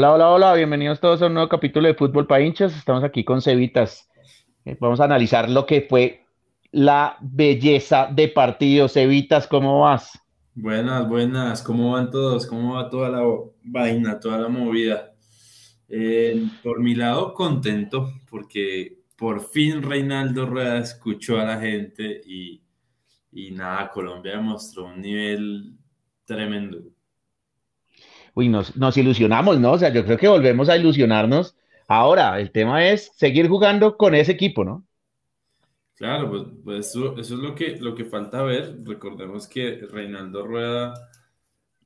Hola, 0.00 0.14
hola, 0.14 0.30
hola, 0.30 0.54
bienvenidos 0.54 0.98
todos 0.98 1.20
a 1.20 1.26
un 1.26 1.34
nuevo 1.34 1.50
capítulo 1.50 1.86
de 1.86 1.92
Fútbol 1.92 2.26
para 2.26 2.42
hinchas. 2.42 2.74
Estamos 2.74 3.04
aquí 3.04 3.22
con 3.22 3.42
Cevitas. 3.42 4.08
Eh, 4.64 4.74
Vamos 4.80 4.98
a 4.98 5.04
analizar 5.04 5.50
lo 5.50 5.66
que 5.66 5.82
fue 5.82 6.24
la 6.72 7.18
belleza 7.20 8.08
de 8.10 8.28
partido. 8.28 8.88
Cevitas, 8.88 9.46
¿cómo 9.46 9.80
vas? 9.80 10.18
Buenas, 10.54 11.06
buenas, 11.06 11.62
¿cómo 11.62 11.92
van 11.92 12.10
todos? 12.10 12.46
¿Cómo 12.46 12.76
va 12.76 12.88
toda 12.88 13.10
la 13.10 13.22
vaina, 13.62 14.18
toda 14.18 14.38
la 14.38 14.48
movida? 14.48 15.12
Eh, 15.86 16.46
por 16.62 16.80
mi 16.80 16.94
lado, 16.94 17.34
contento 17.34 18.10
porque 18.30 19.02
por 19.18 19.42
fin 19.42 19.82
Reinaldo 19.82 20.46
Rueda 20.46 20.78
escuchó 20.78 21.38
a 21.38 21.44
la 21.44 21.60
gente 21.60 22.22
y, 22.24 22.62
y 23.32 23.50
nada, 23.50 23.90
Colombia 23.90 24.32
demostró 24.32 24.86
un 24.86 25.02
nivel 25.02 25.76
tremendo. 26.24 26.84
Uy, 28.34 28.48
nos, 28.48 28.76
nos 28.76 28.96
ilusionamos, 28.96 29.58
¿no? 29.60 29.72
O 29.72 29.78
sea, 29.78 29.92
yo 29.92 30.04
creo 30.04 30.18
que 30.18 30.28
volvemos 30.28 30.68
a 30.68 30.76
ilusionarnos. 30.76 31.56
Ahora, 31.88 32.38
el 32.40 32.50
tema 32.52 32.86
es 32.88 33.12
seguir 33.16 33.48
jugando 33.48 33.96
con 33.96 34.14
ese 34.14 34.32
equipo, 34.32 34.64
¿no? 34.64 34.84
Claro, 35.94 36.30
pues, 36.30 36.42
pues 36.64 36.86
eso, 36.88 37.16
eso 37.18 37.34
es 37.34 37.40
lo 37.40 37.54
que, 37.54 37.76
lo 37.76 37.94
que 37.94 38.04
falta 38.06 38.42
ver. 38.42 38.78
Recordemos 38.84 39.46
que 39.46 39.86
Reinaldo 39.90 40.46
Rueda 40.46 40.94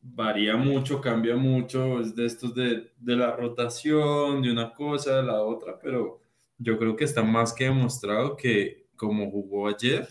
varía 0.03 0.57
mucho, 0.57 1.01
cambia 1.01 1.37
mucho, 1.37 2.01
es 2.01 2.15
de 2.15 2.27
estos 2.27 2.55
de, 2.55 2.93
de 2.99 3.17
la 3.17 3.35
rotación, 3.37 4.43
de 4.43 4.53
una 4.53 4.75
cosa, 4.75 5.17
de 5.19 5.23
la 5.25 5.43
otra, 5.43 5.79
pero 5.81 6.21
yo 6.59 6.79
creo 6.79 6.97
que 6.97 7.05
está 7.05 7.23
más 7.23 7.53
que 7.55 7.65
demostrado 7.65 8.37
que 8.37 8.87
como 8.97 9.31
jugó 9.31 9.69
ayer, 9.69 10.09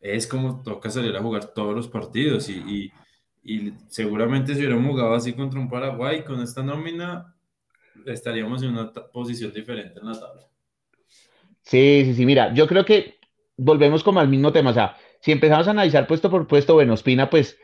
es 0.00 0.26
como 0.26 0.62
toca 0.62 0.90
salir 0.90 1.16
a 1.16 1.22
jugar 1.22 1.46
todos 1.54 1.74
los 1.74 1.88
partidos 1.88 2.48
y, 2.48 2.54
y, 2.58 2.92
y 3.46 3.72
seguramente 3.86 4.54
si 4.54 4.58
hubiéramos 4.58 4.90
jugado 4.90 5.14
así 5.14 5.32
contra 5.32 5.60
un 5.60 5.70
Paraguay 5.70 6.24
con 6.24 6.40
esta 6.40 6.64
nómina, 6.64 7.32
estaríamos 8.04 8.60
en 8.62 8.70
una 8.70 8.92
posición 8.92 9.52
diferente 9.52 10.00
en 10.00 10.06
la 10.06 10.18
tabla. 10.18 10.42
Sí, 11.62 12.02
sí, 12.04 12.14
sí, 12.14 12.26
mira, 12.26 12.52
yo 12.54 12.66
creo 12.66 12.84
que 12.84 13.20
volvemos 13.56 14.02
como 14.02 14.18
al 14.18 14.28
mismo 14.28 14.52
tema. 14.52 14.70
O 14.70 14.74
sea, 14.74 14.96
si 15.20 15.30
empezamos 15.30 15.68
a 15.68 15.70
analizar 15.70 16.08
puesto 16.08 16.28
por 16.28 16.48
puesto, 16.48 16.74
bueno, 16.74 16.94
Ospina, 16.94 17.30
pues 17.30 17.56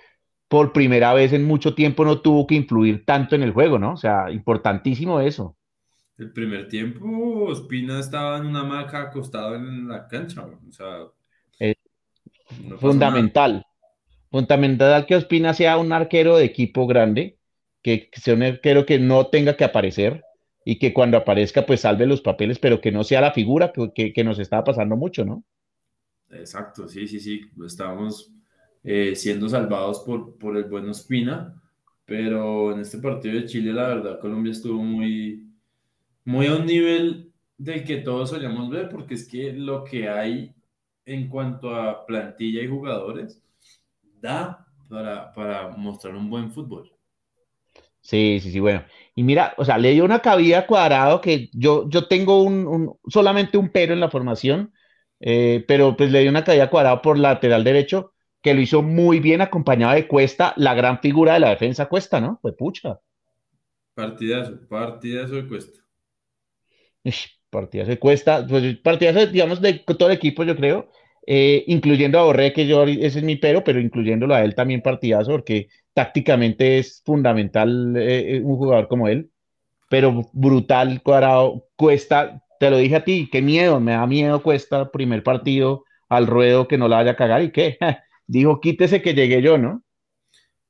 por 0.46 0.72
primera 0.72 1.14
vez 1.14 1.32
en 1.32 1.44
mucho 1.44 1.74
tiempo 1.74 2.04
no 2.04 2.20
tuvo 2.20 2.46
que 2.46 2.54
influir 2.54 3.04
tanto 3.04 3.34
en 3.34 3.42
el 3.42 3.52
juego, 3.52 3.78
¿no? 3.78 3.94
O 3.94 3.96
sea, 3.96 4.30
importantísimo 4.30 5.20
eso. 5.20 5.56
El 6.16 6.32
primer 6.32 6.68
tiempo, 6.68 7.44
Ospina 7.46 7.98
estaba 7.98 8.38
en 8.38 8.46
una 8.46 8.60
hamaca 8.60 9.02
acostado 9.02 9.56
en 9.56 9.88
la 9.88 10.06
cancha, 10.06 10.44
o 10.44 10.70
sea, 10.70 11.08
no 12.62 12.76
pasó 12.76 12.94
nada. 12.94 13.64
Fundamental. 14.32 15.06
Que 15.06 15.16
Ospina 15.16 15.54
sea 15.54 15.78
un 15.78 15.92
arquero 15.92 16.36
de 16.36 16.44
equipo 16.44 16.88
grande, 16.88 17.38
que 17.82 18.10
sea 18.14 18.34
un 18.34 18.42
arquero 18.42 18.86
que 18.86 18.98
no 18.98 19.28
tenga 19.28 19.56
que 19.56 19.64
aparecer 19.64 20.24
y 20.64 20.78
que 20.80 20.92
cuando 20.94 21.18
aparezca 21.18 21.66
pues 21.66 21.82
salve 21.82 22.06
los 22.06 22.22
papeles, 22.22 22.58
pero 22.58 22.80
que 22.80 22.92
no 22.92 23.04
sea 23.04 23.20
la 23.20 23.32
figura 23.32 23.72
que, 23.72 23.92
que, 23.94 24.12
que 24.12 24.24
nos 24.24 24.38
estaba 24.40 24.64
pasando 24.64 24.96
mucho, 24.96 25.24
¿no? 25.24 25.44
Exacto, 26.30 26.88
sí, 26.88 27.06
sí, 27.06 27.20
sí, 27.20 27.42
estábamos 27.66 28.32
eh, 28.82 29.14
siendo 29.14 29.48
salvados 29.48 30.00
por, 30.00 30.38
por 30.38 30.56
el 30.56 30.64
buen 30.64 30.88
Ospina, 30.88 31.60
pero 32.06 32.72
en 32.72 32.80
este 32.80 32.98
partido 32.98 33.34
de 33.34 33.46
Chile, 33.46 33.72
la 33.72 33.88
verdad, 33.88 34.18
Colombia 34.18 34.52
estuvo 34.52 34.82
muy, 34.82 35.46
muy 36.24 36.46
a 36.46 36.56
un 36.56 36.66
nivel 36.66 37.32
del 37.58 37.84
que 37.84 37.98
todos 37.98 38.30
solíamos 38.30 38.70
ver, 38.70 38.88
porque 38.88 39.14
es 39.14 39.28
que 39.28 39.52
lo 39.52 39.84
que 39.84 40.08
hay 40.08 40.54
en 41.04 41.28
cuanto 41.28 41.74
a 41.74 42.06
plantilla 42.06 42.62
y 42.62 42.68
jugadores 42.68 43.42
da 44.22 44.66
para, 44.88 45.32
para 45.34 45.68
mostrar 45.76 46.14
un 46.16 46.30
buen 46.30 46.50
fútbol. 46.52 46.90
Sí, 48.00 48.40
sí, 48.42 48.50
sí, 48.52 48.60
bueno. 48.60 48.84
Y 49.14 49.22
mira, 49.22 49.54
o 49.58 49.64
sea, 49.64 49.78
le 49.78 49.92
dio 49.92 50.04
una 50.04 50.20
cabida 50.20 50.66
Cuadrado 50.66 51.20
que 51.20 51.48
yo, 51.52 51.88
yo 51.88 52.08
tengo 52.08 52.42
un, 52.42 52.66
un- 52.66 52.98
solamente 53.08 53.58
un 53.58 53.68
pero 53.70 53.92
en 53.94 54.00
la 54.00 54.10
formación, 54.10 54.72
eh, 55.20 55.64
pero 55.68 55.96
pues 55.96 56.10
le 56.10 56.20
dio 56.20 56.30
una 56.30 56.44
cabida 56.44 56.68
Cuadrado 56.70 57.00
por 57.02 57.18
lateral 57.18 57.62
derecho, 57.64 58.14
que 58.42 58.54
lo 58.54 58.60
hizo 58.60 58.82
muy 58.82 59.20
bien 59.20 59.40
acompañado 59.40 59.94
de 59.94 60.08
Cuesta, 60.08 60.52
la 60.56 60.74
gran 60.74 61.00
figura 61.00 61.34
de 61.34 61.40
la 61.40 61.50
defensa 61.50 61.86
Cuesta, 61.88 62.20
¿no? 62.20 62.38
Pues 62.42 62.54
pucha. 62.56 62.98
Partidazo, 63.94 64.68
partidazo 64.68 65.36
de 65.36 65.48
Cuesta. 65.48 65.80
Ish, 67.04 67.40
partidazo 67.50 67.90
de 67.90 67.98
Cuesta, 67.98 68.46
pues 68.46 68.76
partidazo, 68.78 69.26
digamos, 69.26 69.60
de 69.60 69.74
todo 69.98 70.08
el 70.10 70.16
equipo, 70.16 70.44
yo 70.44 70.56
creo, 70.56 70.90
eh, 71.26 71.64
incluyendo 71.68 72.18
a 72.18 72.24
Borré, 72.24 72.52
que 72.52 72.66
yo, 72.66 72.84
ese 72.84 73.18
es 73.18 73.24
mi 73.24 73.36
pero, 73.36 73.64
pero 73.64 73.80
incluyéndolo 73.80 74.34
a 74.34 74.42
él 74.44 74.54
también 74.54 74.82
partidazo, 74.82 75.32
porque 75.32 75.68
tácticamente 75.94 76.78
es 76.78 77.02
fundamental 77.04 77.94
eh, 77.96 78.40
un 78.42 78.56
jugador 78.56 78.88
como 78.88 79.08
él. 79.08 79.30
pero 79.88 80.22
brutal, 80.32 81.02
cuadrado, 81.02 81.66
cuesta, 81.76 82.42
te 82.58 82.70
lo 82.70 82.78
dije 82.78 82.96
a 82.96 83.04
ti, 83.04 83.28
qué 83.30 83.42
miedo, 83.42 83.80
me 83.80 83.92
da 83.92 84.06
miedo 84.06 84.42
cuesta 84.42 84.90
primer 84.90 85.22
partido 85.22 85.84
al 86.08 86.26
ruedo 86.26 86.68
que 86.68 86.78
no 86.78 86.88
la 86.88 86.96
vaya 86.96 87.12
a 87.12 87.16
cagar 87.16 87.42
y 87.42 87.52
qué, 87.52 87.78
dijo, 88.26 88.60
quítese 88.60 89.02
que 89.02 89.14
llegué 89.14 89.42
yo, 89.42 89.58
¿no? 89.58 89.82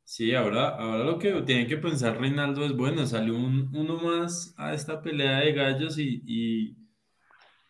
Sí, 0.05 0.35
ahora, 0.35 0.69
ahora 0.77 1.05
lo 1.05 1.19
que 1.19 1.33
tiene 1.43 1.67
que 1.67 1.79
pensar 1.79 2.21
Reinaldo 2.21 2.65
es, 2.67 2.77
bueno, 2.77 3.07
salió 3.07 3.35
un, 3.37 3.75
uno 3.75 3.97
más 3.99 4.55
a 4.59 4.75
esta 4.75 5.01
pelea 5.01 5.39
de 5.41 5.53
gallos 5.53 5.99
y, 5.99 6.23
y, 6.27 6.77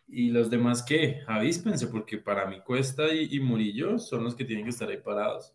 y 0.07 0.29
los 0.29 0.49
demás 0.49 0.83
que 0.83 1.21
avíspense, 1.27 1.87
porque 1.87 2.17
para 2.17 2.45
mí 2.45 2.59
Cuesta 2.65 3.13
y, 3.13 3.39
Murillo 3.39 3.97
son 3.97 4.23
los 4.23 4.35
que 4.35 4.45
tienen 4.45 4.65
que 4.65 4.71
estar 4.71 4.89
ahí 4.89 4.97
parados. 4.97 5.53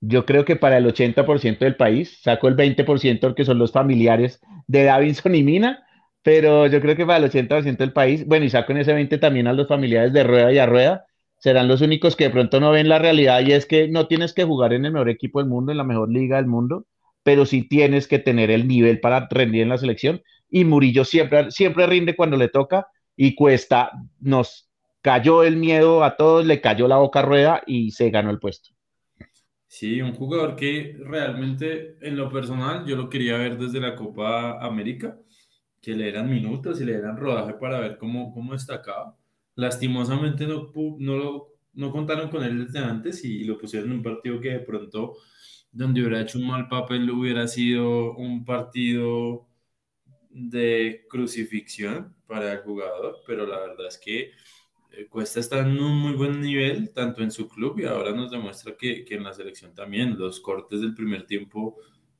Yo 0.00 0.24
creo 0.24 0.44
que 0.44 0.56
para 0.56 0.78
el 0.78 0.86
80% 0.86 1.58
del 1.58 1.76
país, 1.76 2.20
saco 2.22 2.48
el 2.48 2.56
20% 2.56 3.34
que 3.34 3.44
son 3.44 3.58
los 3.58 3.72
familiares 3.72 4.40
de 4.66 4.84
Davinson 4.84 5.34
y 5.34 5.42
Mina, 5.42 5.84
pero 6.22 6.66
yo 6.66 6.80
creo 6.80 6.96
que 6.96 7.06
para 7.06 7.18
el 7.18 7.30
80% 7.30 7.78
del 7.78 7.92
país, 7.92 8.26
bueno, 8.26 8.44
y 8.44 8.50
saco 8.50 8.72
en 8.72 8.78
ese 8.78 8.92
20 8.92 9.18
también 9.18 9.46
a 9.46 9.52
los 9.52 9.66
familiares 9.66 10.12
de 10.12 10.24
Rueda 10.24 10.52
y 10.52 10.58
a 10.58 10.66
Rueda, 10.66 11.06
serán 11.38 11.68
los 11.68 11.80
únicos 11.80 12.16
que 12.16 12.24
de 12.24 12.30
pronto 12.30 12.60
no 12.60 12.70
ven 12.70 12.88
la 12.88 12.98
realidad 12.98 13.40
y 13.40 13.52
es 13.52 13.66
que 13.66 13.88
no 13.88 14.06
tienes 14.06 14.34
que 14.34 14.44
jugar 14.44 14.72
en 14.72 14.84
el 14.84 14.92
mejor 14.92 15.08
equipo 15.08 15.40
del 15.40 15.48
mundo, 15.48 15.72
en 15.72 15.78
la 15.78 15.84
mejor 15.84 16.10
liga 16.10 16.36
del 16.36 16.46
mundo, 16.46 16.86
pero 17.22 17.46
sí 17.46 17.68
tienes 17.68 18.08
que 18.08 18.18
tener 18.18 18.50
el 18.50 18.66
nivel 18.68 19.00
para 19.00 19.28
rendir 19.30 19.62
en 19.62 19.68
la 19.68 19.78
selección 19.78 20.22
y 20.50 20.64
Murillo 20.64 21.04
siempre, 21.04 21.50
siempre 21.50 21.86
rinde 21.86 22.16
cuando 22.16 22.36
le 22.36 22.48
toca 22.48 22.88
y 23.20 23.34
Cuesta 23.34 23.90
nos 24.20 24.70
cayó 25.02 25.42
el 25.42 25.56
miedo 25.56 26.04
a 26.04 26.16
todos, 26.16 26.46
le 26.46 26.60
cayó 26.60 26.86
la 26.86 26.98
boca 26.98 27.20
Rueda 27.20 27.62
y 27.66 27.90
se 27.90 28.10
ganó 28.10 28.30
el 28.30 28.38
puesto. 28.38 28.70
Sí, 29.66 30.00
un 30.00 30.14
jugador 30.14 30.54
que 30.54 30.96
realmente 31.00 31.98
en 32.00 32.16
lo 32.16 32.30
personal 32.30 32.86
yo 32.86 32.94
lo 32.94 33.08
quería 33.08 33.36
ver 33.36 33.58
desde 33.58 33.80
la 33.80 33.96
Copa 33.96 34.64
América, 34.64 35.18
que 35.82 35.96
le 35.96 36.08
eran 36.08 36.30
minutos 36.30 36.80
y 36.80 36.84
le 36.84 36.94
eran 36.94 37.16
rodaje 37.16 37.54
para 37.54 37.80
ver 37.80 37.98
cómo, 37.98 38.32
cómo 38.32 38.52
destacaba. 38.52 39.16
Lastimosamente 39.56 40.46
no, 40.46 40.70
no, 40.98 41.46
no 41.74 41.90
contaron 41.90 42.30
con 42.30 42.44
él 42.44 42.66
desde 42.66 42.78
antes 42.78 43.24
y 43.24 43.42
lo 43.42 43.58
pusieron 43.58 43.90
en 43.90 43.96
un 43.96 44.02
partido 44.04 44.40
que 44.40 44.50
de 44.50 44.60
pronto, 44.60 45.16
donde 45.72 46.02
hubiera 46.02 46.20
hecho 46.20 46.38
un 46.38 46.46
mal 46.46 46.68
papel, 46.68 47.10
hubiera 47.10 47.48
sido 47.48 48.14
un 48.14 48.44
partido 48.44 49.47
de 50.38 51.04
crucifixión 51.08 52.14
para 52.26 52.52
el 52.52 52.58
jugador, 52.60 53.16
pero 53.26 53.46
la 53.46 53.58
verdad 53.60 53.86
es 53.88 53.98
que 53.98 54.32
eh, 54.92 55.06
Cuesta 55.08 55.40
está 55.40 55.60
en 55.60 55.78
un 55.78 55.98
muy 55.98 56.12
buen 56.14 56.40
nivel, 56.40 56.92
tanto 56.92 57.22
en 57.22 57.30
su 57.30 57.48
club 57.48 57.78
y 57.80 57.84
ahora 57.84 58.12
nos 58.12 58.30
demuestra 58.30 58.74
que, 58.76 59.04
que 59.04 59.14
en 59.16 59.24
la 59.24 59.32
selección 59.34 59.74
también. 59.74 60.18
Los 60.18 60.40
cortes 60.40 60.80
del 60.80 60.94
primer 60.94 61.26
tiempo, 61.26 61.76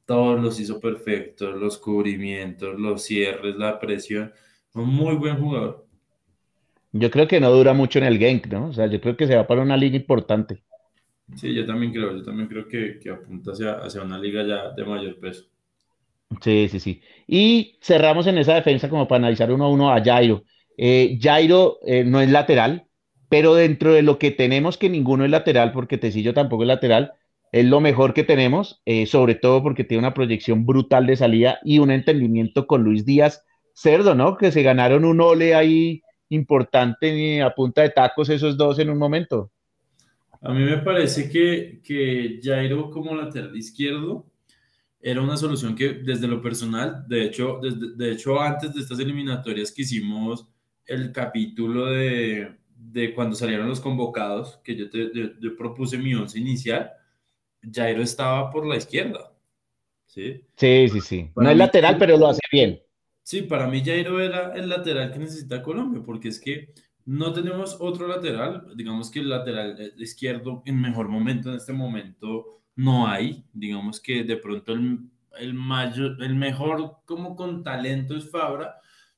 todos 0.06 0.40
los 0.40 0.60
hizo 0.60 0.80
perfectos, 0.80 1.56
los 1.60 1.78
cubrimientos, 1.78 2.78
los 2.78 3.02
cierres, 3.02 3.56
la 3.56 3.78
presión. 3.78 4.32
Un 4.74 4.88
muy 4.88 5.14
buen 5.16 5.38
jugador. 5.38 5.86
Yo 6.92 7.10
creo 7.10 7.26
que 7.26 7.40
no 7.40 7.50
dura 7.50 7.72
mucho 7.72 7.98
en 7.98 8.04
el 8.04 8.18
Genk, 8.18 8.46
¿no? 8.48 8.68
O 8.68 8.72
sea, 8.74 8.86
yo 8.86 9.00
creo 9.00 9.16
que 9.16 9.26
se 9.26 9.36
va 9.36 9.46
para 9.46 9.62
una 9.62 9.76
liga 9.76 9.96
importante. 9.96 10.62
Sí, 11.36 11.54
yo 11.54 11.64
también 11.66 11.92
creo, 11.92 12.16
yo 12.16 12.22
también 12.22 12.48
creo 12.48 12.66
que, 12.68 12.98
que 12.98 13.10
apunta 13.10 13.52
hacia, 13.52 13.74
hacia 13.74 14.02
una 14.02 14.18
liga 14.18 14.42
ya 14.46 14.70
de 14.72 14.84
mayor 14.84 15.18
peso. 15.20 15.46
Sí, 16.42 16.68
sí, 16.68 16.80
sí. 16.80 17.02
Y 17.26 17.78
cerramos 17.80 18.26
en 18.26 18.38
esa 18.38 18.54
defensa 18.54 18.88
como 18.88 19.08
para 19.08 19.18
analizar 19.18 19.50
uno 19.50 19.64
a 19.64 19.70
uno 19.70 19.92
a 19.92 20.02
Jairo. 20.02 20.44
Eh, 20.76 21.18
Jairo 21.20 21.78
eh, 21.86 22.04
no 22.04 22.20
es 22.20 22.30
lateral, 22.30 22.86
pero 23.28 23.54
dentro 23.54 23.92
de 23.92 24.02
lo 24.02 24.18
que 24.18 24.30
tenemos, 24.30 24.78
que 24.78 24.90
ninguno 24.90 25.24
es 25.24 25.30
lateral, 25.30 25.72
porque 25.72 25.98
Tecillo 25.98 26.34
tampoco 26.34 26.62
es 26.62 26.68
lateral, 26.68 27.12
es 27.50 27.64
lo 27.64 27.80
mejor 27.80 28.14
que 28.14 28.24
tenemos, 28.24 28.82
eh, 28.84 29.06
sobre 29.06 29.34
todo 29.34 29.62
porque 29.62 29.84
tiene 29.84 30.00
una 30.00 30.14
proyección 30.14 30.66
brutal 30.66 31.06
de 31.06 31.16
salida 31.16 31.58
y 31.64 31.78
un 31.78 31.90
entendimiento 31.90 32.66
con 32.66 32.84
Luis 32.84 33.04
Díaz 33.04 33.44
Cerdo, 33.74 34.14
¿no? 34.14 34.36
Que 34.36 34.52
se 34.52 34.62
ganaron 34.62 35.04
un 35.04 35.20
ole 35.20 35.54
ahí 35.54 36.02
importante 36.28 37.40
a 37.42 37.54
punta 37.54 37.82
de 37.82 37.90
tacos 37.90 38.28
esos 38.28 38.56
dos 38.56 38.78
en 38.78 38.90
un 38.90 38.98
momento. 38.98 39.50
A 40.42 40.52
mí 40.52 40.62
me 40.62 40.78
parece 40.78 41.28
que, 41.30 41.80
que 41.82 42.38
Jairo 42.42 42.90
como 42.90 43.14
lateral 43.14 43.56
izquierdo 43.56 44.26
era 45.00 45.22
una 45.22 45.36
solución 45.36 45.74
que 45.74 45.94
desde 45.94 46.26
lo 46.26 46.42
personal, 46.42 47.04
de 47.06 47.24
hecho, 47.24 47.60
desde, 47.62 47.94
de 47.94 48.12
hecho 48.12 48.40
antes 48.40 48.74
de 48.74 48.80
estas 48.80 48.98
eliminatorias 48.98 49.72
que 49.72 49.82
hicimos 49.82 50.48
el 50.86 51.12
capítulo 51.12 51.86
de, 51.86 52.56
de 52.74 53.14
cuando 53.14 53.36
salieron 53.36 53.68
los 53.68 53.80
convocados, 53.80 54.60
que 54.64 54.74
yo, 54.76 54.90
te, 54.90 55.10
yo, 55.14 55.38
yo 55.40 55.56
propuse 55.56 55.98
mi 55.98 56.14
once 56.14 56.38
inicial, 56.38 56.90
Jairo 57.72 58.02
estaba 58.02 58.50
por 58.50 58.66
la 58.66 58.76
izquierda. 58.76 59.32
¿sí? 60.06 60.44
Sí, 60.56 60.88
sí, 60.88 61.00
sí. 61.00 61.30
no 61.36 61.50
es 61.50 61.56
lateral, 61.56 61.96
pero 61.98 62.16
lo 62.16 62.28
hace 62.28 62.40
bien. 62.50 62.80
Sí, 63.22 63.42
para 63.42 63.68
mí 63.68 63.82
Jairo 63.84 64.20
era 64.20 64.54
el 64.54 64.68
lateral 64.68 65.12
que 65.12 65.18
necesita 65.18 65.62
Colombia, 65.62 66.02
porque 66.04 66.28
es 66.28 66.40
que 66.40 66.72
no 67.04 67.32
tenemos 67.32 67.76
otro 67.80 68.08
lateral, 68.08 68.66
digamos 68.74 69.10
que 69.10 69.20
el 69.20 69.28
lateral 69.28 69.94
izquierdo 69.98 70.62
en 70.64 70.80
mejor 70.80 71.08
momento 71.08 71.50
en 71.50 71.56
este 71.56 71.72
momento 71.72 72.62
no 72.78 73.08
hay, 73.08 73.44
digamos 73.52 74.00
que 74.00 74.22
de 74.22 74.36
pronto 74.36 74.72
el, 74.72 75.00
el, 75.40 75.52
mayor, 75.52 76.22
el 76.22 76.36
mejor 76.36 76.98
como 77.06 77.34
con 77.34 77.64
talento 77.64 78.16
es 78.16 78.30
Fabra, 78.30 78.76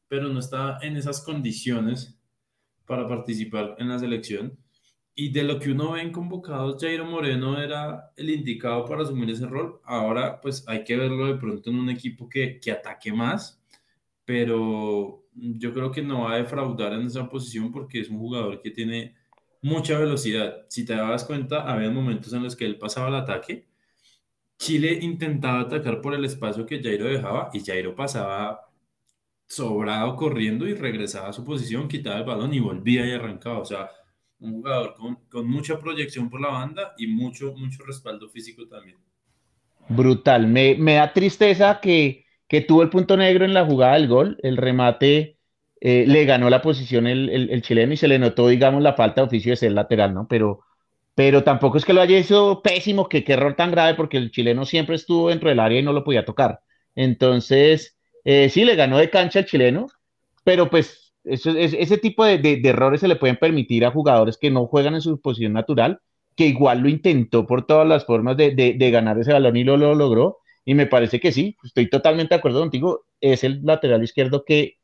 pero 0.08 0.30
no 0.30 0.40
está 0.40 0.78
en 0.80 0.96
esas 0.96 1.22
condiciones 1.22 2.18
para 2.86 3.06
participar 3.06 3.76
en 3.78 3.90
la 3.90 3.98
selección. 3.98 4.58
Y 5.14 5.30
de 5.30 5.44
lo 5.44 5.58
que 5.58 5.72
uno 5.72 5.92
ve 5.92 6.00
en 6.00 6.10
convocados, 6.10 6.80
Jairo 6.80 7.04
Moreno 7.04 7.60
era 7.60 8.10
el 8.16 8.30
indicado 8.30 8.86
para 8.86 9.02
asumir 9.02 9.28
ese 9.28 9.46
rol. 9.46 9.78
Ahora, 9.84 10.40
pues 10.40 10.64
hay 10.66 10.82
que 10.82 10.96
verlo 10.96 11.26
de 11.26 11.38
pronto 11.38 11.68
en 11.68 11.76
un 11.76 11.90
equipo 11.90 12.30
que, 12.30 12.58
que 12.58 12.72
ataque 12.72 13.12
más, 13.12 13.62
pero 14.24 15.26
yo 15.34 15.74
creo 15.74 15.90
que 15.90 16.00
no 16.00 16.22
va 16.22 16.32
a 16.32 16.38
defraudar 16.38 16.94
en 16.94 17.02
esa 17.02 17.28
posición 17.28 17.70
porque 17.70 18.00
es 18.00 18.08
un 18.08 18.18
jugador 18.18 18.62
que 18.62 18.70
tiene 18.70 19.19
mucha 19.62 19.98
velocidad. 19.98 20.66
Si 20.68 20.84
te 20.84 20.94
das 20.94 21.24
cuenta, 21.24 21.70
había 21.70 21.90
momentos 21.90 22.32
en 22.32 22.42
los 22.42 22.56
que 22.56 22.66
él 22.66 22.78
pasaba 22.78 23.08
el 23.08 23.14
ataque. 23.14 23.68
Chile 24.58 24.98
intentaba 25.00 25.60
atacar 25.60 26.00
por 26.00 26.14
el 26.14 26.24
espacio 26.24 26.66
que 26.66 26.82
Jairo 26.82 27.06
dejaba 27.06 27.50
y 27.52 27.60
Jairo 27.64 27.94
pasaba 27.94 28.70
sobrado 29.46 30.14
corriendo 30.16 30.66
y 30.66 30.74
regresaba 30.74 31.28
a 31.28 31.32
su 31.32 31.44
posición, 31.44 31.88
quitaba 31.88 32.18
el 32.18 32.24
balón 32.24 32.54
y 32.54 32.60
volvía 32.60 33.06
y 33.06 33.12
arrancaba. 33.12 33.58
O 33.58 33.64
sea, 33.64 33.90
un 34.38 34.52
jugador 34.52 34.94
con, 34.94 35.16
con, 35.28 35.48
mucha 35.48 35.78
proyección 35.80 36.30
por 36.30 36.40
la 36.40 36.48
banda 36.48 36.94
y 36.96 37.06
mucho, 37.06 37.52
mucho 37.54 37.84
respaldo 37.84 38.28
físico 38.28 38.66
también. 38.68 38.98
Brutal. 39.88 40.46
Me, 40.46 40.76
me 40.76 40.94
da 40.94 41.12
tristeza 41.12 41.80
que, 41.80 42.26
que, 42.46 42.60
tuvo 42.60 42.82
el 42.82 42.90
punto 42.90 43.16
negro 43.16 43.44
en 43.44 43.54
la 43.54 43.66
jugada 43.66 43.94
del 43.94 44.08
gol. 44.08 44.38
El 44.42 44.56
remate 44.56 45.39
eh, 45.81 46.05
le 46.06 46.25
ganó 46.27 46.50
la 46.50 46.61
posición 46.62 47.06
el, 47.06 47.31
el, 47.31 47.62
chileno 47.62 47.94
y 47.94 47.97
se 47.97 48.09
le 48.09 48.19
notó, 48.19 48.49
digamos, 48.49 48.82
la 48.82 48.94
falta 48.94 49.23
de 49.23 49.27
oficio 49.29 49.53
de 49.53 49.56
ser 49.56 49.73
lateral, 49.73 50.12
¿no? 50.12 50.27
Pero, 50.29 50.61
pero 51.15 51.43
tampoco 51.44 51.79
es 51.79 51.85
que 51.85 51.94
lo 51.94 52.03
haya 52.03 52.19
hecho 52.19 52.61
pésimo, 52.62 53.09
que 53.09 53.25
qué 53.25 53.32
error 53.35 53.55
tan 53.56 53.71
grave, 53.71 53.94
porque 53.94 54.19
el 54.19 54.31
chileno 54.31 54.67
siempre 54.67 54.97
estuvo 54.97 55.31
dentro 55.31 55.49
del 55.49 55.61
área 55.61 55.81
y 55.81 55.82
no 55.82 55.93
lo 55.93 56.05
podía 56.05 56.25
tocar. 56.25 56.61
Entonces, 56.94 57.97
eh, 58.25 58.50
sí, 58.50 58.65
le 58.65 58.77
ganó 58.77 58.99
de 58.99 59.11
cancha 59.11 59.41
el 59.41 59.47
chileno, 59.47 59.87
pero 60.44 60.69
pues 60.71 61.15
eso, 61.25 61.50
es, 61.50 61.75
ese 61.75 61.99
tipo 61.99 62.25
de, 62.25 62.38
de, 62.38 62.61
errores 62.65 63.00
se 63.00 63.09
le 63.09 63.17
pueden 63.17 63.37
permitir 63.37 63.85
a 63.85 63.91
jugadores 63.91 64.37
que 64.38 64.50
no 64.50 64.67
juegan 64.67 64.94
en 64.94 65.00
su 65.03 65.21
posición 65.21 65.55
natural, 65.55 66.00
que 66.37 66.47
igual 66.47 66.81
lo 66.81 66.88
intentó 66.88 67.47
por 67.47 67.67
todas 67.67 67.88
las 67.88 68.05
formas 68.05 68.37
de, 68.37 68.50
de 68.55 68.91
ganar 68.91 69.19
ese 69.19 69.32
balón 69.32 69.56
y 69.56 69.65
lo, 69.65 69.77
lo, 69.77 69.94
logró. 69.94 70.38
Y 70.65 70.75
me 70.75 70.87
parece 70.87 71.21
que 71.21 71.32
sí, 71.32 71.56
estoy 71.65 71.88
totalmente 71.88 72.35
de 72.35 72.38
acuerdo 72.38 72.61
contigo. 72.61 73.05
Es 73.21 73.44
el 73.44 73.62
lateral 73.65 74.03
izquierdo 74.03 74.44
que, 74.44 74.80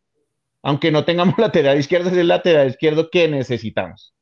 aunque 0.67 0.91
no 0.91 1.05
tengamos 1.05 1.39
lateral 1.39 1.79
izquierdo, 1.79 2.11
es 2.11 2.17
el 2.17 2.27
lateral 2.27 2.69
izquierdo 2.69 3.09
que 3.09 3.29
necesitamos. 3.29 4.13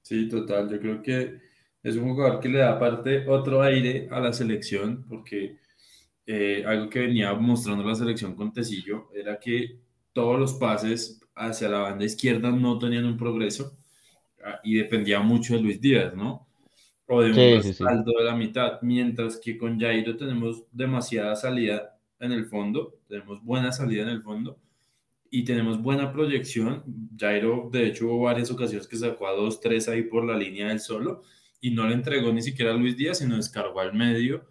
Sí, 0.00 0.28
total. 0.28 0.70
Yo 0.70 0.78
creo 0.78 1.02
que 1.02 1.40
es 1.82 1.96
un 1.96 2.10
jugador 2.10 2.38
que 2.38 2.48
le 2.48 2.58
da 2.58 2.74
aparte 2.74 3.26
otro 3.26 3.62
aire 3.62 4.06
a 4.12 4.20
la 4.20 4.32
selección, 4.32 5.04
porque 5.08 5.56
eh, 6.24 6.62
algo 6.64 6.88
que 6.88 7.00
venía 7.00 7.34
mostrando 7.34 7.82
la 7.82 7.96
selección 7.96 8.36
con 8.36 8.52
Tecillo 8.52 9.08
era 9.12 9.40
que 9.40 9.80
todos 10.12 10.38
los 10.38 10.54
pases 10.54 11.20
hacia 11.34 11.68
la 11.68 11.78
banda 11.78 12.04
izquierda 12.04 12.52
no 12.52 12.78
tenían 12.78 13.04
un 13.04 13.16
progreso 13.16 13.76
ah, 14.44 14.60
y 14.62 14.76
dependía 14.76 15.18
mucho 15.18 15.54
de 15.54 15.62
Luis 15.62 15.80
Díaz, 15.80 16.14
¿no? 16.14 16.46
O 17.08 17.22
de 17.22 17.30
un 17.30 17.62
respaldo 17.62 18.12
de 18.16 18.24
la 18.24 18.36
mitad, 18.36 18.80
mientras 18.82 19.36
que 19.38 19.58
con 19.58 19.80
Jairo 19.80 20.16
tenemos 20.16 20.62
demasiada 20.70 21.34
salida 21.34 21.98
en 22.20 22.30
el 22.30 22.46
fondo, 22.46 23.00
tenemos 23.08 23.42
buena 23.42 23.72
salida 23.72 24.04
en 24.04 24.10
el 24.10 24.22
fondo 24.22 24.60
y 25.30 25.44
tenemos 25.44 25.82
buena 25.82 26.12
proyección. 26.12 26.84
Jairo, 27.18 27.68
de 27.72 27.86
hecho, 27.86 28.06
hubo 28.06 28.22
varias 28.22 28.50
ocasiones 28.50 28.86
que 28.86 28.96
sacó 28.96 29.26
a 29.26 29.32
dos, 29.32 29.60
tres 29.60 29.88
ahí 29.88 30.02
por 30.02 30.24
la 30.24 30.36
línea 30.36 30.68
del 30.68 30.80
solo 30.80 31.22
y 31.60 31.70
no 31.70 31.86
le 31.86 31.94
entregó 31.94 32.32
ni 32.32 32.42
siquiera 32.42 32.72
a 32.72 32.76
Luis 32.76 32.96
Díaz, 32.96 33.18
sino 33.18 33.36
descargó 33.36 33.80
al 33.80 33.94
medio 33.94 34.44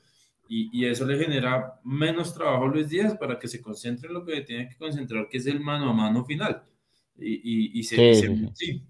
y, 0.47 0.85
eso 0.85 1.05
le 1.05 1.17
genera 1.17 1.79
menos 1.83 2.33
trabajo 2.33 2.65
a 2.65 2.67
Luis 2.67 2.89
Díaz 2.89 3.15
para 3.17 3.39
que 3.39 3.47
se 3.47 3.61
concentre 3.61 4.07
en 4.07 4.13
lo 4.13 4.25
que 4.25 4.41
tiene 4.41 4.69
que 4.69 4.77
concentrar, 4.77 5.27
que 5.27 5.37
es 5.37 5.47
el 5.47 5.59
mano 5.59 5.89
a 5.89 5.93
mano 5.93 6.23
final. 6.23 6.63
Y, 7.17 7.81
se, 7.83 8.13
sí, 8.13 8.27
sí, 8.53 8.83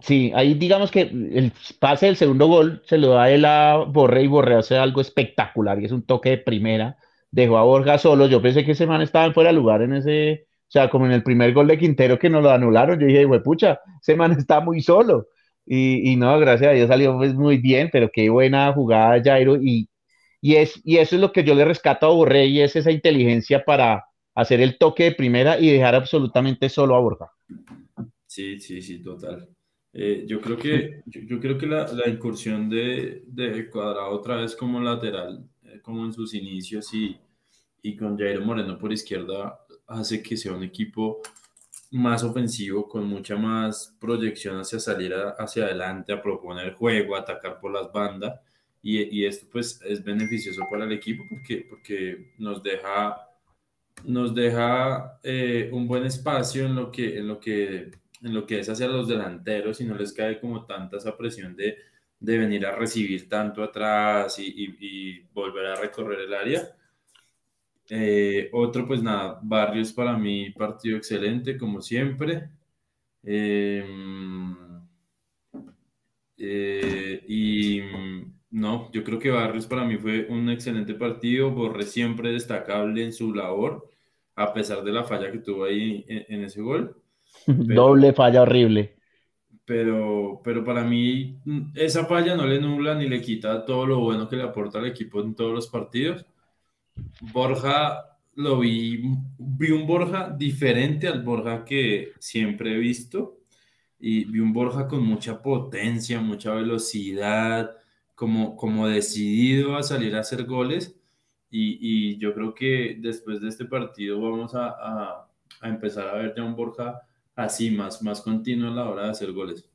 sí. 0.00 0.32
ahí 0.34 0.54
digamos 0.54 0.90
que 0.90 1.02
el 1.02 1.52
pase 1.78 2.06
del 2.06 2.16
segundo 2.16 2.46
gol 2.46 2.82
se 2.86 2.96
lo 2.96 3.10
da 3.10 3.30
él 3.30 3.44
a 3.44 3.84
Borré 3.86 4.22
y 4.22 4.28
Borré 4.28 4.54
hace 4.54 4.78
algo 4.78 5.02
espectacular 5.02 5.78
y 5.80 5.84
es 5.84 5.92
un 5.92 6.02
toque 6.02 6.30
de 6.30 6.38
primera. 6.38 6.96
Dejó 7.32 7.58
a 7.58 7.64
Borja 7.64 7.98
solo. 7.98 8.28
Yo 8.28 8.40
pensé 8.40 8.64
que 8.64 8.72
ese 8.72 8.86
man 8.86 9.02
estaba 9.02 9.26
en 9.26 9.34
fuera 9.34 9.50
de 9.50 9.56
lugar 9.56 9.82
en 9.82 9.94
ese, 9.94 10.46
o 10.46 10.70
sea, 10.70 10.88
como 10.88 11.06
en 11.06 11.12
el 11.12 11.24
primer 11.24 11.52
gol 11.52 11.66
de 11.66 11.78
Quintero 11.78 12.18
que 12.18 12.30
nos 12.30 12.42
lo 12.42 12.50
anularon. 12.50 13.00
Yo 13.00 13.06
dije, 13.06 13.26
pucha, 13.40 13.80
ese 14.00 14.14
man 14.14 14.32
está 14.38 14.60
muy 14.60 14.80
solo. 14.80 15.26
Y, 15.66 16.16
no, 16.16 16.38
gracias 16.38 16.70
a 16.70 16.74
Dios 16.74 16.88
salió 16.88 17.16
pues 17.16 17.34
muy 17.34 17.56
bien, 17.58 17.88
pero 17.92 18.10
qué 18.12 18.28
buena 18.28 18.72
jugada 18.72 19.20
Jairo. 19.22 19.56
Y, 19.56 19.88
y, 20.40 20.56
es, 20.56 20.80
y 20.84 20.98
eso 20.98 21.16
es 21.16 21.20
lo 21.20 21.32
que 21.32 21.44
yo 21.44 21.54
le 21.54 21.64
rescato 21.64 22.06
a 22.06 22.10
Borré 22.10 22.46
y 22.46 22.60
es 22.60 22.76
esa 22.76 22.90
inteligencia 22.90 23.64
para 23.64 24.04
hacer 24.34 24.60
el 24.60 24.78
toque 24.78 25.04
de 25.04 25.12
primera 25.12 25.58
y 25.58 25.70
dejar 25.70 25.94
absolutamente 25.94 26.68
solo 26.68 26.96
a 26.96 27.00
Borja. 27.00 27.30
Sí, 28.26 28.58
sí, 28.58 28.80
sí, 28.82 29.02
total. 29.02 29.48
Eh, 29.92 30.24
yo 30.26 30.40
creo 30.40 30.56
que, 30.56 31.02
yo, 31.04 31.38
creo 31.38 31.58
que 31.58 31.66
la, 31.66 31.86
la 31.92 32.08
incursión 32.08 32.68
de, 32.70 33.24
de, 33.26 33.68
Cuadrado 33.68 34.08
otra 34.10 34.36
vez 34.36 34.56
como 34.56 34.80
lateral, 34.80 35.44
como 35.80 36.04
en 36.04 36.12
sus 36.12 36.34
inicios 36.34 36.92
y, 36.92 37.16
y 37.82 37.96
con 37.96 38.18
Jairo 38.18 38.44
Moreno 38.44 38.78
por 38.78 38.92
izquierda, 38.92 39.58
hace 39.86 40.22
que 40.22 40.36
sea 40.36 40.52
un 40.52 40.62
equipo 40.62 41.20
más 41.92 42.24
ofensivo, 42.24 42.88
con 42.88 43.06
mucha 43.06 43.36
más 43.36 43.94
proyección 44.00 44.58
hacia 44.58 44.80
salir 44.80 45.14
hacia 45.38 45.64
adelante, 45.64 46.12
a 46.12 46.22
proponer 46.22 46.74
juego, 46.74 47.14
a 47.14 47.20
atacar 47.20 47.60
por 47.60 47.72
las 47.72 47.92
bandas. 47.92 48.40
Y, 48.82 49.02
y, 49.16 49.26
esto 49.26 49.46
pues 49.52 49.80
es 49.84 50.02
beneficioso 50.02 50.62
para 50.68 50.84
el 50.84 50.92
equipo 50.92 51.22
porque, 51.28 51.66
porque 51.68 52.32
nos 52.38 52.62
deja, 52.62 53.16
nos 54.04 54.34
deja 54.34 55.20
eh, 55.22 55.70
un 55.72 55.86
buen 55.86 56.04
espacio 56.04 56.66
en 56.66 56.74
lo, 56.74 56.90
que, 56.90 57.18
en, 57.18 57.28
lo 57.28 57.38
que, 57.38 57.92
en 58.22 58.34
lo 58.34 58.44
que 58.44 58.58
es 58.58 58.68
hacia 58.68 58.88
los 58.88 59.06
delanteros 59.06 59.80
y 59.80 59.84
no 59.84 59.94
les 59.94 60.12
cae 60.12 60.40
como 60.40 60.64
tanta 60.64 60.96
esa 60.96 61.16
presión 61.16 61.54
de, 61.54 61.76
de 62.22 62.38
venir 62.38 62.64
a 62.64 62.72
recibir 62.72 63.28
tanto 63.28 63.62
atrás 63.62 64.38
y, 64.38 65.20
volver 65.34 65.66
a 65.66 65.74
recorrer 65.76 66.20
el 66.20 66.34
área 66.34 66.76
eh, 67.90 68.48
otro, 68.52 68.86
pues 68.86 69.02
nada, 69.02 69.38
Barrios 69.42 69.92
para 69.92 70.16
mí 70.16 70.50
partido 70.50 70.96
excelente, 70.96 71.58
como 71.58 71.82
siempre. 71.82 72.48
Eh, 73.22 73.84
eh, 76.38 77.24
y 77.28 77.80
no, 78.50 78.90
yo 78.92 79.04
creo 79.04 79.18
que 79.18 79.30
Barrios 79.30 79.66
para 79.66 79.84
mí 79.84 79.98
fue 79.98 80.26
un 80.28 80.48
excelente 80.48 80.94
partido, 80.94 81.50
Borré 81.50 81.82
siempre 81.82 82.32
destacable 82.32 83.04
en 83.04 83.12
su 83.12 83.34
labor, 83.34 83.90
a 84.36 84.54
pesar 84.54 84.82
de 84.84 84.92
la 84.92 85.04
falla 85.04 85.30
que 85.30 85.38
tuvo 85.38 85.64
ahí 85.64 86.04
en, 86.08 86.44
ese 86.44 86.62
gol. 86.62 86.96
Doble 87.46 88.12
falla 88.12 88.42
horrible. 88.42 88.96
Pero, 89.64 90.40
pero 90.42 90.64
para 90.64 90.84
mí 90.84 91.38
esa 91.74 92.04
falla 92.06 92.34
no 92.34 92.46
le 92.46 92.60
nubla 92.60 92.94
ni 92.94 93.08
le 93.08 93.20
quita 93.20 93.64
todo 93.64 93.86
lo 93.86 94.00
bueno 94.00 94.28
que 94.28 94.36
le 94.36 94.42
aporta 94.42 94.78
al 94.78 94.86
equipo 94.86 95.20
en 95.20 95.34
todos 95.34 95.54
los 95.54 95.68
partidos. 95.68 96.26
Borja 97.32 98.18
lo 98.34 98.58
vi, 98.60 99.02
vi 99.38 99.70
un 99.70 99.86
Borja 99.86 100.30
diferente 100.30 101.08
al 101.08 101.22
Borja 101.22 101.64
que 101.64 102.12
siempre 102.18 102.74
he 102.74 102.78
visto 102.78 103.38
y 104.00 104.24
vi 104.24 104.40
un 104.40 104.52
Borja 104.52 104.88
con 104.88 105.04
mucha 105.04 105.42
potencia, 105.42 106.20
mucha 106.20 106.54
velocidad, 106.54 107.76
como, 108.14 108.56
como 108.56 108.88
decidido 108.88 109.76
a 109.76 109.82
salir 109.82 110.16
a 110.16 110.20
hacer 110.20 110.44
goles 110.44 110.96
y, 111.50 112.18
yo 112.18 112.32
creo 112.34 112.54
que 112.54 112.96
después 112.98 113.40
de 113.40 113.48
este 113.48 113.66
partido 113.66 114.20
vamos 114.20 114.52
a, 114.54 115.28
empezar 115.62 116.08
a 116.08 116.14
ver 116.14 116.34
ya 116.34 116.42
un 116.42 116.56
Borja 116.56 117.02
así, 117.36 117.70
más, 117.70 118.02
más 118.02 118.20
continuo 118.20 118.70
a 118.70 118.74
la 118.74 118.88
hora 118.88 119.04
de 119.04 119.10
hacer 119.10 119.32
goles. 119.32 119.68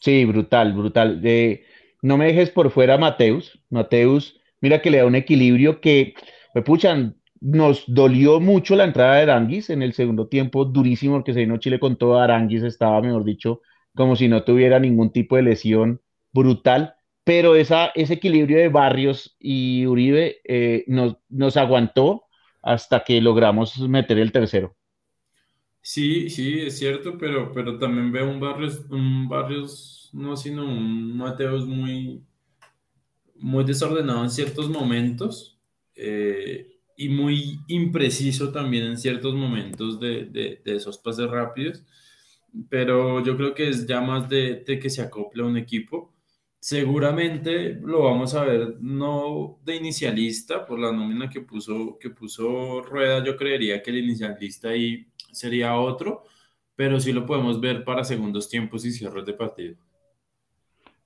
Sí, 0.00 0.24
brutal, 0.24 0.72
brutal. 0.72 1.20
Eh, 1.24 1.64
no 2.02 2.16
me 2.16 2.26
dejes 2.26 2.50
por 2.50 2.70
fuera 2.70 2.98
Mateus. 2.98 3.60
Mateus 3.70 4.40
mira 4.62 4.80
que 4.80 4.90
le 4.90 4.98
da 4.98 5.06
un 5.06 5.14
equilibrio 5.14 5.80
que, 5.82 6.14
me 6.54 6.62
puchan, 6.62 7.16
nos 7.40 7.84
dolió 7.86 8.40
mucho 8.40 8.76
la 8.76 8.84
entrada 8.84 9.16
de 9.16 9.22
Aranguis 9.22 9.68
en 9.68 9.82
el 9.82 9.92
segundo 9.92 10.28
tiempo, 10.28 10.64
durísimo, 10.64 11.16
porque 11.16 11.34
se 11.34 11.40
vino 11.40 11.58
Chile 11.58 11.80
con 11.80 11.96
todo 11.96 12.18
Aranguis, 12.18 12.62
estaba, 12.62 13.02
mejor 13.02 13.24
dicho, 13.24 13.60
como 13.94 14.16
si 14.16 14.28
no 14.28 14.44
tuviera 14.44 14.78
ningún 14.78 15.12
tipo 15.12 15.36
de 15.36 15.42
lesión 15.42 16.00
brutal, 16.32 16.94
pero 17.24 17.56
esa, 17.56 17.90
ese 17.94 18.14
equilibrio 18.14 18.58
de 18.58 18.68
Barrios 18.68 19.36
y 19.38 19.86
Uribe 19.86 20.38
eh, 20.44 20.84
nos, 20.86 21.16
nos 21.28 21.56
aguantó 21.56 22.24
hasta 22.62 23.04
que 23.04 23.20
logramos 23.20 23.78
meter 23.80 24.18
el 24.18 24.32
tercero. 24.32 24.76
Sí, 25.82 26.30
sí, 26.30 26.60
es 26.60 26.78
cierto, 26.78 27.18
pero, 27.18 27.52
pero 27.52 27.76
también 27.78 28.12
veo 28.12 28.30
un 28.30 28.38
Barrios, 28.38 28.84
un 28.88 29.28
Barrios, 29.28 30.10
no, 30.12 30.36
sino 30.36 30.64
un 30.64 31.16
Mateos 31.16 31.66
muy, 31.66 32.22
muy 33.36 33.64
desordenado 33.64 34.22
en 34.22 34.30
ciertos 34.30 34.68
momentos 34.70 35.58
eh, 35.96 36.78
y 36.96 37.08
muy 37.08 37.60
impreciso 37.66 38.52
también 38.52 38.84
en 38.84 38.98
ciertos 38.98 39.34
momentos 39.34 39.98
de, 39.98 40.26
de, 40.26 40.60
esos 40.66 40.98
pases 40.98 41.28
rápidos, 41.28 41.82
pero 42.68 43.22
yo 43.24 43.36
creo 43.36 43.54
que 43.54 43.68
es 43.68 43.86
ya 43.86 44.00
más 44.00 44.28
de, 44.28 44.62
de 44.64 44.78
que 44.78 44.88
se 44.90 45.02
acople 45.02 45.42
a 45.42 45.46
un 45.46 45.56
equipo. 45.56 46.11
Seguramente 46.64 47.74
lo 47.82 48.04
vamos 48.04 48.36
a 48.36 48.44
ver 48.44 48.76
no 48.80 49.58
de 49.64 49.74
inicialista 49.74 50.64
por 50.64 50.78
la 50.78 50.92
nómina 50.92 51.28
que 51.28 51.40
puso, 51.40 51.98
que 51.98 52.10
puso 52.10 52.82
Rueda, 52.82 53.24
yo 53.24 53.36
creería 53.36 53.82
que 53.82 53.90
el 53.90 53.98
inicialista 53.98 54.68
ahí 54.68 55.08
sería 55.32 55.74
otro, 55.74 56.22
pero 56.76 57.00
sí 57.00 57.12
lo 57.12 57.26
podemos 57.26 57.60
ver 57.60 57.82
para 57.82 58.04
segundos 58.04 58.48
tiempos 58.48 58.84
y 58.84 58.92
cierres 58.92 59.26
de 59.26 59.32
partido. 59.32 59.74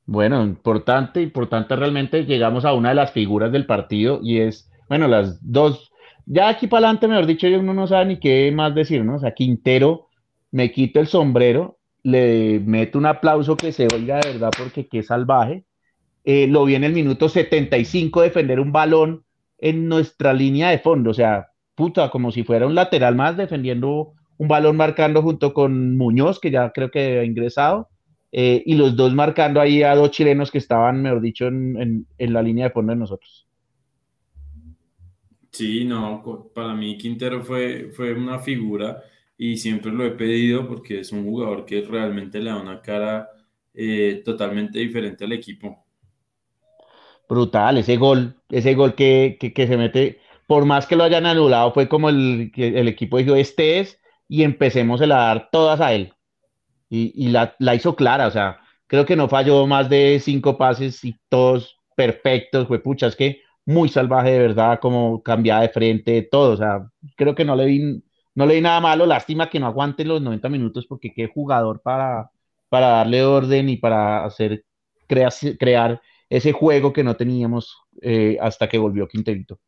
Bueno, 0.05 0.45
importante, 0.45 1.23
importante 1.23 1.75
realmente 1.75 2.27
llegamos 2.27 2.67
a 2.67 2.75
una 2.75 2.91
de 2.91 2.97
las 2.97 3.13
figuras 3.13 3.51
del 3.51 3.65
partido 3.65 4.21
y 4.23 4.41
es, 4.41 4.71
bueno, 4.91 5.09
las 5.09 5.39
dos, 5.41 5.91
ya 6.27 6.51
aquí 6.51 6.67
para 6.67 6.89
adelante, 6.89 7.09
mejor 7.09 7.25
dicho, 7.25 7.47
uno 7.47 7.73
no 7.73 7.87
sabe 7.87 8.05
ni 8.05 8.21
qué 8.21 8.53
más 8.53 8.75
decir, 8.75 9.03
¿no? 9.07 9.15
O 9.15 9.19
sea, 9.21 9.33
Quintero, 9.33 10.09
me 10.51 10.71
quito 10.71 11.01
el 11.01 11.07
sombrero, 11.07 11.76
le 12.07 12.61
meto 12.61 12.99
un 12.99 13.07
aplauso 13.07 13.57
que 13.57 13.73
se 13.73 13.89
oiga 13.93 14.21
de 14.21 14.35
verdad 14.35 14.51
porque 14.57 14.87
qué 14.87 15.03
salvaje. 15.03 15.65
Eh, 16.23 16.47
lo 16.47 16.65
vi 16.65 16.77
en 16.77 16.85
el 16.85 16.93
minuto 16.93 17.29
75 17.29 18.23
defender 18.23 18.61
un 18.61 18.71
balón 18.71 19.25
en 19.59 19.89
nuestra 19.89 20.33
línea 20.33 20.71
de 20.71 20.79
fondo, 20.79 21.11
o 21.11 21.15
sea, 21.15 21.49
puta, 21.75 22.11
como 22.11 22.31
si 22.31 22.45
fuera 22.45 22.69
un 22.69 22.77
lateral 22.77 23.17
más 23.17 23.37
defendiendo 23.37 24.13
un 24.39 24.47
balón 24.47 24.77
marcando 24.77 25.21
junto 25.21 25.53
con 25.53 25.97
Muñoz, 25.97 26.39
que 26.39 26.53
ya 26.53 26.71
creo 26.71 26.93
que 26.93 27.19
ha 27.19 27.25
ingresado 27.25 27.89
eh, 28.31 28.63
y 28.65 28.77
los 28.77 28.95
dos 28.95 29.13
marcando 29.13 29.61
ahí 29.61 29.83
a 29.83 29.97
dos 29.97 30.13
chilenos 30.13 30.53
que 30.53 30.59
estaban, 30.59 31.03
mejor 31.03 31.21
dicho, 31.21 31.49
en, 31.49 32.07
la 32.19 32.43
línea 32.43 32.67
de 32.67 32.71
fondo 32.71 32.93
de 32.93 33.01
nosotros. 33.01 33.49
Sí, 35.51 35.85
no, 35.85 36.53
para 36.55 36.73
mí 36.73 36.99
Quintero 36.99 37.43
fue, 37.43 37.91
fue 37.93 38.13
una 38.13 38.39
figura 38.39 39.03
y 39.39 39.57
siempre 39.57 39.93
lo 39.93 40.05
he 40.05 40.13
pedido 40.13 40.67
porque 40.67 41.01
es 41.01 41.13
un 41.13 41.25
jugador 41.25 41.65
que 41.65 41.83
realmente 41.83 42.41
le 42.41 42.51
da 42.51 42.61
una 42.61 42.81
cara 42.81 43.29
eh, 43.75 44.23
totalmente 44.25 44.79
diferente 44.79 45.25
al 45.25 45.33
equipo. 45.33 45.85
Brutal, 47.29 47.79
ese 47.79 47.97
gol, 47.97 48.37
ese 48.49 48.75
gol 48.75 48.95
que, 48.95 49.39
se 49.55 49.77
mete, 49.77 50.21
por 50.47 50.65
más 50.65 50.87
que 50.87 50.97
lo 50.97 51.05
hayan 51.05 51.27
anulado, 51.27 51.73
fue 51.73 51.89
como 51.89 52.09
el, 52.09 52.53
el 52.57 52.89
equipo 52.89 53.19
dijo, 53.19 53.35
este 53.35 53.81
es, 53.81 54.01
y 54.29 54.43
empecemos 54.43 55.01
a 55.01 55.07
dar 55.07 55.49
todas 55.51 55.81
a 55.81 55.93
él 55.93 56.13
y, 56.89 57.29
la, 57.29 57.55
hizo 57.75 57.97
clara, 57.97 58.27
o 58.27 58.31
sea, 58.31 58.59
creo 58.87 59.05
que 59.05 59.17
no 59.17 59.29
falló 59.29 59.67
más 59.67 59.89
de 59.89 60.21
cinco 60.21 60.57
pases 60.57 61.05
y 61.05 61.17
todos 61.29 61.79
perfectos, 61.97 62.69
fue 62.69 62.83
pucha, 62.83 63.09
es 63.09 63.17
que 63.17 63.43
muy 63.65 63.89
salvaje 63.89 64.31
de 64.31 64.39
verdad, 64.39 64.79
como 64.81 65.23
cambiada 65.23 65.63
de 65.63 65.69
frente, 65.71 66.23
todo, 66.23 66.53
o 66.53 66.57
sea, 66.57 66.89
creo 67.17 67.35
que 67.35 67.45
no 67.45 67.57
le 67.57 67.67
vi, 67.67 68.05
no 68.37 68.45
le 68.45 68.55
vi 68.55 68.61
nada 68.61 68.81
malo, 68.81 69.07
lástima 69.07 69.49
que 69.49 69.59
no 69.59 69.67
aguante 69.67 70.05
los 70.05 70.21
90 70.21 70.49
minutos 70.51 70.87
porque 70.87 71.13
qué 71.13 71.27
jugador 71.27 71.81
para, 71.81 72.31
para 72.69 72.89
darle 72.89 73.25
orden 73.25 73.71
y 73.71 73.79
para 73.79 74.25
hacer, 74.25 74.65
crear, 75.09 76.01
ese 76.29 76.53
juego 76.53 76.93
que 76.93 77.03
no 77.03 77.17
teníamos 77.17 77.79
eh, 78.03 78.37
hasta 78.41 78.69
que 78.69 78.79
volvió 78.79 79.09
Quinterito. 79.09 79.59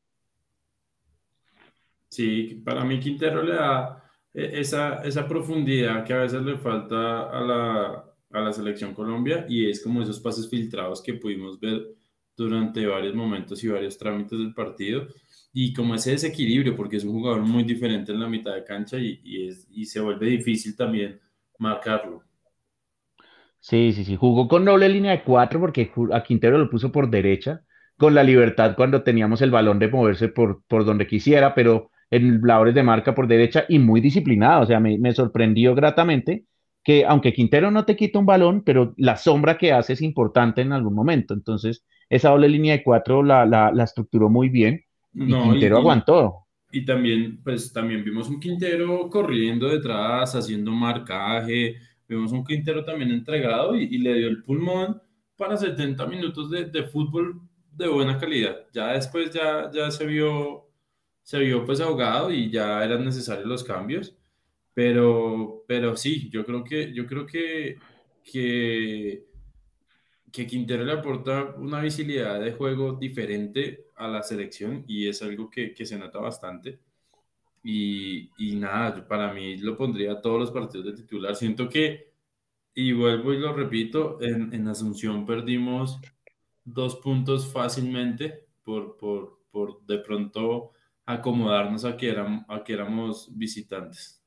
Sí, 2.09 2.61
para 2.65 2.85
mí 2.85 3.01
Quintero 3.01 3.43
le 3.43 3.55
da 3.55 4.05
e, 4.35 4.61
esa, 4.61 5.03
esa 5.03 5.27
profundidad 5.27 6.05
que 6.05 6.13
a 6.13 6.19
veces 6.19 6.43
le 6.43 6.59
falta 6.59 7.31
a 7.31 7.41
la, 7.41 8.05
a 8.33 8.41
la 8.41 8.53
selección 8.53 8.93
Colombia 8.93 9.47
y 9.49 9.71
es 9.71 9.83
como 9.83 10.03
esos 10.03 10.21
pases 10.21 10.51
filtrados 10.51 11.03
que 11.03 11.15
pudimos 11.15 11.59
ver 11.59 11.87
durante 12.37 12.87
varios 12.87 13.15
momentos 13.15 13.65
y 13.65 13.69
varios 13.69 13.97
trámites 13.97 14.39
del 14.39 14.53
partido 14.53 15.07
y 15.53 15.73
como 15.73 15.95
ese 15.95 16.13
desequilibrio 16.13 16.77
porque 16.77 16.97
es 16.97 17.05
un 17.05 17.13
jugador 17.13 17.43
muy 17.43 17.65
diferente 17.65 18.13
en 18.13 18.21
la 18.21 18.29
mitad 18.29 18.55
de 18.55 18.65
cancha 18.65 18.99
y, 18.99 19.21
y, 19.25 19.49
es, 19.49 19.67
y 19.71 19.87
se 19.87 20.01
vuelve 20.01 20.27
difícil 20.27 20.77
también 20.77 21.21
marcarlo. 21.59 22.23
Sí, 23.61 23.93
sí, 23.93 24.05
sí, 24.05 24.17
jugó 24.17 24.49
con 24.49 24.65
doble 24.65 24.89
línea 24.89 25.13
de 25.13 25.25
cuatro 25.25 25.61
porque 25.61 25.91
a 26.13 26.23
Quintero 26.23 26.59
lo 26.59 26.71
puso 26.71 26.93
por 26.93 27.11
derecha, 27.11 27.63
con 27.97 28.15
la 28.15 28.23
libertad 28.23 28.75
cuando 28.77 29.03
teníamos 29.03 29.43
el 29.43 29.51
balón 29.51 29.79
de 29.79 29.89
moverse 29.89 30.29
por, 30.29 30.63
por 30.69 30.85
donde 30.85 31.07
quisiera, 31.07 31.55
pero 31.55 31.91
en 32.11 32.41
labores 32.43 32.75
de 32.75 32.83
marca 32.83 33.15
por 33.15 33.27
derecha 33.27 33.65
y 33.69 33.79
muy 33.79 34.01
disciplinado. 34.01 34.63
O 34.63 34.67
sea, 34.67 34.81
me, 34.81 35.13
sorprendió 35.13 35.75
gratamente 35.75 36.45
que 36.85 37.05
aunque 37.05 37.33
Quintero 37.33 37.71
no 37.71 37.85
te 37.85 37.97
quita 37.97 38.19
un 38.19 38.27
balón, 38.27 38.63
pero 38.65 38.95
la 38.97 39.17
sombra 39.17 39.59
que 39.59 39.73
hace 39.73 39.93
es 39.95 40.03
importante 40.03 40.63
en 40.63 40.73
algún 40.73 40.95
momento. 40.95 41.35
Entonces, 41.35 41.85
esa 42.09 42.31
doble 42.31 42.49
línea 42.49 42.77
de 42.77 42.83
cuatro 42.85 43.23
la, 43.23 43.45
la, 43.45 43.85
estructuró 43.85 44.31
muy 44.31 44.49
bien 44.49 44.83
y 45.13 45.27
Quintero 45.27 45.79
aguantó. 45.79 46.47
Y 46.71 46.85
también, 46.85 47.43
pues 47.43 47.73
también 47.73 48.05
vimos 48.05 48.29
un 48.29 48.41
Quintero 48.41 49.09
corriendo 49.09 49.69
detrás, 49.69 50.35
haciendo 50.35 50.71
marcaje, 50.71 51.77
vimos 52.07 52.33
un 52.33 52.45
Quintero 52.45 52.85
también 52.85 53.11
entregado 53.11 53.75
y, 53.75 53.99
le 53.99 54.15
dio 54.15 54.29
el 54.29 54.43
pulmón 54.43 55.01
para 55.37 55.57
70 55.57 56.07
minutos 56.07 56.51
de, 56.51 56.67
de, 56.67 56.83
fútbol 56.85 57.41
de 57.73 57.89
buena 57.89 58.19
calidad. 58.19 58.57
Ya 58.73 58.93
después 58.93 59.31
ya, 59.31 59.71
ya 59.73 59.91
se 59.91 60.07
vio 60.07 60.69
se 61.29 61.39
vio 61.41 61.63
pues 61.67 61.79
ahogado 61.83 62.33
y 62.33 62.51
ya 62.51 62.83
eran 62.83 63.05
necesarios 63.05 63.47
los 63.47 63.63
cambios. 63.63 64.17
Pero, 64.73 65.63
pero 65.69 65.95
sí, 65.95 66.31
yo 66.31 66.43
creo 66.47 66.65
que, 66.65 66.95
yo 66.95 67.07
creo 67.07 67.27
que, 67.27 67.77
que, 68.25 69.27
que 70.39 70.47
Quintero 70.47 70.85
le 70.85 70.93
aporta 70.93 71.55
una 71.57 71.81
visibilidad 71.81 72.39
de 72.41 72.53
juego 72.53 72.93
diferente 72.93 73.87
a 73.97 74.07
la 74.07 74.23
selección 74.23 74.85
y 74.87 75.09
es 75.09 75.21
algo 75.21 75.51
que, 75.51 75.75
que 75.75 75.85
se 75.85 75.99
nota 75.99 76.21
bastante. 76.21 76.79
Y, 77.65 78.31
y, 78.39 78.55
nada, 78.55 79.07
para 79.09 79.33
mí 79.35 79.57
lo 79.59 79.77
pondría 79.77 80.13
a 80.13 80.21
todos 80.21 80.39
los 80.39 80.53
partidos 80.53 80.87
de 80.87 80.93
titular. 80.93 81.35
Siento 81.35 81.69
que, 81.69 82.13
y 82.75 82.93
vuelvo 82.93 83.33
y 83.33 83.39
lo 83.41 83.53
repito, 83.53 84.23
en, 84.23 84.55
en 84.55 84.69
Asunción 84.69 85.27
perdimos 85.27 86.01
dos 86.65 86.97
puntos 86.97 87.53
fácilmente 87.53 88.47
por, 88.63 88.97
por, 88.97 89.41
por 89.51 89.85
de 89.87 89.99
pronto 89.99 90.71
acomodarnos 91.05 91.85
a 91.85 91.97
que, 91.97 92.11
éramos, 92.11 92.45
a 92.49 92.63
que 92.63 92.75
éramos 92.75 93.37
visitantes. 93.37 94.23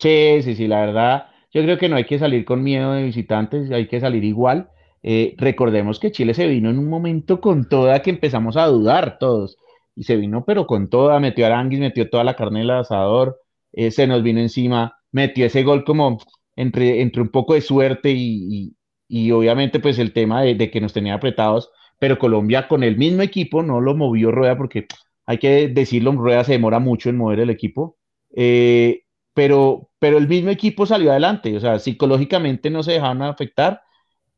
Sí, 0.00 0.42
sí, 0.42 0.54
sí, 0.56 0.66
la 0.66 0.80
verdad, 0.86 1.26
yo 1.52 1.62
creo 1.62 1.78
que 1.78 1.88
no 1.88 1.96
hay 1.96 2.04
que 2.06 2.18
salir 2.18 2.44
con 2.44 2.62
miedo 2.64 2.92
de 2.94 3.04
visitantes, 3.04 3.70
hay 3.70 3.86
que 3.88 4.00
salir 4.00 4.24
igual. 4.24 4.70
Eh, 5.02 5.34
recordemos 5.38 6.00
que 6.00 6.10
Chile 6.10 6.34
se 6.34 6.46
vino 6.46 6.70
en 6.70 6.78
un 6.78 6.88
momento 6.88 7.40
con 7.40 7.68
toda 7.68 8.02
que 8.02 8.10
empezamos 8.10 8.56
a 8.56 8.66
dudar 8.66 9.18
todos, 9.18 9.56
y 9.94 10.04
se 10.04 10.16
vino 10.16 10.44
pero 10.44 10.66
con 10.66 10.88
toda, 10.88 11.20
metió 11.20 11.46
Aranguis, 11.46 11.80
metió 11.80 12.08
toda 12.10 12.24
la 12.24 12.34
carne 12.34 12.60
del 12.60 12.70
asador, 12.70 13.38
eh, 13.72 13.90
se 13.90 14.06
nos 14.06 14.22
vino 14.22 14.40
encima, 14.40 14.96
metió 15.12 15.46
ese 15.46 15.62
gol 15.62 15.84
como 15.84 16.18
entre, 16.56 17.00
entre 17.02 17.22
un 17.22 17.28
poco 17.28 17.54
de 17.54 17.60
suerte 17.60 18.10
y, 18.12 18.74
y, 19.08 19.30
obviamente 19.30 19.80
pues 19.80 19.98
el 19.98 20.12
tema 20.12 20.42
de, 20.42 20.70
que 20.70 20.80
nos 20.80 20.92
tenía 20.92 21.14
apretados, 21.14 21.70
pero 21.98 22.18
Colombia 22.18 22.68
con 22.68 22.82
el 22.82 22.96
mismo 22.96 23.22
equipo 23.22 23.62
no 23.62 23.80
lo 23.80 23.96
movió 23.96 24.30
Rueda 24.32 24.56
porque 24.56 24.86
hay 25.26 25.38
que 25.38 25.68
decirlo, 25.68 26.12
Rueda 26.12 26.44
se 26.44 26.52
demora 26.52 26.78
mucho 26.78 27.10
en 27.10 27.16
mover 27.16 27.40
el 27.40 27.50
equipo, 27.50 27.96
eh, 28.34 29.02
pero, 29.34 29.90
pero 29.98 30.18
el 30.18 30.26
mismo 30.26 30.50
equipo 30.50 30.86
salió 30.86 31.10
adelante, 31.10 31.56
o 31.56 31.60
sea, 31.60 31.78
psicológicamente 31.78 32.70
no 32.70 32.82
se 32.82 32.92
dejaron 32.92 33.22
afectar. 33.22 33.80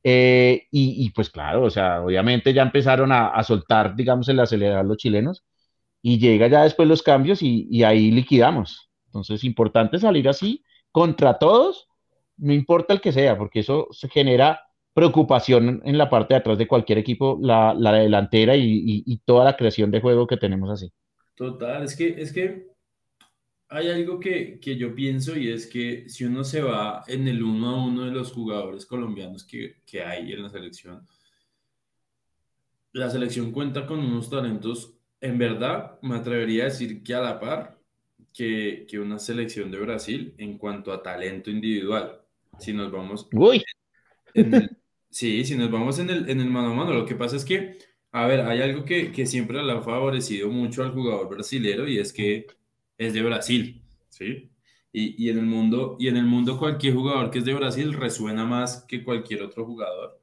Eh, 0.02 0.66
y, 0.70 1.10
pues 1.10 1.30
claro, 1.30 1.64
o 1.64 1.70
sea, 1.70 2.02
obviamente 2.02 2.54
ya 2.54 2.62
empezaron 2.62 3.12
a, 3.12 3.42
soltar, 3.42 3.94
digamos, 3.94 4.28
el 4.28 4.40
acelerar 4.40 4.84
los 4.84 4.96
chilenos 4.96 5.44
y 6.02 6.18
llega 6.18 6.48
ya 6.48 6.62
después 6.62 6.88
los 6.88 7.02
cambios 7.02 7.42
y, 7.42 7.68
y 7.70 7.82
ahí 7.82 8.10
liquidamos. 8.10 8.90
Entonces, 9.06 9.44
importante 9.44 9.98
salir 9.98 10.28
así 10.28 10.64
contra 10.92 11.38
todos, 11.38 11.88
no 12.38 12.52
importa 12.52 12.94
el 12.94 13.00
que 13.00 13.12
sea, 13.12 13.36
porque 13.36 13.60
eso 13.60 13.88
se 13.90 14.08
genera 14.08 14.60
preocupación 14.94 15.82
en 15.84 15.98
la 15.98 16.10
parte 16.10 16.34
de 16.34 16.40
atrás 16.40 16.58
de 16.58 16.66
cualquier 16.66 16.98
equipo, 16.98 17.38
la, 17.40 17.74
delantera 17.74 18.56
y, 18.56 19.20
toda 19.24 19.44
la 19.44 19.56
creación 19.56 19.90
de 19.90 20.00
juego 20.00 20.26
que 20.26 20.36
tenemos 20.36 20.70
así. 20.70 20.92
Total, 21.34 21.84
es 21.84 21.96
que, 21.96 22.20
es 22.20 22.32
que 22.32 22.69
hay 23.70 23.88
algo 23.88 24.18
que, 24.18 24.58
yo 24.60 24.94
pienso 24.94 25.36
y 25.36 25.48
es 25.48 25.66
que 25.68 26.08
si 26.08 26.24
uno 26.24 26.42
se 26.42 26.60
va 26.60 27.04
en 27.06 27.28
el 27.28 27.42
uno 27.42 27.70
a 27.70 27.84
uno 27.86 28.04
de 28.04 28.10
los 28.10 28.32
jugadores 28.32 28.84
colombianos 28.84 29.44
que, 29.44 29.76
hay 30.04 30.32
en 30.32 30.42
la 30.42 30.50
selección, 30.50 31.06
la 32.92 33.08
selección 33.08 33.52
cuenta 33.52 33.86
con 33.86 34.00
unos 34.00 34.28
talentos, 34.28 34.94
en 35.20 35.38
verdad, 35.38 36.00
me 36.02 36.16
atrevería 36.16 36.64
a 36.64 36.66
decir 36.66 37.04
que 37.04 37.14
a 37.14 37.20
la 37.20 37.38
par 37.38 37.78
que, 38.34 38.86
que 38.88 38.98
una 38.98 39.20
selección 39.20 39.70
de 39.70 39.78
Brasil 39.78 40.34
en 40.38 40.58
cuanto 40.58 40.92
a 40.92 41.02
talento 41.02 41.50
individual. 41.50 42.20
Si 42.58 42.72
nos 42.72 42.90
vamos 42.90 43.28
Uy. 43.32 43.62
Sí, 45.10 45.44
si 45.44 45.56
nos 45.56 45.70
vamos 45.70 45.98
en 45.98 46.10
el, 46.10 46.28
en 46.30 46.40
el 46.40 46.50
mano 46.50 46.70
a 46.70 46.74
mano, 46.74 46.92
lo 46.92 47.04
que 47.04 47.16
pasa 47.16 47.34
es 47.34 47.44
que, 47.44 47.78
a 48.12 48.26
ver, 48.26 48.40
hay 48.42 48.62
algo 48.62 48.84
que, 48.84 49.10
que 49.10 49.26
siempre 49.26 49.62
le 49.62 49.72
ha 49.72 49.80
favorecido 49.80 50.48
mucho 50.50 50.84
al 50.84 50.92
jugador 50.92 51.28
brasilero 51.28 51.88
y 51.88 51.98
es 51.98 52.12
que 52.12 52.46
es 53.00 53.14
de 53.14 53.22
Brasil, 53.22 53.80
¿sí? 54.10 54.50
Y, 54.92 55.24
y, 55.24 55.30
en 55.30 55.38
el 55.38 55.46
mundo, 55.46 55.96
y 55.98 56.08
en 56.08 56.18
el 56.18 56.26
mundo 56.26 56.58
cualquier 56.58 56.94
jugador 56.94 57.30
que 57.30 57.38
es 57.38 57.44
de 57.46 57.54
Brasil 57.54 57.94
resuena 57.94 58.44
más 58.44 58.84
que 58.86 59.02
cualquier 59.02 59.42
otro 59.42 59.64
jugador. 59.64 60.20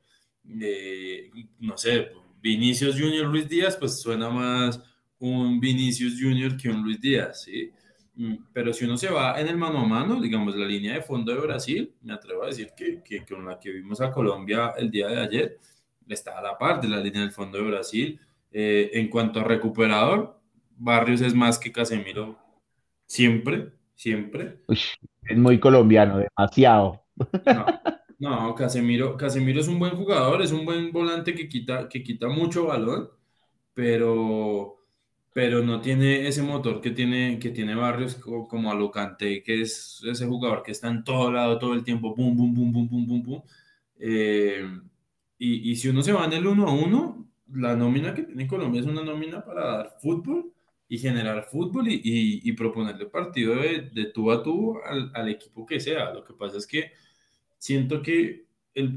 no 1.60 1.78
sé, 1.78 2.10
Vinicius 2.40 3.00
Junior 3.00 3.26
Luis 3.26 3.50
Díaz, 3.50 3.78
pues 3.78 4.00
suena 4.00 4.30
más 4.30 4.80
un 5.18 5.60
Vinicius 5.60 6.22
Junior 6.22 6.56
que 6.56 6.70
un 6.70 6.84
Luis 6.84 7.02
Díaz, 7.02 7.44
¿sí? 7.44 7.72
Mm, 8.16 8.36
pero 8.54 8.72
si 8.74 8.86
uno 8.86 8.96
se 8.96 9.10
va 9.10 9.40
en 9.42 9.48
el 9.48 9.58
mano 9.58 9.80
a 9.80 9.88
mano, 9.88 10.22
digamos, 10.22 10.56
la 10.56 10.68
línea 10.68 10.94
de 10.94 11.02
fondo 11.02 11.34
de 11.34 11.42
Brasil, 11.42 11.94
me 12.04 12.14
atrevo 12.14 12.44
a 12.44 12.48
decir 12.48 12.74
que, 12.78 13.02
que 13.04 13.26
con 13.26 13.44
la 13.44 13.60
que 13.60 13.72
vimos 13.72 14.02
a 14.02 14.12
Colombia 14.12 14.74
el 14.78 14.92
día 14.92 15.08
de 15.08 15.20
ayer, 15.20 15.60
está 16.08 16.38
a 16.38 16.44
la 16.44 16.58
par 16.58 16.80
de 16.80 16.90
la 16.90 17.00
línea 17.00 17.22
del 17.22 17.32
fondo 17.32 17.58
de 17.58 17.64
Brasil. 17.64 18.20
Eh, 18.52 18.92
en 18.94 19.10
cuanto 19.10 19.40
a 19.40 19.44
recuperador, 19.44 20.40
Barrios 20.78 21.22
es 21.22 21.34
más 21.34 21.58
que 21.58 21.72
Casemiro 21.72 22.47
siempre, 23.08 23.72
siempre. 23.96 24.62
es 24.68 25.38
muy 25.38 25.60
colombiano, 25.60 26.20
demasiado. 26.20 27.04
No, 28.20 28.56
Casemiro, 28.56 29.16
Casemiro 29.16 29.62
es 29.62 29.68
un 29.68 29.78
buen 29.78 29.96
jugador, 29.96 30.42
es 30.42 30.52
un 30.52 30.66
buen 30.66 30.92
volante 30.92 31.36
que 31.36 31.48
quita, 31.48 31.88
que 31.88 32.02
quita 32.02 32.28
mucho 32.28 32.66
balón, 32.66 33.10
pero 33.74 34.78
pero 35.38 35.62
no 35.62 35.82
tiene 35.82 36.28
ese 36.28 36.42
motor 36.42 36.82
que 36.82 36.90
tiene, 36.90 37.38
que 37.38 37.52
tiene 37.52 37.76
Barrios 37.76 38.16
como 38.16 38.72
Alucante, 38.72 39.44
que 39.44 39.62
es 39.62 40.02
ese 40.04 40.26
jugador 40.26 40.64
que 40.64 40.72
está 40.72 40.88
en 40.88 41.04
todo 41.04 41.32
lado 41.32 41.60
todo 41.60 41.76
el 41.76 41.84
tiempo, 41.84 42.16
boom, 42.16 42.36
boom, 42.36 42.56
boom, 42.56 42.74
boom, 42.74 42.90
boom, 42.90 43.08
boom, 43.08 43.24
boom. 43.24 43.44
Eh, 44.00 44.68
y, 45.38 45.72
y, 45.72 45.76
si 45.76 45.90
uno 45.90 46.02
se 46.02 46.12
va 46.12 46.26
en 46.26 46.34
el 46.34 46.48
1 46.48 46.68
a 46.68 46.74
1, 46.74 47.28
la 47.54 47.76
nómina 47.76 48.16
que 48.16 48.24
tiene 48.24 48.48
Colombia 48.48 48.82
es 48.82 48.88
una 48.88 49.04
nómina 49.04 49.46
para 49.46 49.78
dar 49.78 49.98
fútbol 50.02 50.52
y 50.90 50.98
generar 51.00 51.46
fútbol 51.46 51.88
y, 51.90 51.96
y, 51.96 52.50
y 52.50 52.54
proponerle 52.54 53.08
partido 53.08 53.56
de, 53.56 53.90
de, 53.92 54.06
tú 54.06 54.32
a 54.32 54.44
tú 54.44 54.78
al, 54.86 55.12
al, 55.14 55.30
equipo 55.30 55.66
que 55.66 55.80
sea. 55.80 56.14
Lo 56.14 56.24
que 56.24 56.34
pasa 56.34 56.58
es 56.58 56.68
que 56.68 56.92
siento 57.58 58.02
que 58.02 58.46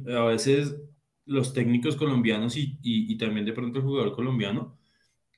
a 0.08 0.24
veces 0.24 0.76
los 1.26 1.52
técnicos 1.54 1.96
colombianos 1.96 2.54
y 2.56 3.16
también 3.18 3.46
de 3.46 3.52
pronto 3.52 3.78
el 3.78 3.84
jugador 3.84 4.14
colombiano 4.14 4.78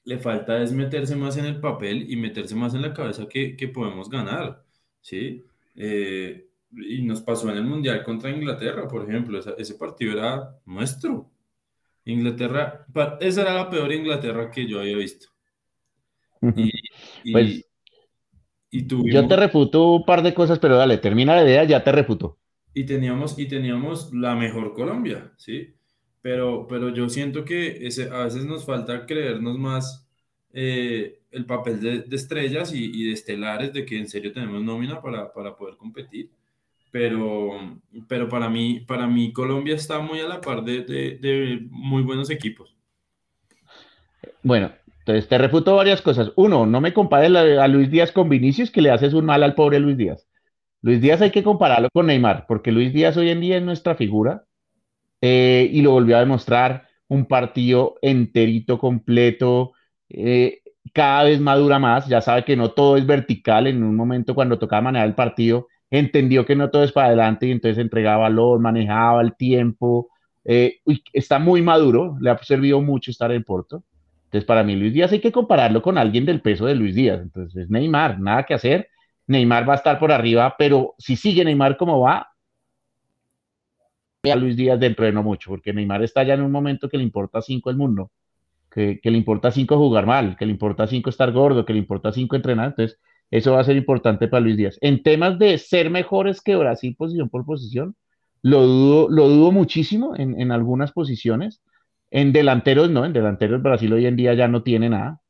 le 0.04 0.18
falta 0.18 0.62
es 0.62 0.73
meterse 0.73 1.16
más 1.16 1.37
en 1.37 1.47
el 1.47 1.61
papel 1.61 2.11
y 2.11 2.16
meterse 2.16 2.54
más 2.54 2.75
en 2.75 2.82
la 2.82 2.94
cabeza 2.94 3.28
que, 3.28 3.56
que 3.56 3.68
podemos 3.68 4.11
ganar, 4.11 4.64
¿sí? 5.00 5.44
Eh, 5.76 6.49
y 6.73 7.02
nos 7.02 7.23
pasó 7.23 7.50
en 7.50 7.59
el 7.59 7.64
Mundial 7.64 8.02
contra 8.02 8.30
Inglaterra, 8.30 8.88
por 8.88 9.09
ejemplo, 9.09 9.38
ese 9.38 9.75
partido 9.75 10.12
era 10.12 10.59
nuestro. 10.66 11.30
Inglaterra, 12.04 12.87
esa 13.21 13.42
era 13.42 13.54
la 13.54 13.71
peor 13.71 13.92
Inglaterra 13.92 14.50
que 14.50 14.66
yo 14.66 14.80
había 14.80 14.97
visto. 14.97 15.28
Y, 16.56 16.70
pues, 17.32 17.64
y 18.70 18.82
tuvimos, 18.82 19.12
yo 19.12 19.28
te 19.28 19.37
refuto 19.37 19.92
un 19.94 20.04
par 20.04 20.22
de 20.22 20.34
cosas, 20.34 20.58
pero 20.58 20.76
dale, 20.76 20.99
termina 20.99 21.37
la 21.37 21.44
idea, 21.44 21.64
ya 21.64 21.84
te 21.84 21.92
refuto. 21.92 22.38
Y 22.75 22.84
teníamos, 22.84 23.38
y 23.38 23.46
teníamos 23.46 24.12
la 24.12 24.34
mejor 24.34 24.75
Colombia, 24.75 25.32
¿sí? 25.37 25.75
pero, 26.22 26.66
pero 26.68 26.88
yo 26.90 27.08
siento 27.08 27.44
que 27.44 27.84
ese, 27.87 28.08
a 28.08 28.25
veces 28.25 28.46
nos 28.46 28.64
falta 28.64 29.04
creernos 29.04 29.58
más 29.58 30.08
eh, 30.52 31.20
el 31.32 31.44
papel 31.44 31.80
de, 31.80 32.16
estrellas 32.16 32.72
y, 32.72 33.06
de 33.06 33.12
estelares, 33.12 33.72
de 33.72 33.84
que 33.84 33.99
en 33.99 34.08
serio 34.08 34.32
tenemos 34.32 34.62
nómina 34.62 35.02
para, 35.02 35.32
para 35.32 35.56
poder 35.56 35.76
competir. 35.76 36.30
Pero, 36.92 37.80
pero 38.06 38.28
para, 38.28 38.49
mí, 38.49 38.80
para 38.80 39.06
mí 39.06 39.32
Colombia 39.32 39.75
está 39.75 39.99
muy 39.99 40.20
a 40.20 40.28
la 40.28 40.40
par 40.40 40.62
de, 40.62 40.82
de, 40.82 41.66
muy 41.70 42.02
buenos 42.02 42.30
equipos. 42.30 42.76
Bueno, 44.42 44.70
entonces 45.02 45.28
te 45.28 45.37
refuto 45.37 45.75
varias 45.75 46.00
cosas. 46.00 46.30
Uno, 46.37 46.64
no 46.64 46.80
me 46.80 46.92
compares 46.92 47.35
a 47.35 47.66
Luis 47.66 47.90
Díaz 47.90 48.12
con 48.12 48.28
Vinicius, 48.28 48.71
que 48.71 48.80
le 48.80 48.90
haces 48.92 49.14
un 49.14 49.25
mal 49.25 49.42
al 49.42 49.56
pobre 49.56 49.80
Luis 49.80 49.97
Díaz. 49.97 50.28
Luis 50.80 51.00
Díaz 51.00 51.21
hay 51.23 51.32
que 51.32 51.42
compararlo 51.42 51.88
con 51.92 52.06
Neymar, 52.06 52.47
porque 52.47 52.71
Luis 52.71 52.92
Díaz 52.92 53.16
hoy 53.16 53.30
en 53.30 53.40
día 53.40 53.56
es 53.56 53.64
nuestra 53.64 53.97
figura 53.97 54.44
eh, 55.21 55.68
y 55.73 55.82
lo 55.82 55.90
volvió 55.92 56.16
a 56.16 56.21
demostrar. 56.21 56.88
Un 57.09 57.26
partido 57.26 57.97
enterito, 58.00 58.78
completo, 58.78 59.73
eh, 60.08 60.60
cada 60.95 61.25
vez 61.25 61.41
madura 61.41 61.78
más. 61.80 62.06
Ya 62.06 62.21
sabe 62.21 62.45
que 62.45 62.56
no 62.56 62.71
todo 62.71 62.97
es 62.97 63.04
vertical. 63.04 63.67
En 63.67 63.82
un 63.82 63.97
momento, 63.97 64.34
cuando 64.36 64.58
tocaba 64.58 64.82
manejar 64.82 65.08
el 65.08 65.15
partido, 65.15 65.67
entendió 65.91 66.47
que 66.47 66.56
no 66.56 66.71
todo 66.71 66.84
es 66.84 66.93
para 66.93 67.08
adelante 67.08 67.47
y 67.47 67.50
entonces 67.50 67.78
entregaba 67.78 68.23
valor, 68.23 68.60
manejaba 68.60 69.21
el 69.21 69.34
tiempo. 69.36 70.10
Eh, 70.45 70.80
está 71.12 71.38
muy 71.41 71.60
maduro, 71.60 72.17
le 72.21 72.30
ha 72.30 72.38
servido 72.38 72.80
mucho 72.80 73.10
estar 73.10 73.32
en 73.32 73.45
Porto. 73.45 73.84
Entonces, 74.32 74.47
para 74.47 74.64
mí, 74.64 74.75
Luis 74.76 74.95
Díaz 74.95 75.12
hay 75.12 75.21
que 75.21 75.30
compararlo 75.30 75.82
con 75.82 75.99
alguien 75.99 76.25
del 76.25 76.40
peso 76.40 76.64
de 76.64 76.75
Luis 76.75 76.95
Díaz. 76.95 77.21
Entonces, 77.21 77.68
Neymar, 77.68 78.18
nada 78.18 78.45
que 78.45 78.54
hacer. 78.54 78.88
Neymar 79.26 79.68
va 79.68 79.75
a 79.75 79.76
estar 79.76 79.99
por 79.99 80.10
arriba, 80.10 80.54
pero 80.58 80.95
si 80.97 81.16
sigue 81.16 81.45
Neymar 81.45 81.76
como 81.76 82.00
va, 82.00 82.32
a 84.30 84.36
Luis 84.36 84.56
Díaz 84.56 84.80
dentro 84.80 85.04
de 85.04 85.12
no 85.12 85.23
mucho, 85.23 85.50
porque 85.50 85.75
Neymar 85.75 86.02
está 86.02 86.23
ya 86.23 86.34
en 86.34 86.42
un 86.42 86.50
momento 86.50 86.88
que 86.88 86.97
le 86.97 87.02
importa 87.02 87.42
cinco 87.42 87.68
el 87.68 87.76
mundo, 87.76 88.10
que, 88.71 88.99
le 89.02 89.18
importa 89.18 89.50
cinco 89.50 89.76
jugar 89.76 90.06
mal, 90.06 90.36
que 90.38 90.47
le 90.47 90.52
importa 90.52 90.86
cinco 90.86 91.10
estar 91.10 91.30
gordo, 91.32 91.64
que 91.66 91.73
le 91.75 91.80
importa 91.80 92.12
cinco 92.12 92.36
entrenar, 92.36 92.68
entonces 92.68 92.99
eso 93.30 93.52
va 93.52 93.60
a 93.60 93.64
ser 93.64 93.76
importante 93.76 94.28
para 94.28 94.40
Luis 94.40 94.56
Díaz. 94.56 94.78
En 94.80 95.02
temas 95.02 95.38
de 95.38 95.58
ser 95.58 95.90
mejores 95.90 96.40
que 96.40 96.56
Brasil 96.56 96.95
posición 96.97 97.28
por 97.28 97.45
posición, 97.45 97.97
lo 98.42 98.66
dudo, 98.66 99.08
lo 99.10 99.28
dudo 99.28 99.52
muchísimo 99.52 100.14
en, 100.16 100.50
algunas 100.52 100.92
posiciones. 100.92 101.62
En 102.14 102.30
delanteros 102.30 102.90
no, 102.90 103.06
en 103.06 103.14
delanteros 103.14 103.62
Brasil 103.62 103.90
hoy 103.90 104.04
en 104.04 104.16
día 104.16 104.34
ya 104.34 104.46
no 104.46 104.62
tiene 104.62 104.90
nada. 104.90 105.22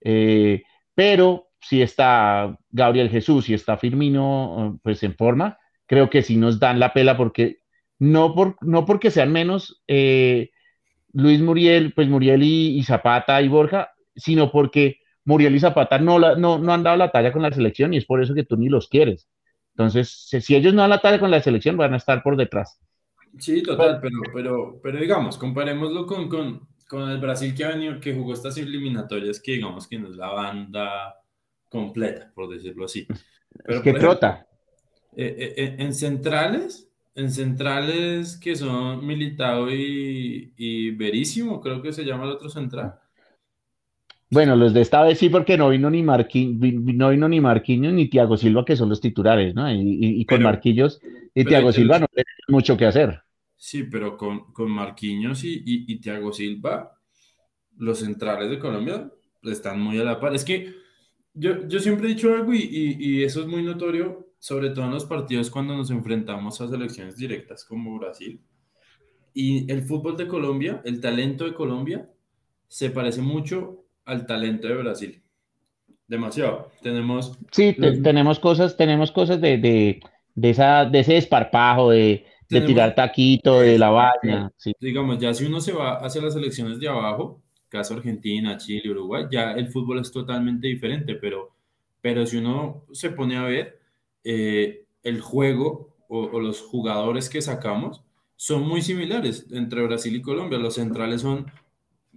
Eh, 0.00 0.62
pero 0.94 1.48
si 1.60 1.82
está 1.82 2.58
Gabriel 2.70 3.10
Jesús, 3.10 3.44
si 3.44 3.54
está 3.54 3.76
Firmino, 3.76 4.80
pues 4.82 5.02
en 5.02 5.14
forma, 5.14 5.58
creo 5.84 6.08
que 6.08 6.22
sí 6.22 6.38
nos 6.38 6.58
dan 6.58 6.80
la 6.80 6.94
pela 6.94 7.18
porque 7.18 7.58
no, 7.98 8.34
por, 8.34 8.56
no 8.62 8.86
porque 8.86 9.10
sean 9.10 9.30
menos 9.30 9.82
eh, 9.88 10.52
Luis 11.12 11.42
Muriel, 11.42 11.92
pues 11.94 12.08
Muriel 12.08 12.42
y, 12.42 12.82
Zapata 12.82 13.42
y 13.42 13.48
Borja, 13.48 13.90
sino 14.14 14.50
porque 14.50 15.00
Muriel 15.26 15.54
y 15.54 15.60
Zapata 15.60 15.98
no, 15.98 16.18
no, 16.18 16.58
no, 16.58 16.72
han 16.72 16.82
dado 16.82 16.96
la 16.96 17.10
talla 17.10 17.30
con 17.30 17.42
la 17.42 17.52
selección 17.52 17.92
y 17.92 17.98
es 17.98 18.06
por 18.06 18.22
eso 18.22 18.34
que 18.34 18.44
tú 18.44 18.56
ni 18.56 18.70
los 18.70 18.88
quieres. 18.88 19.28
Entonces, 19.74 20.28
si, 20.30 20.56
ellos 20.56 20.72
no 20.72 20.80
dan 20.80 20.90
la 20.90 21.02
talla 21.02 21.20
con 21.20 21.30
la 21.30 21.42
selección, 21.42 21.76
van 21.76 21.92
a 21.92 21.98
estar 21.98 22.22
por 22.22 22.38
detrás. 22.38 22.80
Sí, 23.38 23.62
total, 23.62 24.00
pero, 24.00 24.18
pero, 24.32 24.80
pero 24.82 24.98
digamos, 24.98 25.38
comparémoslo 25.38 26.06
con, 26.06 26.28
con, 26.28 26.68
con 26.88 27.10
el 27.10 27.18
Brasil 27.18 27.54
que 27.54 27.64
ha 27.64 27.68
venido, 27.68 28.00
que 28.00 28.14
jugó 28.14 28.32
estas 28.32 28.56
eliminatorias, 28.58 29.40
que 29.40 29.52
digamos 29.52 29.86
que 29.86 29.98
no 29.98 30.08
es 30.08 30.16
la 30.16 30.28
banda 30.28 31.16
completa, 31.68 32.32
por 32.34 32.48
decirlo 32.48 32.84
así. 32.84 33.06
Pero, 33.64 33.78
es 33.78 33.84
que 33.84 33.92
trota. 33.94 34.46
Eh, 35.16 35.54
eh, 35.56 35.76
en 35.78 35.94
centrales, 35.94 36.90
en 37.14 37.30
centrales 37.30 38.36
que 38.36 38.54
son 38.56 39.06
Militao 39.06 39.70
y, 39.70 40.52
y 40.56 40.90
Verísimo, 40.92 41.60
creo 41.60 41.82
que 41.82 41.92
se 41.92 42.04
llama 42.04 42.24
el 42.24 42.30
otro 42.30 42.48
central. 42.48 42.98
Bueno, 44.30 44.56
los 44.56 44.74
de 44.74 44.80
esta 44.80 45.02
vez 45.02 45.18
sí, 45.18 45.28
porque 45.28 45.56
no 45.56 45.68
vino 45.68 45.88
ni 45.88 46.02
Marquinhos, 46.02 46.60
no 46.60 47.10
vino 47.10 47.28
ni 47.28 47.40
Marquinhos 47.40 47.92
ni 47.92 48.08
Tiago 48.08 48.36
Silva, 48.36 48.64
que 48.64 48.76
son 48.76 48.88
los 48.88 49.00
titulares, 49.00 49.54
¿no? 49.54 49.70
Y, 49.72 50.24
con 50.26 50.42
Marquillos 50.42 51.00
y 51.32 51.44
Tiago 51.44 51.72
Silva 51.72 52.00
no 52.00 52.08
tiene 52.08 52.30
mucho 52.48 52.76
que 52.76 52.86
hacer. 52.86 53.22
Sí, 53.56 53.84
pero 53.84 54.16
con, 54.16 54.52
con 54.52 54.70
Marquinhos 54.70 55.42
y, 55.44 55.62
y, 55.64 55.98
Tiago 56.00 56.32
Silva, 56.32 56.92
los 57.78 58.00
centrales 58.00 58.50
de 58.50 58.58
Colombia 58.58 59.10
están 59.42 59.80
muy 59.80 59.98
a 59.98 60.04
la 60.04 60.20
par. 60.20 60.34
Es 60.34 60.44
que 60.44 60.74
yo, 61.32 61.66
yo 61.66 61.78
siempre 61.80 62.06
he 62.06 62.14
dicho 62.14 62.34
algo 62.34 62.52
y, 62.54 63.24
eso 63.24 63.40
es 63.40 63.46
muy 63.46 63.62
notorio 63.62 64.24
sobre 64.38 64.70
todo 64.70 64.84
en 64.84 64.92
los 64.92 65.06
partidos 65.06 65.50
cuando 65.50 65.74
nos 65.74 65.90
enfrentamos 65.90 66.60
a 66.60 66.68
selecciones 66.68 67.16
directas 67.16 67.64
como 67.64 67.98
Brasil. 67.98 68.40
Y 69.34 69.70
el 69.70 69.82
fútbol 69.82 70.16
de 70.16 70.28
Colombia, 70.28 70.80
el 70.84 71.00
talento 71.00 71.44
de 71.44 71.54
Colombia, 71.54 72.08
se 72.68 72.90
parece 72.90 73.22
mucho 73.22 73.84
al 74.04 74.26
talento 74.26 74.68
de 74.68 74.76
Brasil. 74.76 75.22
Demasiado. 76.06 76.70
Tenemos. 76.82 77.36
Sí, 77.50 77.74
tenemos 77.74 78.38
cosas, 78.38 78.76
tenemos 78.76 79.10
cosas 79.10 79.40
de, 79.40 79.58
de, 79.58 80.00
de, 80.34 80.50
esa, 80.50 80.84
de 80.84 81.00
ese 81.00 81.14
desparpajo, 81.14 81.90
de, 81.90 82.24
de 82.48 82.60
tirar 82.60 82.94
taquito, 82.94 83.60
de 83.60 83.78
la 83.78 83.90
vaina. 83.90 84.52
Digamos, 84.80 85.18
ya 85.18 85.34
si 85.34 85.44
uno 85.44 85.60
se 85.60 85.72
va 85.72 85.96
hacia 85.96 86.22
las 86.22 86.34
selecciones 86.34 86.78
de 86.78 86.88
abajo, 86.88 87.42
caso 87.68 87.94
Argentina, 87.94 88.56
Chile, 88.56 88.90
Uruguay, 88.90 89.26
ya 89.30 89.52
el 89.52 89.68
fútbol 89.68 90.00
es 90.00 90.12
totalmente 90.12 90.68
diferente, 90.68 91.16
pero, 91.16 91.56
pero 92.00 92.26
si 92.26 92.36
uno 92.36 92.84
se 92.92 93.10
pone 93.10 93.36
a 93.36 93.44
ver, 93.44 93.80
eh, 94.24 94.86
el 95.02 95.20
juego 95.20 95.96
o, 96.08 96.40
los 96.40 96.60
jugadores 96.60 97.28
que 97.28 97.42
sacamos 97.42 98.02
son 98.36 98.66
muy 98.66 98.82
similares 98.82 99.46
entre 99.50 99.82
Brasil 99.82 100.14
y 100.14 100.22
Colombia. 100.22 100.58
Los 100.58 100.74
centrales 100.74 101.22
son 101.22 101.46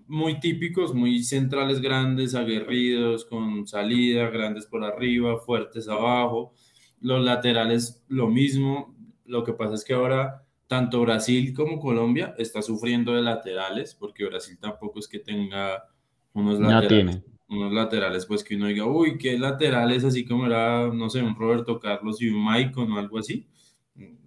muy 0.07 0.39
típicos, 0.39 0.93
muy 0.93 1.23
centrales 1.23 1.81
grandes, 1.81 2.35
aguerridos, 2.35 3.25
con 3.25 3.67
salida, 3.67 4.29
grandes 4.29 4.65
por 4.65 4.83
arriba, 4.83 5.39
fuertes 5.39 5.87
abajo. 5.87 6.53
Los 6.99 7.23
laterales 7.23 8.03
lo 8.07 8.27
mismo. 8.27 8.95
Lo 9.29 9.43
que 9.43 9.53
pasa 9.53 9.75
es 9.75 9.85
que 9.85 9.93
ahora 9.93 10.43
tanto 10.67 11.01
Brasil 11.01 11.53
como 11.53 11.79
Colombia 11.79 12.35
está 12.37 12.61
sufriendo 12.61 13.13
de 13.13 13.21
laterales, 13.21 13.95
porque 13.95 14.25
Brasil 14.25 14.57
tampoco 14.59 14.99
es 14.99 15.07
que 15.07 15.19
tenga 15.19 15.83
unos 16.33 16.59
laterales 16.59 17.23
unos 17.49 17.73
laterales, 17.73 18.25
pues 18.25 18.43
que 18.43 18.55
uno 18.55 18.67
diga, 18.67 18.85
uy, 18.85 19.17
qué 19.17 19.37
laterales, 19.37 20.03
así 20.03 20.23
como 20.23 20.45
era, 20.45 20.87
no 20.93 21.09
sé, 21.09 21.21
un 21.21 21.35
Roberto 21.35 21.79
Carlos 21.79 22.21
y 22.21 22.29
un 22.29 22.43
Maicon 22.43 22.91
o 22.91 22.99
algo 22.99 23.17
así. 23.17 23.47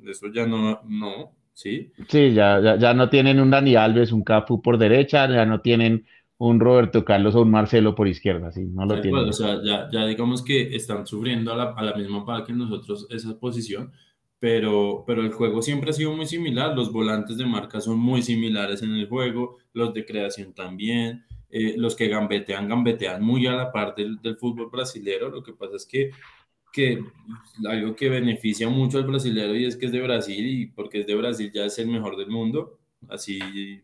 Eso 0.05 0.27
ya 0.33 0.47
no, 0.47 0.81
no. 0.89 1.33
¿sí? 1.53 1.93
Sí, 2.09 2.33
ya, 2.33 2.61
ya, 2.61 2.77
ya 2.77 2.95
no 2.95 3.09
tienen 3.09 3.41
un 3.41 3.51
Dani 3.51 3.77
Alves, 3.77 4.13
un 4.13 4.25
Cafu 4.25 4.61
por 4.61 4.77
derecha, 4.77 5.29
ya 5.29 5.47
no 5.47 5.61
tienen 5.61 6.05
un 6.39 6.59
Roberto 6.59 7.05
Carlos 7.05 7.37
o 7.37 7.43
un 7.43 7.53
Marcelo 7.53 7.95
por 7.95 8.09
izquierda, 8.09 8.51
sí, 8.51 8.65
no 8.65 8.85
lo 8.85 9.01
tienen. 9.01 9.29
o 9.29 9.33
sea, 9.33 9.63
ya, 9.63 9.89
ya 9.93 10.05
digamos 10.07 10.43
que 10.43 10.75
están 10.75 11.07
sufriendo 11.07 11.53
a 11.53 11.57
la, 11.57 11.65
a 11.77 11.83
la 11.85 11.95
misma 11.95 12.27
par 12.27 12.45
que 12.45 12.53
nosotros 12.53 13.07
esa 13.11 13.39
posición, 13.39 13.93
pero, 14.43 15.05
pero 15.07 15.23
el 15.23 15.31
juego 15.31 15.63
siempre 15.63 15.91
ha 15.91 15.93
sido 15.93 16.17
muy 16.17 16.27
similar, 16.27 16.75
los 16.75 16.93
volantes 16.93 17.37
de 17.37 17.47
marca 17.47 17.81
son 17.81 17.97
muy 18.01 18.23
similares 18.23 18.83
en 18.83 18.91
el 18.91 19.09
juego, 19.09 19.59
los 19.73 19.95
de 19.95 20.05
creación 20.05 20.53
también, 20.53 21.25
eh, 21.49 21.77
los 21.77 21.95
que 21.95 22.09
gambetean, 22.09 22.69
gambetean 22.69 23.23
muy 23.23 23.47
a 23.47 23.53
la 23.53 23.71
par 23.71 23.95
del, 23.95 24.21
del 24.21 24.37
fútbol 24.37 24.69
brasilero, 24.69 25.31
lo 25.31 25.45
que 25.45 25.53
pasa 25.53 25.77
es 25.77 25.87
que 25.87 26.11
que 26.73 27.05
algo 27.69 27.95
que 27.95 28.09
beneficia 28.09 28.69
mucho 28.69 28.99
al 28.99 29.05
brasilero 29.05 29.55
y 29.55 29.67
es 29.67 29.77
que 29.77 29.87
es 29.87 29.93
de 29.93 30.01
Brasil 30.01 30.45
y 30.45 30.67
porque 30.67 31.03
es 31.03 31.07
de 31.07 31.15
Brasil 31.15 31.53
ya 31.55 31.67
es 31.67 31.79
el 31.79 31.87
mejor 31.87 32.17
del 32.17 32.29
mundo, 32.29 32.81
así 33.09 33.39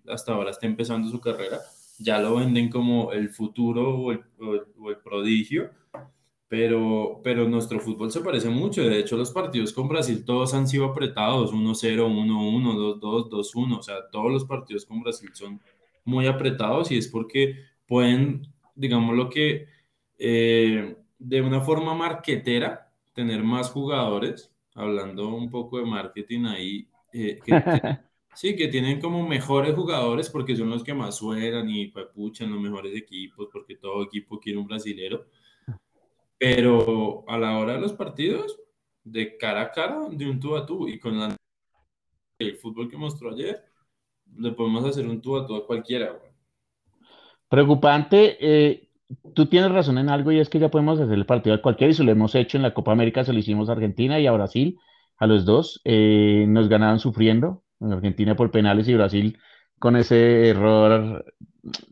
hasta 0.08 0.32
ahora 0.32 0.50
está 0.50 0.66
empezando 0.66 1.08
su 1.08 1.20
carrera, 1.20 1.60
ya 2.00 2.18
lo 2.18 2.34
venden 2.34 2.68
como 2.68 3.12
el 3.12 3.28
futuro 3.28 3.96
o 3.96 4.10
el, 4.10 4.24
o 4.40 4.54
el, 4.54 4.62
o 4.76 4.90
el 4.90 4.96
prodigio, 4.96 5.70
pero, 6.48 7.20
pero 7.22 7.48
nuestro 7.48 7.78
fútbol 7.80 8.10
se 8.10 8.20
parece 8.20 8.48
mucho, 8.48 8.82
de 8.82 8.98
hecho 8.98 9.16
los 9.16 9.30
partidos 9.30 9.72
con 9.72 9.88
Brasil 9.88 10.24
todos 10.24 10.54
han 10.54 10.66
sido 10.66 10.86
apretados, 10.86 11.52
1-0, 11.52 12.08
1-1, 12.08 13.00
2-2, 13.00 13.28
2-1, 13.30 13.78
o 13.78 13.82
sea, 13.82 13.96
todos 14.10 14.32
los 14.32 14.44
partidos 14.44 14.86
con 14.86 15.02
Brasil 15.02 15.30
son 15.34 15.60
muy 16.04 16.26
apretados 16.26 16.90
y 16.90 16.98
es 16.98 17.08
porque 17.08 17.56
pueden, 17.86 18.46
digamos 18.74 19.16
lo 19.16 19.28
que... 19.28 19.66
Eh, 20.18 20.96
de 21.18 21.42
una 21.42 21.60
forma 21.60 21.94
marquetera, 21.94 22.90
tener 23.12 23.42
más 23.42 23.70
jugadores, 23.70 24.52
hablando 24.74 25.28
un 25.28 25.50
poco 25.50 25.78
de 25.78 25.84
marketing 25.84 26.44
ahí, 26.44 26.88
eh, 27.12 27.38
que, 27.44 27.52
sí, 28.34 28.54
que 28.54 28.68
tienen 28.68 29.00
como 29.00 29.26
mejores 29.26 29.74
jugadores 29.74 30.30
porque 30.30 30.56
son 30.56 30.70
los 30.70 30.84
que 30.84 30.94
más 30.94 31.16
suenan 31.16 31.68
y 31.68 31.88
puchan 32.14 32.52
los 32.52 32.60
mejores 32.60 32.94
equipos, 32.94 33.48
porque 33.52 33.76
todo 33.76 34.04
equipo 34.04 34.38
quiere 34.38 34.58
un 34.58 34.66
brasilero. 34.66 35.26
Pero 36.38 37.24
a 37.28 37.38
la 37.38 37.58
hora 37.58 37.74
de 37.74 37.80
los 37.80 37.92
partidos, 37.92 38.58
de 39.04 39.36
cara 39.36 39.62
a 39.62 39.70
cara, 39.72 40.08
de 40.10 40.28
un 40.28 40.38
tú 40.38 40.56
a 40.56 40.64
tú, 40.64 40.88
y 40.88 40.98
con 40.98 41.18
la, 41.18 41.36
el 42.38 42.56
fútbol 42.56 42.90
que 42.90 42.96
mostró 42.96 43.32
ayer, 43.32 43.64
le 44.36 44.52
podemos 44.52 44.84
hacer 44.84 45.06
un 45.06 45.20
tú 45.20 45.36
a 45.36 45.46
tú 45.46 45.56
a 45.56 45.66
cualquiera. 45.66 46.12
Güey. 46.12 46.30
Preocupante, 47.48 48.36
eh, 48.40 48.90
tú 49.34 49.46
tienes 49.46 49.72
razón 49.72 49.98
en 49.98 50.10
algo 50.10 50.30
y 50.32 50.38
es 50.38 50.48
que 50.48 50.58
ya 50.58 50.70
podemos 50.70 51.00
hacer 51.00 51.14
el 51.14 51.26
partido 51.26 51.56
de 51.56 51.62
cualquiera 51.62 51.90
y 51.90 51.94
se 51.94 52.04
lo 52.04 52.12
hemos 52.12 52.34
hecho 52.34 52.56
en 52.56 52.62
la 52.62 52.74
Copa 52.74 52.92
América, 52.92 53.24
se 53.24 53.32
lo 53.32 53.38
hicimos 53.38 53.68
a 53.68 53.72
Argentina 53.72 54.20
y 54.20 54.26
a 54.26 54.32
Brasil, 54.32 54.78
a 55.16 55.26
los 55.26 55.44
dos. 55.44 55.80
Eh, 55.84 56.44
nos 56.46 56.68
ganaban 56.68 57.00
sufriendo, 57.00 57.62
en 57.80 57.92
Argentina 57.92 58.36
por 58.36 58.50
penales 58.50 58.88
y 58.88 58.94
Brasil 58.94 59.38
con 59.78 59.96
ese 59.96 60.48
error, 60.48 61.24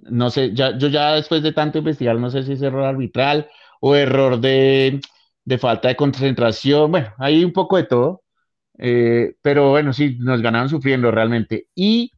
no 0.02 0.30
sé, 0.30 0.52
ya, 0.54 0.76
yo 0.76 0.88
ya 0.88 1.14
después 1.14 1.42
de 1.42 1.52
tanto 1.52 1.78
investigar, 1.78 2.16
no 2.16 2.30
sé 2.30 2.42
si 2.42 2.52
es 2.52 2.62
error 2.62 2.84
arbitral 2.84 3.48
o 3.88 3.94
error 3.96 4.40
de, 4.40 5.00
de 5.44 5.58
falta 5.58 5.88
de 5.88 5.96
concentración, 5.96 6.90
bueno, 6.90 7.08
hay 7.18 7.44
un 7.44 7.52
poco 7.52 7.76
de 7.76 7.84
todo, 7.84 8.22
eh, 8.78 9.34
pero 9.42 9.70
bueno, 9.70 9.92
sí, 9.92 10.16
nos 10.20 10.42
ganaban 10.42 10.68
sufriendo 10.68 11.10
realmente. 11.10 11.68
Y, 11.74 12.12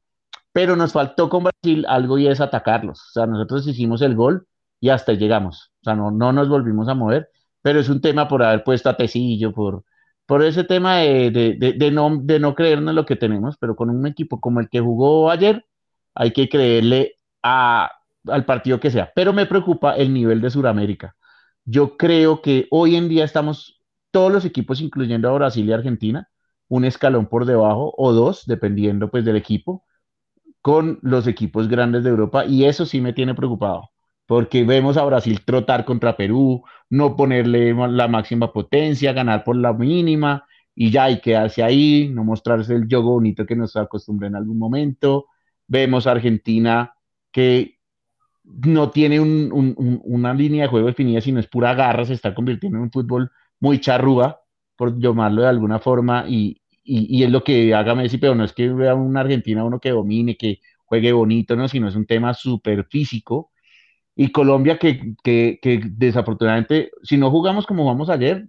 pero 0.53 0.77
nos 0.77 0.93
faltó 0.93 1.29
con 1.29 1.45
Brasil 1.45 1.85
algo 1.89 2.19
y 2.19 2.29
es 2.29 2.41
atacarlos. 2.41 3.01
O 3.01 3.13
sea, 3.13 3.27
nosotros 3.27 3.67
hicimos 3.67 4.03
el 4.03 4.15
gol 4.17 4.47
y 4.81 4.91
hasta 4.91 5.13
llegamos. 5.15 5.73
O 5.83 5.85
sea, 5.85 5.95
no, 5.95 6.11
no 6.11 6.33
nos 6.33 6.49
volvimos 6.49 6.89
a 6.89 6.95
mover, 6.95 7.29
pero 7.63 7.81
es 7.81 7.89
un 7.89 8.01
tema 8.01 8.29
por 8.29 8.43
haber 8.43 8.65
puesto 8.65 8.89
a 8.91 8.97
Tecillo, 8.97 9.53
por, 9.53 9.85
por 10.27 10.43
ese 10.45 10.65
tema 10.65 10.99
de, 10.99 11.31
de, 11.31 11.55
de, 11.59 11.73
de 11.75 11.91
no, 11.91 12.19
de 12.23 12.41
no 12.41 12.55
creernos 12.55 12.95
lo 12.95 13.07
que 13.07 13.17
tenemos, 13.17 13.57
pero 13.59 13.77
con 13.77 13.91
un 13.91 14.07
equipo 14.07 14.41
como 14.41 14.61
el 14.61 14.69
que 14.69 14.81
jugó 14.81 15.31
ayer, 15.31 15.65
hay 16.15 16.33
que 16.33 16.49
creerle 16.49 17.17
a, 17.43 17.91
al 18.27 18.45
partido 18.45 18.81
que 18.81 18.91
sea. 18.91 19.13
Pero 19.15 19.33
me 19.33 19.47
preocupa 19.47 19.97
el 19.97 20.13
nivel 20.13 20.41
de 20.41 20.51
Sudamérica. 20.51 21.17
Yo 21.71 21.99
creo 21.99 22.41
que 22.41 22.67
hoy 22.71 22.97
en 22.97 23.09
día 23.11 23.25
estamos 23.25 23.83
todos 24.11 24.33
los 24.33 24.45
equipos, 24.47 24.81
incluyendo 24.81 25.29
a 25.29 25.33
Brasil 25.35 25.69
y 25.69 25.73
Argentina, 25.73 26.29
un 26.69 26.85
escalón 26.87 27.27
por 27.27 27.45
debajo 27.45 27.93
o 27.97 28.13
dos, 28.13 28.47
dependiendo 28.47 29.11
pues 29.11 29.25
del 29.27 29.37
equipo, 29.37 29.85
con 30.63 30.99
los 31.03 31.27
equipos 31.27 31.69
grandes 31.69 32.05
de 32.05 32.11
Europa 32.11 32.45
y 32.47 32.65
eso 32.65 32.87
sí 32.87 33.01
me 33.01 33.13
tiene 33.13 33.35
preocupado 33.35 33.91
porque 34.27 34.65
vemos 34.65 34.99
a 34.99 35.05
Brasil 35.05 35.43
trotar 35.45 35.87
contra 35.87 36.17
Perú, 36.17 36.63
no 36.91 37.17
ponerle 37.17 37.75
la 37.75 38.09
máxima 38.09 38.53
potencia, 38.53 39.15
ganar 39.15 39.43
por 39.45 39.57
la 39.57 39.73
mínima 39.73 40.47
y 40.75 40.91
ya 40.91 41.11
y 41.11 41.21
quedarse 41.21 41.63
ahí, 41.63 42.11
no 42.13 42.25
mostrarse 42.25 42.75
el 42.75 42.87
juego 42.89 43.13
bonito 43.13 43.47
que 43.47 43.57
nos 43.57 43.75
acostumbré 43.77 44.29
en 44.29 44.37
algún 44.37 44.59
momento. 44.59 45.27
Vemos 45.67 46.07
a 46.07 46.13
Argentina 46.13 46.95
que 47.33 47.78
no 48.65 48.91
tiene 48.91 49.21
un, 49.21 49.51
un, 49.53 50.01
una 50.05 50.35
línea 50.35 50.63
de 50.63 50.69
juego 50.69 50.87
definida, 50.89 51.21
sino 51.21 51.41
es 51.41 51.47
pura 51.47 51.75
garra, 51.75 52.05
se 52.05 52.15
está 52.15 52.35
convirtiendo 52.35 52.79
en 52.79 52.85
un 52.85 52.91
fútbol 52.91 53.31
muy 53.61 53.81
charrúa, 53.81 54.41
por 54.77 54.99
llamarlo 54.99 55.43
de 55.43 55.49
alguna 55.49 55.79
forma, 55.81 56.25
y, 56.29 56.61
y, 56.85 57.23
es 57.23 57.31
lo 57.31 57.45
que 57.45 57.75
haga 57.75 57.95
Messi, 57.95 58.19
pero 58.19 58.35
no 58.35 58.45
es 58.45 58.53
que 58.53 58.69
vea 58.69 58.95
una 58.95 59.21
Argentina 59.21 59.65
uno 59.65 59.81
que 59.81 59.91
domine, 59.91 60.37
que 60.37 60.61
juegue 60.87 61.13
bonito, 61.13 61.57
no, 61.57 61.69
sino 61.69 61.89
es 61.89 61.97
un 61.97 62.07
tema 62.07 62.35
súper 62.35 62.85
físico 62.87 63.51
y 64.21 64.33
Colombia 64.33 64.79
que, 64.79 65.15
desafortunadamente, 65.93 66.91
si 67.05 67.17
no 67.17 67.31
jugamos 67.31 67.67
como 67.67 67.85
jugamos 67.85 68.11
ayer, 68.11 68.49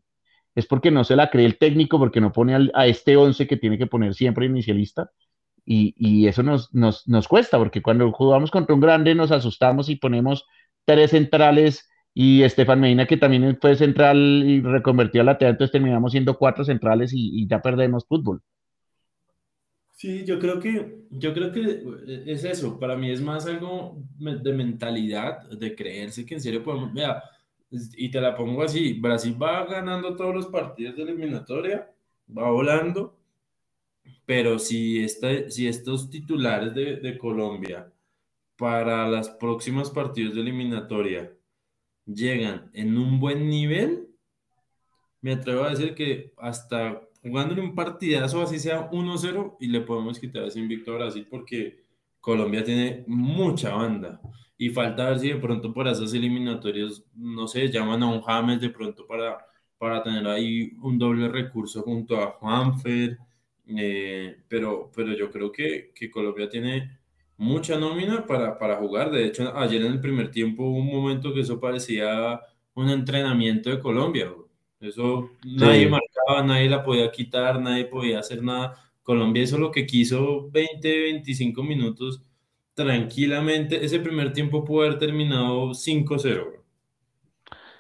es 0.56 0.66
porque 0.66 0.90
no 0.90 1.04
se 1.04 1.16
la 1.16 1.30
cree 1.30 1.46
el 1.46 1.60
técnico, 1.60 2.00
porque 2.00 2.20
no 2.20 2.32
pone 2.32 2.72
a 2.74 2.88
este 2.88 3.16
11 3.16 3.46
que 3.46 3.56
tiene 3.56 3.78
que 3.78 3.86
poner 3.86 4.16
siempre 4.16 4.48
inicialista. 4.48 5.12
Y, 5.66 5.94
y 5.98 6.28
eso 6.28 6.44
nos, 6.44 6.74
nos, 6.74 7.08
nos, 7.08 7.28
cuesta, 7.28 7.58
porque 7.58 7.82
cuando 7.82 8.12
jugamos 8.12 8.52
contra 8.52 8.76
un 8.76 8.82
grande 8.82 9.16
nos 9.16 9.32
asustamos 9.32 9.90
y 9.90 9.96
ponemos 9.96 10.46
tres 10.86 11.12
centrales 11.12 11.90
y 12.14 12.44
Estefan 12.44 12.80
Medina, 12.80 13.06
que 13.06 13.18
también 13.18 13.58
fue 13.62 13.76
central 13.76 14.18
y 14.18 14.62
reconvertido 14.62 15.22
a 15.22 15.26
lateral, 15.26 15.54
entonces 15.54 15.72
terminamos 15.72 16.12
siendo 16.12 16.38
cuatro 16.38 16.64
centrales 16.64 17.14
y, 17.14 17.44
y 17.44 17.48
ya 17.48 17.62
perdemos 17.62 18.06
fútbol. 18.08 18.42
Sí, 20.00 20.24
yo 20.24 20.40
creo 20.40 20.62
que, 20.62 21.04
yo 21.10 21.34
creo 21.34 21.52
que 21.52 21.84
es 22.26 22.46
eso. 22.46 22.80
Para 22.80 22.96
mí 22.96 23.12
es 23.12 23.22
más 23.22 23.46
algo 23.48 24.02
de 24.18 24.54
mentalidad, 24.54 25.50
de 25.50 25.76
creerse 25.76 26.26
que 26.26 26.36
en 26.36 26.42
serio 26.42 26.64
podemos. 26.64 26.94
Vea, 26.94 27.22
y 27.70 28.10
te 28.10 28.22
la 28.22 28.34
pongo 28.34 28.64
así: 28.64 28.94
Brasil 28.94 29.36
va 29.42 29.66
ganando 29.66 30.16
todos 30.16 30.34
los 30.34 30.48
partidos 30.48 30.96
de 30.96 31.04
eliminatoria, 31.04 31.92
va 32.36 32.50
volando, 32.50 33.19
pero 34.30 34.60
si, 34.60 35.00
esta, 35.04 35.50
si 35.50 35.68
estos 35.68 36.08
titulares 36.12 36.76
de, 36.76 37.18
Colombia 37.18 37.92
para 38.56 39.08
las 39.08 39.28
próximas 39.28 39.90
partidos 39.90 40.36
de 40.36 40.42
eliminatoria 40.42 41.34
llegan 42.06 42.70
en 42.74 42.96
un 42.96 43.20
buen 43.20 43.50
nivel, 43.50 44.08
me 45.20 45.34
atrevo 45.34 45.64
a 45.64 45.72
decir 45.72 45.96
que 45.96 46.32
hasta 46.38 47.02
jugándole 47.24 47.62
un 47.62 47.74
partidazo, 47.74 48.44
así 48.44 48.60
sea 48.60 48.92
1-0, 48.92 49.58
y 49.62 49.66
le 49.66 49.82
podemos 49.82 50.20
quitar 50.20 50.44
ese 50.44 50.60
invicto 50.60 50.92
a 50.92 50.98
Brasil 50.98 51.26
porque 51.28 51.86
Colombia 52.20 52.64
tiene 52.64 53.06
mucha 53.08 53.74
banda. 53.74 54.22
Y 54.60 54.70
falta 54.70 55.10
ver 55.10 55.18
si 55.18 55.30
de 55.30 55.38
pronto 55.38 55.74
por 55.74 55.88
esas 55.88 56.14
eliminatorias, 56.14 57.04
no 57.16 57.48
sé, 57.48 57.68
llaman 57.72 58.04
a 58.04 58.12
un 58.12 58.22
James 58.22 58.62
de 58.62 58.70
pronto 58.70 59.08
para, 59.08 59.44
para 59.80 60.04
tener 60.04 60.28
ahí 60.28 60.74
un 60.84 61.00
doble 61.00 61.30
recurso 61.30 61.82
junto 61.82 62.22
a 62.22 62.34
Juanfer. 62.34 63.18
Eh, 63.78 64.38
pero, 64.48 64.92
pero 64.96 65.14
yo 65.14 65.32
creo 65.32 65.52
que, 65.52 65.92
que 65.94 66.10
Colombia 66.10 66.50
tiene 66.50 67.00
mucha 67.38 67.78
nómina 67.78 68.26
para, 68.26 68.58
para 68.58 68.78
jugar. 68.78 69.12
De 69.12 69.26
hecho, 69.26 69.56
ayer 69.58 69.82
en 69.84 69.94
el 69.94 70.02
primer 70.02 70.32
tiempo 70.32 70.64
hubo 70.64 70.78
un 70.78 70.88
momento 70.88 71.34
que 71.34 71.42
eso 71.42 71.60
parecía 71.60 72.40
un 72.74 72.90
entrenamiento 72.90 73.70
de 73.70 73.80
Colombia. 73.80 74.32
Eso 74.80 75.32
nadie 75.44 75.86
sí. 75.86 75.90
marcaba, 75.90 76.44
nadie 76.46 76.70
la 76.70 76.84
podía 76.84 77.12
quitar, 77.12 77.60
nadie 77.62 77.86
podía 77.86 78.20
hacer 78.20 78.42
nada. 78.44 78.76
Colombia 79.04 79.44
hizo 79.44 79.58
lo 79.58 79.72
que 79.72 79.86
quiso 79.86 80.50
20, 80.52 81.04
25 81.04 81.64
minutos 81.64 82.22
tranquilamente. 82.74 83.84
Ese 83.84 84.00
primer 84.00 84.34
tiempo 84.34 84.64
pudo 84.64 84.84
haber 84.86 85.00
terminado 85.00 85.74
5-0. 85.74 86.60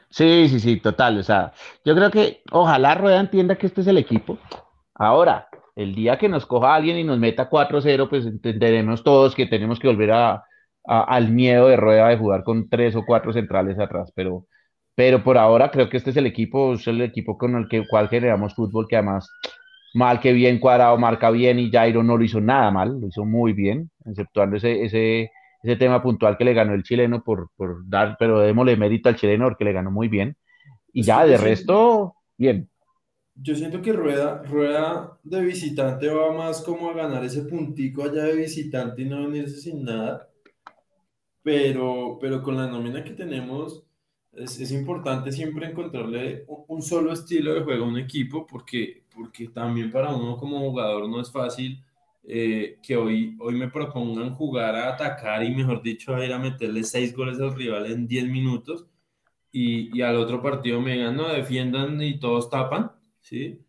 Sí, 0.09 0.47
sí, 0.49 0.59
sí, 0.59 0.77
total. 0.77 1.19
O 1.19 1.23
sea, 1.23 1.53
yo 1.85 1.95
creo 1.95 2.09
que 2.11 2.41
ojalá 2.51 2.95
Rueda 2.95 3.19
entienda 3.19 3.55
que 3.55 3.67
este 3.67 3.81
es 3.81 3.87
el 3.87 3.97
equipo. 3.97 4.37
Ahora, 4.95 5.48
el 5.75 5.95
día 5.95 6.17
que 6.17 6.29
nos 6.29 6.45
coja 6.45 6.75
alguien 6.75 6.97
y 6.97 7.03
nos 7.03 7.19
meta 7.19 7.49
4-0, 7.49 8.09
pues 8.09 8.25
entenderemos 8.25 9.03
todos 9.03 9.35
que 9.35 9.45
tenemos 9.45 9.79
que 9.79 9.87
volver 9.87 10.11
a, 10.11 10.43
a, 10.85 11.01
al 11.03 11.31
miedo 11.31 11.67
de 11.67 11.77
Rueda 11.77 12.09
de 12.09 12.17
jugar 12.17 12.43
con 12.43 12.69
tres 12.69 12.95
o 12.95 13.05
cuatro 13.05 13.33
centrales 13.33 13.79
atrás. 13.79 14.11
Pero 14.15 14.45
pero 14.99 15.23
por 15.23 15.37
ahora 15.37 15.71
creo 15.71 15.89
que 15.89 15.95
este 15.95 16.09
es 16.09 16.17
el 16.17 16.25
equipo, 16.25 16.73
es 16.73 16.85
el 16.85 17.01
equipo 17.01 17.37
con 17.37 17.55
el 17.55 17.69
que, 17.69 17.87
cual 17.87 18.09
generamos 18.09 18.53
fútbol, 18.53 18.85
que 18.85 18.97
además, 18.97 19.29
mal 19.93 20.19
que 20.19 20.33
bien 20.33 20.59
cuadrado, 20.59 20.97
marca 20.97 21.31
bien 21.31 21.57
y 21.57 21.71
Jairo 21.71 22.03
no 22.03 22.17
lo 22.17 22.23
hizo 22.25 22.41
nada 22.41 22.69
mal, 22.69 22.99
lo 22.99 23.07
hizo 23.07 23.23
muy 23.23 23.53
bien, 23.53 23.89
exceptuando 24.05 24.57
ese, 24.57 24.83
ese, 24.83 25.31
ese 25.63 25.75
tema 25.77 26.03
puntual 26.03 26.37
que 26.37 26.43
le 26.43 26.53
ganó 26.53 26.73
el 26.73 26.83
chileno 26.83 27.23
por, 27.23 27.49
por 27.55 27.87
dar, 27.87 28.17
pero 28.19 28.41
démosle 28.41 28.75
mérito 28.75 29.07
al 29.07 29.15
chileno 29.15 29.45
porque 29.45 29.63
le 29.63 29.71
ganó 29.71 29.89
muy 29.89 30.09
bien. 30.09 30.35
Y 30.91 31.03
ya, 31.03 31.25
de 31.25 31.37
resto, 31.37 32.15
bien. 32.37 32.69
Yo 33.41 33.55
siento 33.55 33.81
que 33.81 33.93
Rueda, 33.93 34.43
Rueda 34.43 35.17
de 35.23 35.41
visitante 35.41 36.07
va 36.09 36.31
más 36.33 36.61
como 36.61 36.89
a 36.89 36.93
ganar 36.93 37.23
ese 37.23 37.43
puntico 37.43 38.03
allá 38.03 38.23
de 38.25 38.35
visitante 38.35 39.01
y 39.01 39.05
no 39.05 39.27
venirse 39.27 39.59
sin 39.59 39.83
nada. 39.83 40.29
Pero, 41.41 42.17
pero 42.19 42.41
con 42.43 42.57
la 42.57 42.67
nómina 42.67 43.03
que 43.03 43.11
tenemos, 43.11 43.83
es, 44.33 44.59
es 44.59 44.71
importante 44.71 45.31
siempre 45.31 45.67
encontrarle 45.67 46.43
un, 46.47 46.65
un, 46.67 46.81
solo 46.81 47.13
estilo 47.13 47.53
de 47.53 47.61
juego 47.61 47.85
a 47.85 47.87
un 47.87 47.97
equipo, 47.97 48.45
porque, 48.45 49.03
porque 49.13 49.47
también 49.49 49.91
para 49.91 50.13
uno 50.13 50.37
como 50.37 50.59
jugador 50.59 51.07
no 51.09 51.21
es 51.21 51.31
fácil 51.31 51.83
eh, 52.23 52.77
que 52.83 52.97
hoy, 52.97 53.37
hoy 53.39 53.55
me 53.55 53.69
propongan 53.69 54.35
jugar 54.35 54.75
a 54.75 54.89
atacar 54.93 55.43
y, 55.43 55.55
mejor 55.55 55.81
dicho, 55.81 56.15
a 56.15 56.25
ir 56.25 56.33
a 56.33 56.39
meterle 56.39 56.83
seis 56.83 57.15
goles 57.15 57.39
al 57.39 57.55
rival 57.55 57.85
en 57.91 58.07
10 58.07 58.29
minutos 58.29 58.87
y, 59.51 59.97
y 59.97 60.01
al 60.01 60.17
otro 60.17 60.41
partido 60.41 60.81
me 60.81 60.93
digan, 60.93 61.15
no, 61.15 61.29
defiendan 61.29 62.01
y 62.01 62.19
todos 62.19 62.49
tapan 62.49 62.98
¿sí? 63.29 63.59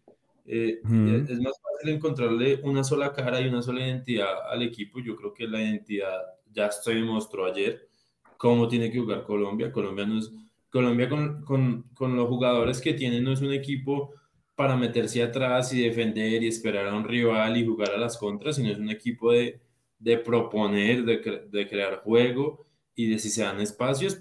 Eh, 0.46 0.80
Es 1.28 1.38
más 1.40 1.60
fácil 1.62 1.94
encontrarle 1.94 2.60
una 2.64 2.82
sola 2.82 3.12
cara 3.12 3.40
y 3.40 3.48
una 3.48 3.62
sola 3.62 3.86
identidad 3.86 4.50
al 4.50 4.62
equipo. 4.62 5.00
Yo 5.00 5.16
creo 5.16 5.32
que 5.34 5.46
la 5.46 5.62
identidad 5.62 6.18
ya 6.52 6.70
se 6.70 6.94
demostró 6.94 7.46
ayer 7.46 7.88
cómo 8.36 8.68
tiene 8.68 8.90
que 8.90 8.98
jugar 9.00 9.24
Colombia. 9.24 9.70
Colombia, 9.72 10.06
no 10.06 10.18
es, 10.18 10.32
Colombia 10.70 11.08
con, 11.08 11.44
con, 11.44 11.82
con 11.94 12.16
los 12.16 12.28
jugadores 12.28 12.80
que 12.80 12.94
tiene 12.94 13.20
no 13.20 13.32
es 13.32 13.40
un 13.42 13.52
equipo 13.52 14.14
para 14.54 14.76
meterse 14.76 15.22
atrás 15.22 15.72
y 15.72 15.82
defender 15.82 16.42
y 16.42 16.48
esperar 16.48 16.86
a 16.88 16.94
un 16.94 17.04
rival 17.04 17.56
y 17.56 17.66
jugar 17.66 17.92
a 17.92 17.98
las 17.98 18.18
contras, 18.18 18.56
sino 18.56 18.70
es 18.70 18.78
un 18.78 18.90
equipo 18.90 19.32
de, 19.32 19.60
de 19.98 20.18
proponer, 20.18 21.04
de, 21.04 21.48
de, 21.50 21.68
crear 21.68 22.02
juego 22.02 22.66
y 22.94 23.08
de 23.10 23.18
si 23.18 23.30
se 23.30 23.42
dan 23.42 23.60
espacios. 23.60 24.20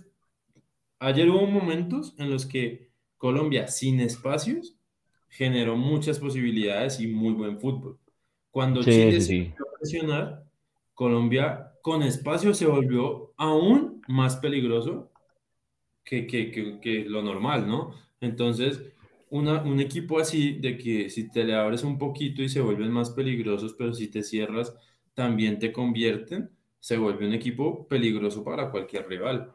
Ayer 0.99 1.29
hubo 1.29 1.45
momentos 1.45 2.15
en 2.17 2.29
los 2.29 2.45
que 2.45 2.91
Colombia 3.17 3.67
sin 3.67 3.99
espacios 3.99 4.78
generó 5.29 5.75
muchas 5.77 6.19
posibilidades 6.19 6.99
y 6.99 7.07
muy 7.07 7.33
buen 7.33 7.59
fútbol. 7.59 7.97
Cuando 8.51 8.83
Chile 8.83 9.21
se 9.21 9.35
volvió 9.35 9.67
a 9.67 9.79
presionar, 9.79 10.43
Colombia 10.93 11.73
con 11.81 12.03
espacio 12.03 12.53
se 12.53 12.65
volvió 12.65 13.33
aún 13.37 14.01
más 14.07 14.37
peligroso 14.37 15.11
que, 16.03 16.27
que, 16.27 16.51
que, 16.51 16.79
que 16.79 17.05
lo 17.05 17.21
normal, 17.21 17.67
¿no? 17.67 17.93
Entonces, 18.19 18.81
una, 19.29 19.61
un 19.61 19.79
equipo 19.79 20.19
así, 20.19 20.53
de 20.53 20.77
que 20.77 21.09
si 21.09 21.29
te 21.29 21.43
le 21.43 21.55
abres 21.55 21.83
un 21.83 21.97
poquito 21.97 22.41
y 22.41 22.49
se 22.49 22.61
vuelven 22.61 22.91
más 22.91 23.11
peligrosos, 23.11 23.75
pero 23.77 23.93
si 23.93 24.09
te 24.09 24.23
cierras, 24.23 24.75
también 25.13 25.59
te 25.59 25.71
convierten, 25.71 26.49
se 26.79 26.97
vuelve 26.97 27.27
un 27.27 27.33
equipo 27.33 27.87
peligroso 27.87 28.43
para 28.43 28.71
cualquier 28.71 29.07
rival. 29.07 29.53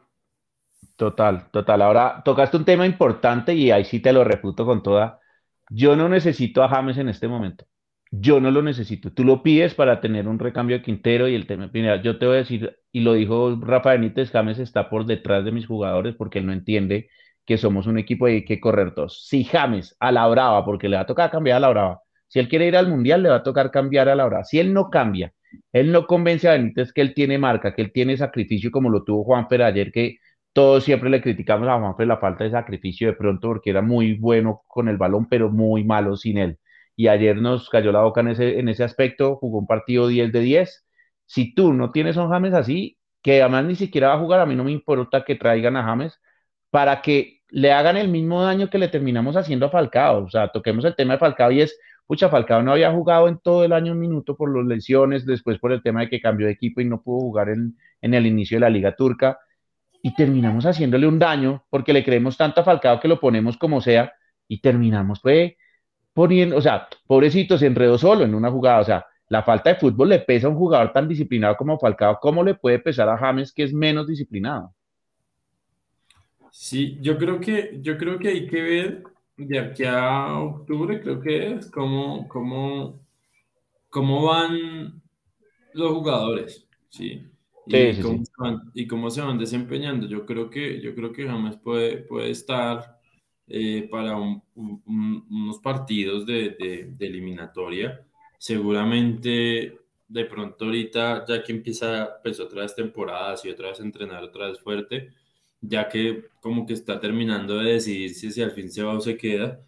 Total, 0.95 1.49
total. 1.51 1.81
Ahora 1.81 2.21
tocaste 2.23 2.57
un 2.57 2.65
tema 2.65 2.85
importante 2.85 3.53
y 3.53 3.71
ahí 3.71 3.83
sí 3.83 3.99
te 3.99 4.13
lo 4.13 4.23
refuto 4.23 4.65
con 4.65 4.81
toda 4.81 5.19
yo 5.69 5.95
no 5.95 6.09
necesito 6.09 6.63
a 6.63 6.69
James 6.69 6.97
en 6.97 7.09
este 7.09 7.27
momento. 7.27 7.65
Yo 8.11 8.39
no 8.39 8.51
lo 8.51 8.61
necesito. 8.61 9.11
Tú 9.11 9.23
lo 9.23 9.43
pides 9.43 9.73
para 9.73 9.99
tener 9.99 10.27
un 10.27 10.39
recambio 10.39 10.77
de 10.77 10.83
Quintero 10.83 11.27
y 11.27 11.35
el 11.35 11.47
tema. 11.47 11.69
Yo 12.01 12.17
te 12.17 12.25
voy 12.25 12.35
a 12.35 12.39
decir, 12.39 12.77
y 12.91 13.01
lo 13.01 13.13
dijo 13.13 13.57
Rafa 13.61 13.91
Benítez, 13.91 14.31
James 14.31 14.59
está 14.59 14.89
por 14.89 15.05
detrás 15.05 15.43
de 15.43 15.51
mis 15.51 15.67
jugadores 15.67 16.15
porque 16.15 16.39
él 16.39 16.45
no 16.45 16.53
entiende 16.53 17.09
que 17.45 17.57
somos 17.57 17.87
un 17.87 17.97
equipo 17.97 18.27
y 18.27 18.33
hay 18.33 18.45
que 18.45 18.59
correr 18.59 18.93
todos. 18.93 19.25
Si 19.27 19.43
James 19.43 19.95
a 19.99 20.11
la 20.11 20.27
brava, 20.27 20.63
porque 20.65 20.89
le 20.89 20.95
va 20.95 21.03
a 21.03 21.05
tocar 21.05 21.29
cambiar 21.31 21.57
a 21.57 21.59
la 21.59 21.69
brava, 21.69 22.01
si 22.27 22.39
él 22.39 22.47
quiere 22.47 22.67
ir 22.67 22.75
al 22.77 22.89
mundial, 22.89 23.23
le 23.23 23.29
va 23.29 23.37
a 23.37 23.43
tocar 23.43 23.71
cambiar 23.71 24.09
a 24.09 24.15
la 24.15 24.25
brava. 24.25 24.43
Si 24.43 24.59
él 24.59 24.73
no 24.73 24.89
cambia, 24.89 25.33
él 25.71 25.91
no 25.91 26.07
convence 26.07 26.47
a 26.47 26.53
Benítez 26.53 26.91
que 26.93 27.01
él 27.01 27.13
tiene 27.13 27.37
marca, 27.37 27.73
que 27.75 27.81
él 27.81 27.91
tiene 27.91 28.17
sacrificio 28.17 28.71
como 28.71 28.89
lo 28.89 29.03
tuvo 29.03 29.23
Juan 29.23 29.47
Fer 29.47 29.63
ayer, 29.63 29.91
que 29.91 30.17
todos 30.55 30.85
siempre 30.85 31.09
le 31.09 31.21
criticamos 31.21 31.67
a 31.67 31.77
Juanfe 31.77 32.05
la 32.05 32.17
falta 32.17 32.45
de 32.45 32.51
sacrificio 32.51 33.09
de 33.09 33.13
pronto 33.13 33.49
porque 33.49 33.71
era 33.71 33.81
muy 33.81 34.13
bueno 34.17 34.63
con 34.67 34.87
el 34.87 34.95
balón, 34.97 35.27
pero 35.27 35.51
muy 35.51 35.83
malo 35.83 36.15
sin 36.15 36.37
él. 36.37 36.59
Y 36.95 37.09
ayer 37.09 37.35
nos 37.35 37.69
cayó 37.69 37.91
la 37.91 38.03
boca 38.03 38.21
en 38.21 38.29
ese, 38.29 38.57
en 38.59 38.69
ese 38.69 38.85
aspecto, 38.85 39.35
jugó 39.35 39.59
un 39.59 39.67
partido 39.67 40.07
10 40.07 40.31
de 40.31 40.39
10. 40.39 40.85
Si 41.25 41.53
tú 41.53 41.73
no 41.73 41.91
tienes 41.91 42.15
a 42.15 42.23
un 42.23 42.29
James 42.31 42.53
así, 42.53 42.97
que 43.21 43.41
además 43.41 43.65
ni 43.65 43.75
siquiera 43.75 44.07
va 44.09 44.13
a 44.15 44.19
jugar, 44.19 44.39
a 44.39 44.45
mí 44.45 44.55
no 44.55 44.63
me 44.63 44.71
importa 44.71 45.25
que 45.25 45.35
traigan 45.35 45.75
a 45.75 45.83
James 45.83 46.17
para 46.69 47.01
que 47.01 47.41
le 47.49 47.73
hagan 47.73 47.97
el 47.97 48.07
mismo 48.07 48.41
daño 48.41 48.69
que 48.69 48.77
le 48.77 48.87
terminamos 48.87 49.35
haciendo 49.35 49.65
a 49.65 49.69
Falcao. 49.71 50.23
O 50.23 50.29
sea, 50.29 50.47
toquemos 50.53 50.85
el 50.85 50.95
tema 50.95 51.13
de 51.15 51.19
Falcao 51.19 51.51
y 51.51 51.61
es, 51.63 51.77
pucha, 52.07 52.29
Falcao 52.29 52.63
no 52.63 52.71
había 52.71 52.93
jugado 52.93 53.27
en 53.27 53.39
todo 53.39 53.65
el 53.65 53.73
año 53.73 53.91
un 53.91 53.99
minuto 53.99 54.37
por 54.37 54.55
las 54.57 54.65
lesiones, 54.65 55.25
después 55.25 55.59
por 55.59 55.73
el 55.73 55.83
tema 55.83 56.01
de 56.01 56.09
que 56.09 56.21
cambió 56.21 56.47
de 56.47 56.53
equipo 56.53 56.79
y 56.79 56.85
no 56.85 57.01
pudo 57.01 57.19
jugar 57.19 57.49
en, 57.49 57.75
en 58.01 58.13
el 58.13 58.25
inicio 58.25 58.55
de 58.55 58.61
la 58.61 58.69
Liga 58.69 58.95
Turca 58.95 59.37
y 60.05 60.13
terminamos 60.13 60.67
haciéndole 60.67 61.07
un 61.07 61.17
daño 61.17 61.65
porque 61.67 61.91
le 61.91 62.03
creemos 62.03 62.37
tanto 62.37 62.61
a 62.61 62.63
Falcao 62.63 62.99
que 62.99 63.07
lo 63.07 63.19
ponemos 63.19 63.57
como 63.57 63.81
sea 63.81 64.13
y 64.47 64.61
terminamos 64.61 65.19
pues 65.19 65.53
poniendo, 66.13 66.57
o 66.57 66.61
sea, 66.61 66.87
pobrecito 67.07 67.57
se 67.57 67.65
enredó 67.65 67.97
solo 67.97 68.23
en 68.23 68.35
una 68.35 68.51
jugada, 68.51 68.81
o 68.81 68.83
sea, 68.83 69.05
la 69.29 69.41
falta 69.41 69.71
de 69.71 69.77
fútbol 69.77 70.09
le 70.09 70.19
pesa 70.19 70.45
a 70.45 70.51
un 70.51 70.57
jugador 70.57 70.93
tan 70.93 71.07
disciplinado 71.07 71.57
como 71.57 71.79
Falcao, 71.79 72.19
¿cómo 72.21 72.43
le 72.43 72.53
puede 72.53 72.77
pesar 72.77 73.09
a 73.09 73.17
James 73.17 73.51
que 73.51 73.63
es 73.63 73.73
menos 73.73 74.05
disciplinado? 74.05 74.75
Sí, 76.51 76.99
yo 77.01 77.17
creo 77.17 77.39
que, 77.39 77.79
yo 77.81 77.97
creo 77.97 78.19
que 78.19 78.27
hay 78.27 78.45
que 78.45 78.61
ver 78.61 79.03
de 79.37 79.57
aquí 79.57 79.85
a 79.85 80.37
octubre, 80.37 81.01
creo 81.01 81.19
que 81.19 81.53
es, 81.53 81.71
cómo, 81.71 82.27
cómo, 82.27 82.99
cómo 83.89 84.23
van 84.27 85.01
los 85.73 85.91
jugadores, 85.93 86.67
¿sí? 86.89 87.25
Y, 87.67 88.87
cómo 88.87 89.09
Se 89.09 89.21
van, 89.21 89.37
desempeñando. 89.37 90.07
Yo 90.07 90.25
creo 90.25 90.49
que, 90.49 90.81
yo 90.81 90.93
creo 90.95 91.11
que 91.11 91.27
James 91.27 91.57
puede, 91.57 91.97
puede 91.97 92.31
estar 92.31 92.99
eh, 93.47 93.87
para 93.89 94.17
unos 94.17 95.59
partidos 95.59 96.25
de, 96.25 96.95
de, 96.97 97.05
eliminatoria. 97.05 98.05
Seguramente 98.37 99.79
de 100.07 100.25
pronto 100.25 100.65
ahorita, 100.65 101.25
ya 101.27 101.43
que 101.43 101.51
empieza 101.51 102.21
pues, 102.21 102.39
otra 102.39 102.61
vez 102.61 102.75
temporadas 102.75 103.43
y 103.45 103.49
otra 103.49 103.69
vez 103.69 103.79
entrenar 103.79 104.23
otra 104.23 104.47
vez 104.47 104.59
fuerte, 104.59 105.09
ya 105.61 105.89
que 105.89 106.25
como 106.41 106.65
que 106.65 106.73
está 106.73 106.99
terminando 106.99 107.57
de 107.57 107.73
decidir 107.73 108.13
si 108.13 108.41
al 108.41 108.51
fin 108.51 108.71
se 108.71 108.83
va 108.83 108.93
o 108.93 109.01
se 109.01 109.17
queda, 109.17 109.61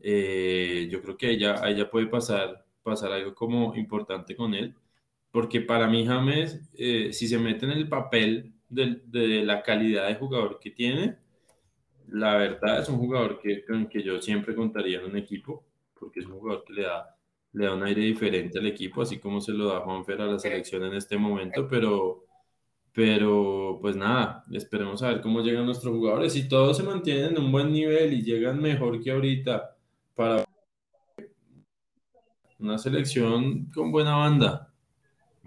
eh, 0.00 0.88
yo 0.90 1.02
creo 1.02 1.16
que 1.16 1.30
ella, 1.30 1.62
ella 1.68 1.90
puede 1.90 2.06
pasar, 2.06 2.64
pasar 2.82 3.12
algo 3.12 3.34
como 3.34 3.74
importante 3.76 4.36
con 4.36 4.54
él 4.54 4.74
porque 5.30 5.60
para 5.60 5.88
mí 5.88 6.06
James, 6.06 6.60
eh, 6.74 7.12
si 7.12 7.28
se 7.28 7.38
mete 7.38 7.66
en 7.66 7.72
el 7.72 7.88
papel 7.88 8.54
de, 8.68 9.42
la 9.44 9.62
calidad 9.62 10.08
de 10.08 10.14
jugador 10.16 10.58
que 10.60 10.70
tiene, 10.70 11.16
la 12.08 12.36
verdad 12.36 12.80
es 12.80 12.88
un 12.88 12.98
jugador 12.98 13.38
que, 13.40 13.64
con 13.64 13.86
que 13.88 14.02
yo 14.02 14.20
siempre 14.20 14.54
contaría 14.54 14.98
en 14.98 15.06
un 15.06 15.16
equipo, 15.16 15.64
porque 15.98 16.20
es 16.20 16.26
un 16.26 16.38
jugador 16.38 16.64
que 16.64 16.72
le 16.74 16.82
da, 16.82 17.16
le 17.52 17.64
da 17.66 17.74
un 17.74 17.82
aire 17.82 18.02
diferente 18.02 18.58
al 18.58 18.66
equipo, 18.66 19.02
así 19.02 19.18
como 19.18 19.40
se 19.40 19.52
lo 19.52 19.66
da 19.66 19.80
Juanfer 19.80 20.20
a 20.22 20.26
la 20.26 20.38
selección 20.38 20.84
en 20.84 20.94
este 20.94 21.18
momento, 21.18 21.68
pero, 21.68 22.24
pero 22.92 23.78
pues 23.80 23.96
nada, 23.96 24.44
esperemos 24.52 25.02
a 25.02 25.08
ver 25.08 25.20
cómo 25.20 25.42
llegan 25.42 25.66
nuestros 25.66 25.94
jugadores. 25.94 26.32
Si 26.32 26.48
todos 26.48 26.76
se 26.76 26.82
mantienen 26.82 27.36
en 27.36 27.38
un 27.38 27.52
buen 27.52 27.72
nivel 27.72 28.12
y 28.12 28.22
llegan 28.22 28.60
mejor 28.60 29.02
que 29.02 29.10
ahorita 29.10 29.76
para 30.14 30.44
una 32.58 32.78
selección 32.78 33.70
con 33.72 33.92
buena 33.92 34.16
banda. 34.16 34.67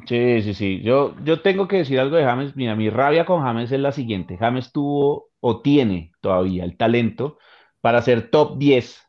Sí, 0.08 0.42
sí, 0.42 0.54
sí. 0.54 0.82
Yo, 0.84 1.16
yo 1.24 1.42
tengo 1.42 1.68
que 1.68 1.78
decir 1.78 2.00
algo 2.00 2.16
de 2.18 2.24
James. 2.24 2.56
Mira, 2.56 2.76
mi 2.76 2.90
rabia 2.90 3.26
con 3.26 3.42
James 3.44 3.72
es 3.72 3.80
la 3.80 3.92
siguiente. 3.92 4.38
James 4.38 4.72
tuvo 4.72 5.30
o 5.40 5.62
tiene 5.62 6.12
todavía 6.22 6.64
el 6.66 6.78
talento 6.78 7.38
para 7.82 8.02
ser 8.02 8.30
top 8.30 8.58
10. 8.58 9.00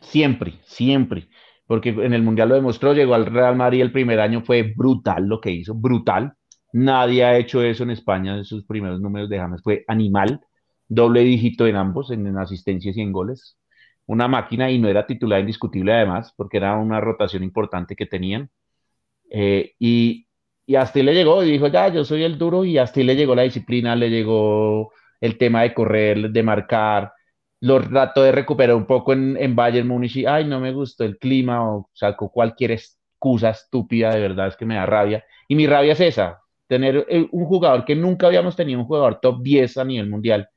Siempre, 0.00 0.60
siempre. 0.64 1.28
Porque 1.66 1.90
en 1.90 2.12
el 2.14 2.22
Mundial 2.22 2.48
lo 2.48 2.54
demostró, 2.56 2.92
llegó 2.94 3.14
al 3.14 3.26
Real 3.26 3.54
Madrid 3.56 3.82
el 3.82 3.92
primer 3.92 4.18
año, 4.20 4.42
fue 4.42 4.62
brutal 4.62 5.26
lo 5.26 5.40
que 5.40 5.50
hizo, 5.52 5.74
brutal. 5.74 6.32
Nadie 6.72 7.24
ha 7.24 7.36
hecho 7.36 7.62
eso 7.62 7.82
en 7.84 7.90
España, 7.90 8.36
en 8.36 8.44
sus 8.44 8.64
primeros 8.66 9.00
números 9.00 9.28
de 9.28 9.38
James. 9.38 9.60
Fue 9.62 9.84
animal, 9.88 10.40
doble 10.88 11.20
dígito 11.20 11.66
en 11.66 11.76
ambos, 11.76 12.10
en, 12.10 12.26
en 12.26 12.38
asistencias 12.38 12.96
y 12.96 13.00
en 13.02 13.12
goles. 13.12 13.56
Una 14.06 14.26
máquina 14.28 14.70
y 14.70 14.78
no 14.78 14.88
era 14.88 15.06
titular 15.06 15.40
indiscutible 15.40 15.92
además, 15.92 16.32
porque 16.36 16.56
era 16.56 16.76
una 16.76 17.00
rotación 17.00 17.44
importante 17.44 17.94
que 17.94 18.06
tenían 18.06 18.50
eh, 19.30 19.72
y, 19.78 20.26
y 20.66 20.74
hasta 20.76 21.00
le 21.00 21.14
llegó 21.14 21.42
y 21.44 21.52
dijo, 21.52 21.68
ya, 21.68 21.88
yo 21.88 22.04
soy 22.04 22.24
el 22.24 22.38
duro 22.38 22.64
y 22.64 22.78
hasta 22.78 23.00
le 23.00 23.16
llegó 23.16 23.34
la 23.34 23.42
disciplina, 23.42 23.96
le 23.96 24.10
llegó 24.10 24.92
el 25.20 25.38
tema 25.38 25.62
de 25.62 25.74
correr, 25.74 26.30
de 26.30 26.42
marcar, 26.42 27.12
lo 27.60 27.80
trató 27.82 28.22
de 28.22 28.32
recuperar 28.32 28.74
un 28.76 28.86
poco 28.86 29.12
en, 29.12 29.36
en 29.36 29.54
Bayern 29.54 29.86
Múnich 29.88 30.16
y, 30.16 30.26
ay, 30.26 30.44
no 30.46 30.60
me 30.60 30.72
gustó 30.72 31.04
el 31.04 31.18
clima 31.18 31.70
o 31.70 31.90
sacó 31.92 32.30
cualquier 32.30 32.72
excusa 32.72 33.50
estúpida, 33.50 34.14
de 34.14 34.20
verdad 34.20 34.48
es 34.48 34.56
que 34.56 34.64
me 34.66 34.76
da 34.76 34.86
rabia. 34.86 35.24
Y 35.48 35.54
mi 35.54 35.66
rabia 35.66 35.92
es 35.92 36.00
esa, 36.00 36.40
tener 36.66 37.06
eh, 37.08 37.26
un 37.32 37.44
jugador 37.46 37.84
que 37.84 37.94
nunca 37.96 38.26
habíamos 38.28 38.56
tenido, 38.56 38.80
un 38.80 38.86
jugador 38.86 39.20
top 39.20 39.42
10 39.42 39.76
a 39.76 39.84
nivel 39.84 40.08
mundial, 40.08 40.48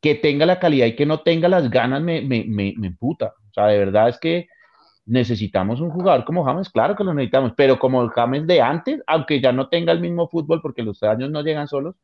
que 0.00 0.14
tenga 0.16 0.46
la 0.46 0.58
calidad 0.60 0.86
y 0.86 0.96
que 0.96 1.06
no 1.06 1.20
tenga 1.20 1.48
las 1.48 1.70
ganas, 1.70 2.02
me, 2.02 2.22
me, 2.22 2.44
me, 2.46 2.74
me 2.76 2.88
emputa. 2.88 3.34
O 3.50 3.52
sea, 3.54 3.66
de 3.68 3.78
verdad 3.78 4.08
es 4.10 4.18
que 4.18 4.48
necesitamos 5.06 5.80
un 5.80 5.90
jugador 5.90 6.24
como 6.24 6.44
James, 6.44 6.70
claro 6.70 6.96
que 6.96 7.04
lo 7.04 7.14
necesitamos, 7.14 7.52
pero 7.56 7.78
como 7.78 8.02
el 8.02 8.10
James 8.10 8.46
de 8.46 8.60
antes, 8.62 9.02
aunque 9.06 9.40
ya 9.40 9.52
no 9.52 9.68
tenga 9.68 9.92
el 9.92 10.00
mismo 10.00 10.28
fútbol 10.28 10.60
porque 10.62 10.82
los 10.82 11.02
años 11.02 11.30
no 11.30 11.42
llegan 11.42 11.68
solos, 11.68 11.96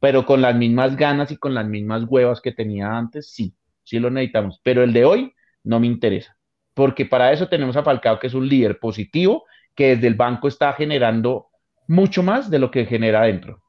pero 0.00 0.26
con 0.26 0.40
las 0.42 0.54
mismas 0.54 0.96
ganas 0.96 1.30
y 1.30 1.36
con 1.36 1.54
las 1.54 1.66
mismas 1.66 2.04
huevas 2.08 2.40
que 2.40 2.52
tenía 2.52 2.96
antes, 2.96 3.30
sí, 3.32 3.54
sí 3.84 3.98
lo 3.98 4.10
necesitamos, 4.10 4.60
pero 4.62 4.82
el 4.82 4.92
de 4.92 5.04
hoy 5.04 5.34
no 5.64 5.80
me 5.80 5.86
interesa. 5.86 6.36
porque 6.74 7.04
para 7.06 7.32
eso 7.32 7.48
tenemos 7.48 7.76
a 7.76 7.82
Falcao, 7.82 8.18
que 8.18 8.28
es 8.28 8.34
un 8.34 8.48
líder 8.48 8.78
positivo, 8.78 9.44
que 9.74 9.88
desde 9.96 10.06
el 10.08 10.14
banco 10.14 10.48
está 10.48 10.72
generando 10.72 11.48
mucho 11.88 12.22
más 12.22 12.50
de 12.50 12.58
lo 12.60 12.70
que 12.70 12.86
genera 12.86 13.22
dentro. 13.22 13.62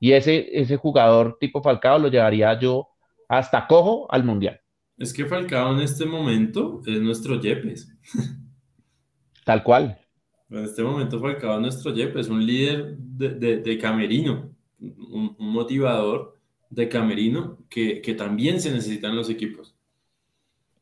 Y 0.00 0.12
ese, 0.12 0.48
ese 0.58 0.76
jugador 0.76 1.36
tipo 1.40 1.62
Falcao 1.62 1.98
lo 1.98 2.08
llevaría 2.08 2.58
yo 2.58 2.88
hasta 3.28 3.66
cojo 3.66 4.06
al 4.12 4.24
Mundial. 4.24 4.60
Es 4.98 5.12
que 5.12 5.26
Falcao 5.26 5.74
en 5.74 5.80
este 5.80 6.06
momento 6.06 6.80
es 6.86 7.00
nuestro 7.00 7.40
Yepes. 7.40 7.92
Tal 9.44 9.62
cual. 9.62 9.98
En 10.50 10.64
este 10.64 10.82
momento 10.82 11.20
Falcao 11.20 11.56
es 11.56 11.60
nuestro 11.60 11.94
Yepes, 11.94 12.28
un 12.28 12.44
líder 12.44 12.96
de, 12.96 13.78
camerino, 13.80 14.50
un, 14.78 15.36
motivador 15.38 16.38
de 16.70 16.88
camerino 16.88 17.58
que, 17.68 18.00
que 18.00 18.14
también 18.14 18.60
se 18.60 18.72
necesitan 18.72 19.14
los 19.14 19.30
equipos 19.30 19.76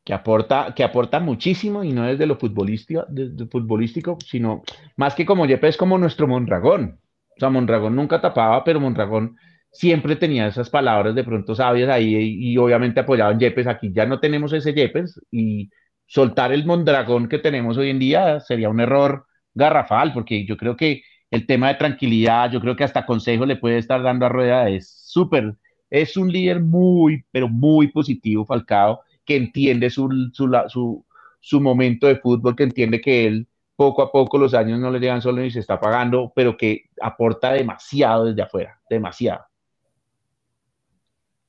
que 0.05 0.13
aporta, 0.13 0.75
que 0.77 0.85
aporta 0.85 1.19
muchísimo 1.19 1.83
y 1.83 1.93
no 1.93 2.05
desde 2.05 2.27
lo 2.27 2.37
futbolístico, 2.37 3.07
desde 3.09 3.47
futbolístico, 3.47 4.19
sino 4.25 4.63
más 4.97 5.15
que 5.15 5.25
como 5.25 5.47
Yepes, 5.47 5.79
como 5.79 5.99
nuestro 5.99 6.29
Mondragón. 6.29 7.01
O 7.37 7.41
sea, 7.41 7.49
Mondragón 7.49 7.97
nunca 7.97 8.21
tapaba, 8.21 8.63
pero 8.63 8.81
Mondragón 8.81 9.37
siempre 9.75 10.17
tenía 10.17 10.47
esas 10.47 10.71
palabras 10.71 11.15
de 11.15 11.25
pronto 11.25 11.55
sabias 11.55 11.91
ahí 11.91 12.15
y, 12.17 12.57
obviamente 12.59 13.01
apoyaban 13.01 13.39
Yepes. 13.39 13.67
Aquí 13.67 13.93
ya 13.93 14.07
no 14.07 14.21
tenemos 14.21 14.53
ese 14.53 14.73
Yepes 14.73 15.21
y 15.31 15.71
soltar 16.07 16.53
el 16.53 16.65
Mondragón 16.65 17.29
que 17.29 17.39
tenemos 17.39 17.77
hoy 17.77 17.91
en 17.91 17.99
día 17.99 18.41
sería 18.41 18.69
un 18.71 18.81
error 18.81 19.27
garrafal, 19.55 20.13
porque 20.13 20.47
yo 20.47 20.57
creo 20.57 20.77
que 20.77 21.03
el 21.31 21.47
tema 21.47 21.69
de 21.69 21.75
tranquilidad, 21.75 22.51
yo 22.53 22.61
creo 22.61 22.77
que 22.77 22.85
hasta 22.85 23.07
consejo 23.07 23.47
le 23.47 23.57
puede 23.57 23.79
estar 23.79 24.03
dando 24.03 24.27
a 24.27 24.29
Rueda, 24.29 24.69
es 24.71 24.91
súper, 25.07 25.55
es 25.91 26.17
un 26.17 26.31
líder 26.33 26.61
muy, 26.61 27.25
pero 27.33 27.49
muy 27.49 27.89
positivo, 27.89 28.47
Falcao 28.47 29.03
que 29.25 29.37
entiende 29.37 29.91
su, 29.91 30.09
su, 30.33 31.05
su, 31.41 31.61
momento 31.61 32.07
de 32.07 32.17
fútbol, 32.17 32.55
que 32.57 32.65
entiende 32.65 33.01
que 33.01 33.27
él 33.27 33.49
poco 33.77 34.03
a 34.03 34.13
poco 34.13 34.39
los 34.39 34.55
años 34.55 34.79
no 34.79 34.91
le 34.91 35.01
llegan 35.01 35.23
solo 35.23 35.43
ni 35.43 35.51
se 35.51 35.61
está 35.61 35.81
pagando, 35.81 36.33
pero 36.35 36.57
que 36.57 36.85
aporta 37.01 37.53
demasiado 37.53 38.27
desde 38.27 38.43
afuera, 38.43 38.81
demasiado. 38.89 39.45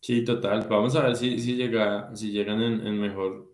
Sí, 0.05 0.23
total. 0.23 0.67
Vamos 0.69 0.95
a 0.95 1.01
ver 1.01 1.15
si, 1.15 1.39
si, 1.39 1.55
llega, 1.55 2.15
si 2.15 2.29
llegan 2.31 2.61
en, 2.61 2.85
en, 2.85 3.01
mejor 3.01 3.51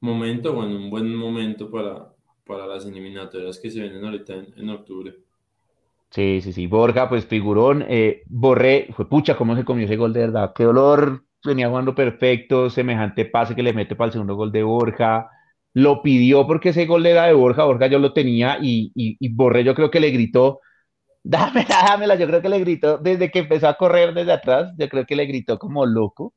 momento 0.00 0.52
o 0.52 0.64
en 0.64 0.72
un 0.72 0.90
buen 0.90 1.14
momento 1.14 1.70
para, 1.70 2.12
para 2.44 2.66
las 2.66 2.84
eliminatorias 2.84 3.60
que 3.60 3.70
se 3.70 3.82
vienen 3.82 4.04
ahorita 4.04 4.34
en, 4.34 4.52
en 4.56 4.70
octubre. 4.70 5.14
Sí, 6.10 6.40
sí, 6.40 6.52
sí. 6.52 6.66
Borja, 6.66 7.08
pues 7.08 7.24
figurón. 7.26 7.84
Eh, 7.88 8.24
Borré, 8.26 8.88
fue 8.96 9.08
pucha, 9.08 9.36
cómo 9.36 9.54
se 9.54 9.64
comió 9.64 9.84
ese 9.84 9.94
gol 9.94 10.12
de 10.12 10.22
verdad. 10.22 10.52
Qué 10.52 10.64
dolor 10.64 11.22
venía 11.44 11.68
jugando 11.68 11.94
perfecto, 11.94 12.68
semejante 12.68 13.24
pase 13.24 13.54
que 13.54 13.62
le 13.62 13.72
mete 13.72 13.94
para 13.94 14.06
el 14.06 14.12
segundo 14.12 14.34
gol 14.34 14.50
de 14.50 14.64
Borja. 14.64 15.30
Lo 15.72 16.02
pidió 16.02 16.48
porque 16.48 16.70
ese 16.70 16.84
gol 16.84 17.06
era 17.06 17.26
de 17.26 17.32
Borja, 17.32 17.62
Borja 17.62 17.86
yo 17.86 18.00
lo 18.00 18.12
tenía 18.12 18.58
y, 18.60 18.90
y, 18.96 19.28
Borré 19.28 19.62
yo 19.62 19.76
creo 19.76 19.92
que 19.92 20.00
le 20.00 20.10
gritó, 20.10 20.62
dámela, 21.22 21.66
dámela, 21.88 22.14
yo 22.16 22.26
creo 22.26 22.42
que 22.42 22.48
le 22.48 22.60
gritó 22.60 22.98
desde 22.98 23.30
que 23.30 23.40
empezó 23.40 23.68
a 23.68 23.74
correr 23.76 24.14
desde 24.14 24.32
atrás, 24.32 24.72
yo 24.78 24.88
creo 24.88 25.06
que 25.06 25.16
le 25.16 25.26
gritó 25.26 25.58
como 25.58 25.86
loco. 25.86 26.34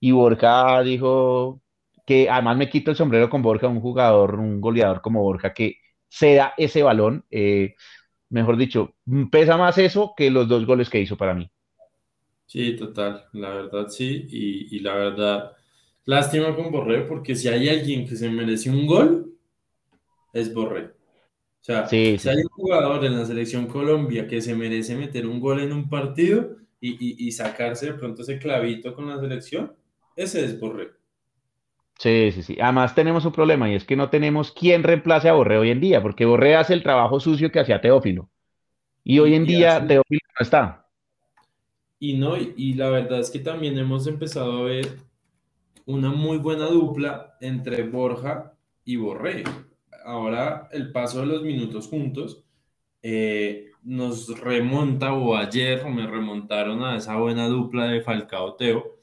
Y 0.00 0.12
Borja 0.12 0.82
dijo 0.82 1.62
que 2.06 2.28
además 2.28 2.56
me 2.56 2.68
quito 2.70 2.90
el 2.90 2.96
sombrero 2.96 3.30
con 3.30 3.42
Borja, 3.42 3.68
un 3.68 3.80
jugador, 3.80 4.36
un 4.36 4.60
goleador 4.60 5.00
como 5.02 5.22
Borja 5.22 5.54
que 5.54 5.76
se 6.08 6.34
da 6.34 6.54
ese 6.56 6.82
balón. 6.82 7.24
Eh, 7.30 7.74
mejor 8.30 8.56
dicho, 8.56 8.94
pesa 9.30 9.56
más 9.56 9.78
eso 9.78 10.14
que 10.16 10.30
los 10.30 10.48
dos 10.48 10.66
goles 10.66 10.90
que 10.90 11.00
hizo 11.00 11.16
para 11.16 11.34
mí. 11.34 11.50
Sí, 12.46 12.76
total, 12.76 13.24
la 13.32 13.50
verdad 13.50 13.88
sí, 13.88 14.26
y, 14.28 14.80
la 14.80 14.94
verdad, 14.94 15.52
lástima 16.04 16.54
con 16.54 16.70
Borré, 16.70 17.02
porque 17.02 17.34
si 17.34 17.48
hay 17.48 17.68
alguien 17.68 18.06
que 18.06 18.14
se 18.14 18.28
merece 18.28 18.68
un 18.68 18.86
gol, 18.86 19.34
es 20.34 20.52
Borré. 20.52 20.90
O 21.62 21.64
sea, 21.64 21.86
si 21.86 22.18
hay 22.28 22.38
un 22.38 22.48
jugador 22.50 23.04
en 23.04 23.16
la 23.16 23.24
selección 23.24 23.66
Colombia 23.66 24.26
que 24.26 24.42
se 24.42 24.54
merece 24.54 24.96
meter 24.96 25.26
un 25.28 25.38
gol 25.38 25.60
en 25.60 25.72
un 25.72 25.88
partido 25.88 26.56
y, 26.80 27.24
y, 27.24 27.30
sacarse 27.30 27.86
de 27.86 27.94
pronto 27.94 28.22
ese 28.22 28.40
clavito 28.40 28.92
con 28.96 29.08
la 29.08 29.20
selección, 29.20 29.72
ese 30.16 30.44
es 30.44 30.58
Borré. 30.58 30.90
Sí, 31.98 32.32
sí, 32.32 32.42
sí. 32.42 32.56
Además 32.60 32.96
tenemos 32.96 33.24
un 33.24 33.32
problema 33.32 33.70
y 33.70 33.76
es 33.76 33.84
que 33.84 33.94
no 33.94 34.10
tenemos 34.10 34.50
quién 34.50 34.82
reemplace 34.82 35.28
a 35.28 35.34
Borré 35.34 35.56
hoy 35.56 35.70
en 35.70 35.80
día, 35.80 36.02
porque 36.02 36.24
Borré 36.24 36.56
hace 36.56 36.74
el 36.74 36.82
trabajo 36.82 37.20
sucio 37.20 37.52
que 37.52 37.60
hacía 37.60 37.80
Teófilo. 37.80 38.28
Y 39.04 39.20
hoy 39.20 39.34
en 39.34 39.44
día 39.44 39.86
Teófilo 39.86 40.20
no 40.38 40.42
está. 40.42 40.88
Y 42.00 42.14
no, 42.14 42.36
y, 42.36 42.74
la 42.74 42.88
verdad 42.88 43.20
es 43.20 43.30
que 43.30 43.38
también 43.38 43.78
hemos 43.78 44.08
empezado 44.08 44.58
a 44.58 44.62
ver 44.64 44.98
una 45.86 46.10
muy 46.10 46.38
buena 46.38 46.66
dupla 46.66 47.36
entre 47.40 47.84
Borja 47.84 48.54
y 48.84 48.96
Borré. 48.96 49.44
Ahora 50.04 50.68
el 50.72 50.92
paso 50.92 51.20
de 51.20 51.26
los 51.26 51.42
minutos 51.42 51.88
juntos 51.88 52.44
eh, 53.02 53.70
nos 53.82 54.38
remonta, 54.40 55.12
o 55.12 55.36
ayer 55.36 55.84
me 55.88 56.06
remontaron 56.06 56.82
a 56.84 56.96
esa 56.96 57.16
buena 57.16 57.48
dupla 57.48 57.86
de 57.86 58.02
Falcao 58.02 58.54
Teo. 58.54 58.98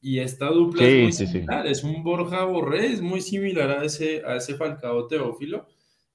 Y 0.00 0.18
esta 0.18 0.50
dupla 0.50 0.84
es 0.84 1.02
muy 1.02 1.12
similar, 1.12 1.66
es 1.66 1.82
un 1.82 2.02
Borja 2.02 2.44
Borré, 2.44 2.86
es 2.86 3.00
muy 3.00 3.20
similar 3.20 3.70
a 3.70 3.84
ese, 3.84 4.22
a 4.26 4.36
ese 4.36 4.54
Falcao 4.54 5.06
Teófilo. 5.06 5.66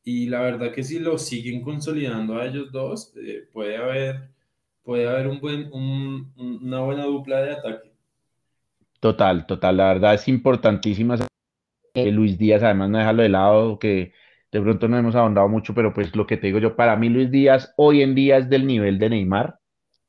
Y 0.03 0.27
la 0.27 0.41
verdad 0.41 0.71
que 0.71 0.83
si 0.83 0.99
lo 0.99 1.17
siguen 1.17 1.61
consolidando 1.61 2.37
a 2.37 2.45
ellos 2.45 2.71
dos, 2.71 3.13
eh, 3.17 3.47
puede 3.51 3.77
haber 3.77 4.29
puede 4.89 5.07
haber 5.07 5.27
un 5.27 5.39
buen, 5.39 5.69
una 6.35 6.79
buena 6.79 7.05
dupla 7.05 7.41
de 7.41 7.51
ataque. 7.51 7.91
Total, 8.99 9.45
total, 9.45 9.77
la 9.77 9.93
verdad 9.93 10.15
es 10.15 10.27
importantísima. 10.27 11.15
Luis 11.93 12.39
Díaz, 12.39 12.63
además, 12.63 12.89
no 12.89 12.97
dejarlo 12.97 13.21
de 13.21 13.29
lado, 13.29 13.77
que 13.77 14.13
de 14.51 14.61
pronto 14.61 14.87
no 14.87 14.97
hemos 14.97 15.15
ahondado 15.15 15.47
mucho, 15.47 15.73
pero 15.73 15.93
pues 15.93 16.15
lo 16.15 16.25
que 16.27 16.37
te 16.37 16.47
digo 16.47 16.59
yo, 16.59 16.75
para 16.75 16.95
mí 16.95 17.09
Luis 17.09 17.31
Díaz 17.31 17.73
hoy 17.77 18.01
en 18.01 18.15
día 18.15 18.37
es 18.37 18.49
del 18.49 18.65
nivel 18.67 18.99
de 18.99 19.09
Neymar. 19.09 19.59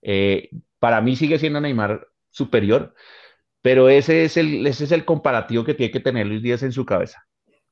Eh, 0.03 0.51
para 0.79 1.01
mí 1.01 1.17
sigue 1.17 1.39
siendo 1.39 1.61
Neymar 1.61 2.07
superior, 2.31 2.95
pero 3.63 3.89
ese 3.89 4.25
es, 4.25 4.37
el, 4.37 4.67
ese 4.67 4.85
es 4.85 4.93
el 4.93 5.05
comparativo 5.05 5.65
que 5.65 5.75
tiene 5.75 5.93
que 5.93 6.01
tener 6.01 6.27
Luis 6.27 6.43
Díaz 6.43 6.63
en 6.63 6.73
su 6.73 6.87
cabeza. 6.87 7.27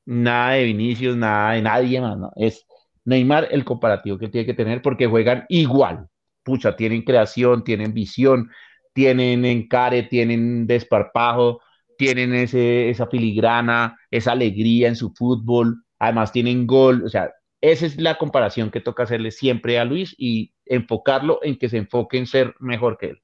Nada 0.04 0.52
de 0.52 0.64
Vinicius, 0.64 1.16
nada 1.16 1.52
de 1.52 1.62
nadie 1.62 2.00
más, 2.00 2.18
¿no? 2.18 2.32
Es 2.36 2.66
Neymar 3.04 3.48
el 3.50 3.64
comparativo 3.64 4.18
que 4.18 4.28
tiene 4.28 4.46
que 4.46 4.54
tener 4.54 4.82
porque 4.82 5.06
juegan 5.06 5.46
igual 5.48 6.08
pucha, 6.48 6.74
tienen 6.76 7.02
creación, 7.02 7.62
tienen 7.62 7.92
visión, 7.92 8.50
tienen 8.94 9.44
encare, 9.44 10.04
tienen 10.04 10.66
desparpajo, 10.66 11.60
tienen 11.98 12.34
ese, 12.34 12.88
esa 12.88 13.06
filigrana, 13.06 13.98
esa 14.10 14.32
alegría 14.32 14.88
en 14.88 14.96
su 14.96 15.12
fútbol, 15.12 15.84
además 15.98 16.32
tienen 16.32 16.66
gol, 16.66 17.04
o 17.04 17.08
sea, 17.08 17.32
esa 17.60 17.86
es 17.86 18.00
la 18.00 18.18
comparación 18.18 18.70
que 18.70 18.80
toca 18.80 19.02
hacerle 19.02 19.30
siempre 19.30 19.78
a 19.78 19.84
Luis 19.84 20.14
y 20.16 20.52
enfocarlo 20.64 21.40
en 21.42 21.58
que 21.58 21.68
se 21.68 21.78
enfoque 21.78 22.18
en 22.18 22.26
ser 22.26 22.54
mejor 22.60 22.98
que 22.98 23.06
él. 23.10 23.22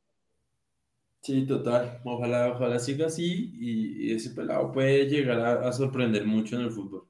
Sí, 1.23 1.47
total. 1.47 2.01
Ojalá, 2.05 2.53
ojalá 2.53 2.79
siga 2.79 3.07
así 3.07 3.53
y, 3.55 4.13
ese 4.13 4.31
pelado 4.31 4.73
puede 4.73 5.09
llegar 5.09 5.41
a, 5.41 5.69
a, 5.69 5.73
sorprender 5.73 6.27
mucho 6.27 6.57
en 6.57 6.63
el 6.63 6.71
fútbol. 6.71 7.09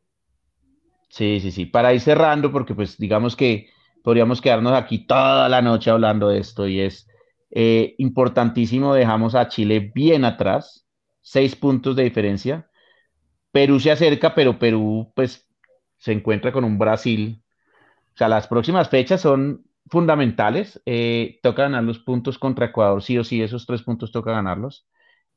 Sí, 1.09 1.41
sí, 1.41 1.51
sí. 1.51 1.67
Para 1.67 1.95
ir 1.95 2.01
cerrando, 2.01 2.53
porque 2.53 2.75
pues 2.75 2.97
digamos 2.99 3.35
que 3.35 3.71
podríamos 4.05 4.41
quedarnos 4.41 4.75
aquí 4.75 5.07
toda 5.07 5.49
la 5.49 5.63
noche 5.63 5.91
hablando 5.91 6.29
de 6.29 6.39
esto 6.39 6.69
y 6.69 6.81
es 6.81 7.09
eh, 7.51 7.95
importantísimo, 7.99 8.95
dejamos 8.95 9.35
a 9.35 9.49
Chile 9.49 9.93
bien 9.95 10.25
atrás, 10.25 10.87
seis 11.23 11.57
puntos 11.57 11.97
de 11.97 12.03
diferencia. 12.03 12.69
Perú 13.53 13.81
se 13.81 13.93
acerca, 13.93 14.35
pero 14.35 14.59
Perú 14.59 15.13
pues 15.15 15.49
se 16.05 16.13
encuentra 16.13 16.53
con 16.53 16.65
un 16.65 16.79
Brasil. 16.79 17.41
O 18.13 18.19
sea, 18.19 18.29
las 18.29 18.47
próximas 18.47 18.91
fechas 18.91 19.23
son 19.23 19.65
fundamentales. 19.87 20.83
Eh, 20.85 21.39
toca 21.43 21.63
ganar 21.63 21.83
los 21.83 21.99
puntos 21.99 22.39
contra 22.39 22.67
Ecuador, 22.67 23.03
sí 23.03 23.17
o 23.17 23.25
sí, 23.25 23.41
esos 23.41 23.65
tres 23.65 23.83
puntos 23.83 24.13
toca 24.13 24.33
ganarlos. 24.33 24.87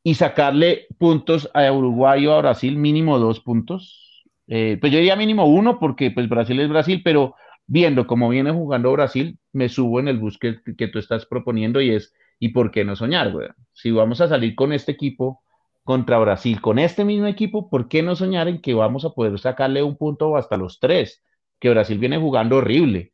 Y 0.04 0.16
sacarle 0.16 0.88
puntos 0.98 1.50
a 1.54 1.72
Uruguay 1.72 2.28
o 2.28 2.34
a 2.34 2.42
Brasil, 2.42 2.76
mínimo 2.76 3.18
dos 3.18 3.40
puntos. 3.40 4.26
Eh, 4.48 4.78
pues 4.82 4.92
yo 4.92 4.98
diría 4.98 5.16
mínimo 5.16 5.46
uno, 5.46 5.80
porque 5.80 6.12
pues 6.12 6.28
Brasil 6.28 6.60
es 6.60 6.68
Brasil, 6.68 7.02
pero 7.02 7.36
viendo 7.66 8.06
cómo 8.06 8.28
viene 8.28 8.52
jugando 8.52 8.92
Brasil, 8.92 9.40
me 9.54 9.70
subo 9.70 10.02
en 10.02 10.10
el 10.10 10.18
bus 10.18 10.38
que, 10.38 10.56
tú 10.90 11.00
estás 11.00 11.26
proponiendo 11.26 11.80
y 11.80 11.92
es, 11.92 12.14
¿y 12.40 12.50
por 12.50 12.72
qué 12.72 12.84
no 12.84 12.98
soñar, 12.98 13.32
güey? 13.32 13.48
Si 13.72 13.90
vamos 13.92 14.20
a 14.20 14.28
salir 14.28 14.54
con 14.54 14.74
este 14.74 14.92
equipo 14.92 15.44
contra 15.88 16.20
Brasil, 16.20 16.60
con 16.60 16.80
este 16.80 17.06
mismo 17.06 17.28
equipo, 17.28 17.70
¿por 17.70 17.88
qué 17.88 18.04
no 18.04 18.14
soñar 18.18 18.50
en 18.50 18.62
que 18.62 18.74
vamos 18.74 19.06
a 19.06 19.12
poder 19.12 19.40
sacarle 19.40 19.84
un 19.84 19.96
punto 19.98 20.36
hasta 20.36 20.58
los 20.58 20.82
tres? 20.82 21.24
Que 21.60 21.70
Brasil 21.70 21.98
viene 21.98 22.18
jugando 22.18 22.58
horrible. 22.58 23.14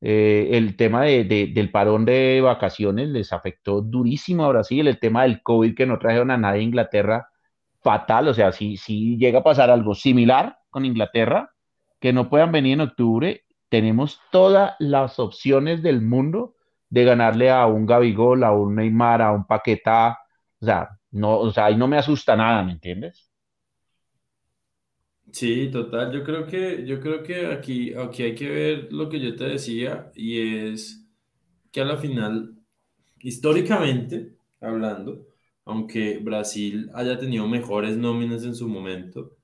Eh, 0.00 0.50
el 0.52 0.76
tema 0.76 1.02
del 1.04 1.70
parón 1.70 2.06
de 2.06 2.40
vacaciones 2.40 3.08
les 3.10 3.32
afectó 3.34 3.82
durísimo 3.82 4.44
a 4.46 4.48
Brasil, 4.48 4.88
el 4.88 4.98
tema 4.98 5.24
del 5.24 5.42
COVID 5.42 5.74
que 5.76 5.84
no 5.84 5.98
trajeron 5.98 6.30
a 6.30 6.38
nadie 6.38 6.60
a 6.60 6.64
Inglaterra, 6.64 7.28
fatal, 7.82 8.28
o 8.28 8.34
sea, 8.34 8.52
si, 8.52 8.78
si 8.78 9.18
llega 9.18 9.40
a 9.40 9.44
pasar 9.44 9.70
algo 9.70 9.94
similar 9.94 10.58
con 10.70 10.86
Inglaterra, 10.86 11.52
que 12.00 12.14
no 12.14 12.30
puedan 12.30 12.52
venir 12.52 12.74
en 12.74 12.80
octubre, 12.82 13.44
tenemos 13.68 14.20
todas 14.30 14.76
las 14.78 15.18
opciones 15.18 15.82
del 15.82 16.00
mundo 16.00 16.54
de 16.88 17.04
ganarle 17.04 17.50
a 17.50 17.66
un 17.66 17.84
Gabigol, 17.84 18.44
a 18.44 18.52
un 18.52 18.76
Neymar, 18.76 19.20
a 19.20 19.32
un 19.32 19.46
Paquetá. 19.46 20.18
O 20.60 20.64
sea, 20.64 20.97
no, 21.10 21.38
o 21.40 21.50
sea, 21.52 21.66
ahí 21.66 21.76
no 21.76 21.88
me 21.88 21.98
asusta 21.98 22.36
nada, 22.36 22.62
¿me 22.62 22.72
entiendes? 22.72 23.30
Sí, 25.32 25.70
total. 25.70 26.12
Yo 26.12 26.24
creo 26.24 26.46
que, 26.46 26.86
yo 26.86 27.00
creo 27.00 27.22
que 27.22 27.46
aquí, 27.46 27.92
aquí 27.94 28.22
hay 28.22 28.34
que 28.34 28.48
ver 28.48 28.92
lo 28.92 29.08
que 29.08 29.20
yo 29.20 29.36
te 29.36 29.44
decía 29.44 30.10
y 30.14 30.40
es 30.72 31.06
que 31.72 31.80
a 31.82 31.84
la 31.84 31.98
final, 31.98 32.56
históricamente 33.20 34.36
hablando, 34.60 35.26
aunque 35.64 36.18
Brasil 36.18 36.90
haya 36.94 37.18
tenido 37.18 37.48
mejores 37.48 37.96
nóminas 37.98 38.44
en 38.44 38.54
su 38.56 38.68
momento 38.68 39.36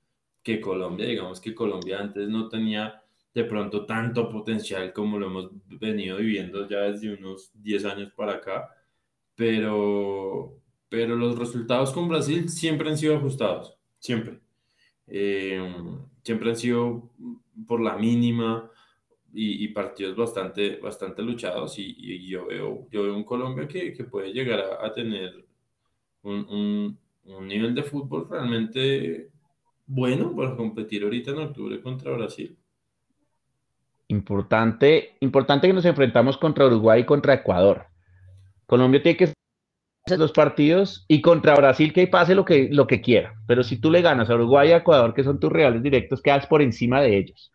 que 0.43 0.61
Colombia, 0.61 1.07
digamos 1.07 1.41
que 1.41 1.55
Colombia 1.55 1.99
antes 1.99 2.29
no 2.29 2.49
tenía 2.49 3.03
de 3.33 3.45
pronto 3.45 3.85
tanto 3.85 4.29
potencial 4.31 4.93
como 4.93 5.19
lo 5.19 5.27
hemos 5.27 5.51
venido 5.67 6.17
viviendo 6.17 6.67
ya 6.69 6.79
desde 6.81 7.13
unos 7.15 7.51
10 7.55 7.85
años 7.85 8.11
para 8.15 8.33
acá, 8.35 8.69
pero, 9.35 10.59
pero 10.95 11.17
los 11.17 11.37
resultados 11.37 11.91
con 11.91 12.07
Brasil 12.07 12.47
siempre 12.47 12.89
han 12.89 12.97
sido 12.97 13.17
ajustados, 13.17 13.77
siempre. 13.99 14.39
Eh, 15.07 15.61
siempre 16.23 16.51
han 16.51 16.55
sido 16.55 17.11
por 17.67 17.81
la 17.81 17.97
mínima 17.97 18.71
y, 19.33 19.67
partidos 19.67 20.15
bastante, 20.15 20.77
bastante 20.77 21.21
luchados 21.21 21.77
y, 21.77 22.25
yo, 22.29 22.45
veo, 22.45 22.87
yo 22.89 23.03
veo 23.03 23.13
un 23.13 23.25
Colombia 23.25 23.67
que, 23.67 23.91
que 23.91 24.05
puede 24.05 24.31
llegar 24.31 24.61
a, 24.61 24.85
a 24.85 24.93
tener 24.93 25.45
un, 26.21 26.47
un, 26.49 26.97
un, 27.25 27.45
nivel 27.45 27.75
de 27.75 27.83
fútbol 27.83 28.29
realmente 28.29 29.31
bueno 29.85 30.33
para 30.33 30.55
competir 30.55 31.03
ahorita 31.03 31.31
en 31.31 31.39
octubre 31.39 31.81
contra 31.81 32.13
Brasil. 32.13 32.57
Importante, 34.07 35.17
importante 35.19 35.67
que 35.67 35.73
nos 35.73 35.83
enfrentamos 35.83 36.37
contra 36.37 36.67
Uruguay 36.67 37.01
y 37.01 37.05
contra 37.05 37.33
Ecuador. 37.33 37.87
Colombia 38.65 39.03
tiene 39.03 39.17
que 39.17 39.35
los 40.05 40.31
partidos 40.31 41.03
y 41.07 41.21
contra 41.21 41.55
Brasil 41.55 41.91
que 41.91 42.07
pase 42.07 42.35
lo 42.35 42.45
que, 42.45 42.69
lo 42.71 42.85
que 42.85 43.01
quiera. 43.01 43.33
Pero 43.47 43.63
si 43.63 43.77
tú 43.77 43.89
le 43.89 44.01
ganas 44.01 44.29
a 44.29 44.35
Uruguay 44.35 44.69
y 44.69 44.71
a 44.73 44.77
Ecuador, 44.77 45.13
que 45.15 45.23
son 45.23 45.39
tus 45.39 45.51
rivales 45.51 45.81
directos, 45.81 46.21
quedas 46.21 46.45
por 46.45 46.61
encima 46.61 47.01
de 47.01 47.17
ellos. 47.17 47.51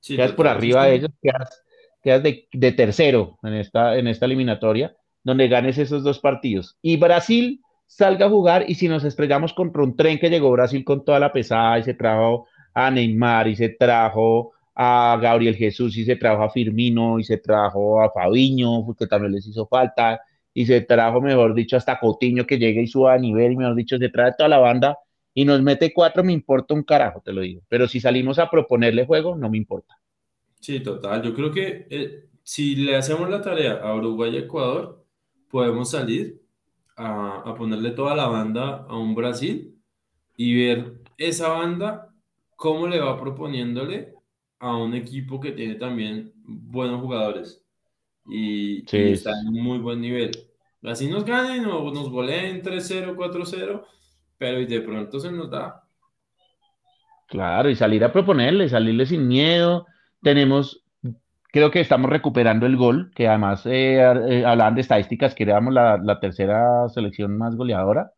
Sí, 0.00 0.16
Quedas 0.16 0.32
por 0.32 0.48
arriba 0.48 0.86
de 0.86 0.94
ellos, 0.94 1.10
quedas, 1.20 1.62
quedas 2.02 2.22
de, 2.22 2.48
de 2.52 2.72
tercero 2.72 3.38
en 3.42 3.52
esta, 3.52 3.98
en 3.98 4.06
esta 4.06 4.24
eliminatoria, 4.24 4.96
donde 5.22 5.48
ganes 5.48 5.76
esos 5.76 6.02
dos 6.02 6.18
partidos. 6.20 6.78
Y 6.80 6.96
Brasil 6.96 7.60
salga 7.86 8.26
a 8.26 8.30
jugar 8.30 8.64
y 8.66 8.76
si 8.76 8.88
nos 8.88 9.04
estrellamos 9.04 9.52
contra 9.52 9.82
un 9.82 9.94
tren 9.94 10.18
que 10.18 10.30
llegó 10.30 10.50
Brasil 10.52 10.82
con 10.84 11.04
toda 11.04 11.18
la 11.20 11.32
pesada 11.32 11.78
y 11.78 11.82
se 11.82 11.92
trajo 11.92 12.46
a 12.72 12.90
Neymar 12.90 13.46
y 13.48 13.56
se 13.56 13.68
trajo 13.68 14.52
a 14.74 15.18
Gabriel 15.20 15.56
Jesús 15.56 15.94
y 15.98 16.06
se 16.06 16.16
trajo 16.16 16.42
a 16.42 16.50
Firmino 16.50 17.18
y 17.18 17.24
se 17.24 17.36
trajo 17.36 18.00
a 18.00 18.10
Fabiño, 18.10 18.86
porque 18.86 19.06
también 19.06 19.32
les 19.32 19.46
hizo 19.46 19.66
falta 19.66 20.18
y 20.60 20.66
se 20.66 20.80
trajo, 20.82 21.20
mejor 21.20 21.54
dicho, 21.54 21.76
hasta 21.76 21.98
Coutinho 21.98 22.46
que 22.46 22.58
llegue 22.58 22.82
y 22.82 22.86
suba 22.86 23.14
a 23.14 23.18
nivel, 23.18 23.52
y 23.52 23.56
mejor 23.56 23.74
dicho, 23.76 23.98
se 23.98 24.08
trae 24.10 24.32
toda 24.36 24.48
la 24.48 24.58
banda 24.58 24.98
y 25.34 25.44
nos 25.44 25.62
mete 25.62 25.92
cuatro, 25.94 26.24
me 26.24 26.32
importa 26.32 26.74
un 26.74 26.82
carajo, 26.84 27.22
te 27.24 27.32
lo 27.32 27.40
digo. 27.42 27.62
Pero 27.68 27.88
si 27.88 28.00
salimos 28.00 28.38
a 28.38 28.50
proponerle 28.50 29.06
juego, 29.06 29.36
no 29.36 29.50
me 29.50 29.58
importa. 29.58 29.96
Sí, 30.60 30.80
total. 30.80 31.22
Yo 31.22 31.34
creo 31.34 31.52
que 31.52 31.86
eh, 31.90 32.28
si 32.42 32.76
le 32.76 32.96
hacemos 32.96 33.28
la 33.30 33.40
tarea 33.42 33.74
a 33.80 33.94
Uruguay 33.94 34.34
y 34.34 34.38
Ecuador, 34.38 35.06
podemos 35.48 35.90
salir 35.90 36.42
a, 36.96 37.42
a 37.50 37.54
ponerle 37.54 37.92
toda 37.92 38.14
la 38.14 38.26
banda 38.28 38.84
a 38.88 38.96
un 38.98 39.14
Brasil 39.14 39.78
y 40.36 40.56
ver 40.66 41.02
esa 41.18 41.48
banda 41.50 42.14
cómo 42.56 42.88
le 42.88 43.00
va 43.00 43.20
proponiéndole 43.20 44.14
a 44.58 44.76
un 44.76 44.94
equipo 44.94 45.40
que 45.40 45.52
tiene 45.52 45.76
también 45.76 46.32
buenos 46.44 47.00
jugadores 47.02 47.64
y, 48.26 48.88
y 48.96 49.12
Sí, 49.12 49.14
está 49.14 49.32
en 49.40 49.48
un 49.48 49.62
muy 49.64 49.78
buen 49.78 50.00
nivel. 50.00 50.32
Así 50.82 51.08
nos 51.08 51.24
ganen 51.24 51.66
o 51.66 51.90
nos 51.92 52.10
goleen 52.10 52.62
tres 52.62 52.86
cero 52.88 53.14
cuatro 53.16 53.44
cero 53.46 53.86
pero 54.38 54.60
y 54.60 54.66
de 54.66 54.80
pronto 54.82 55.20
se 55.20 55.30
nos 55.32 55.50
da. 55.50 55.84
claro, 57.26 57.70
y 57.70 57.76
salir 57.76 58.04
a 58.04 58.12
proponerle, 58.12 58.68
salirle 58.68 59.06
sin 59.06 59.28
miedo. 59.28 59.86
Tenemos, 60.22 60.84
creo 61.52 61.70
que 61.70 61.80
estamos 61.80 62.10
recuperando 62.10 62.66
el 62.66 62.76
gol, 62.76 63.12
que 63.14 63.28
además 63.28 63.64
eh, 63.66 63.96
eh, 63.98 64.44
hablaban 64.46 64.74
de 64.74 64.82
estadísticas, 64.82 65.34
que 65.34 65.44
éramos 65.44 65.74
la, 65.74 65.98
la 66.02 66.20
tercera 66.20 66.88
selección 66.88 67.36
más 67.38 67.56
goleadora. 67.56 68.12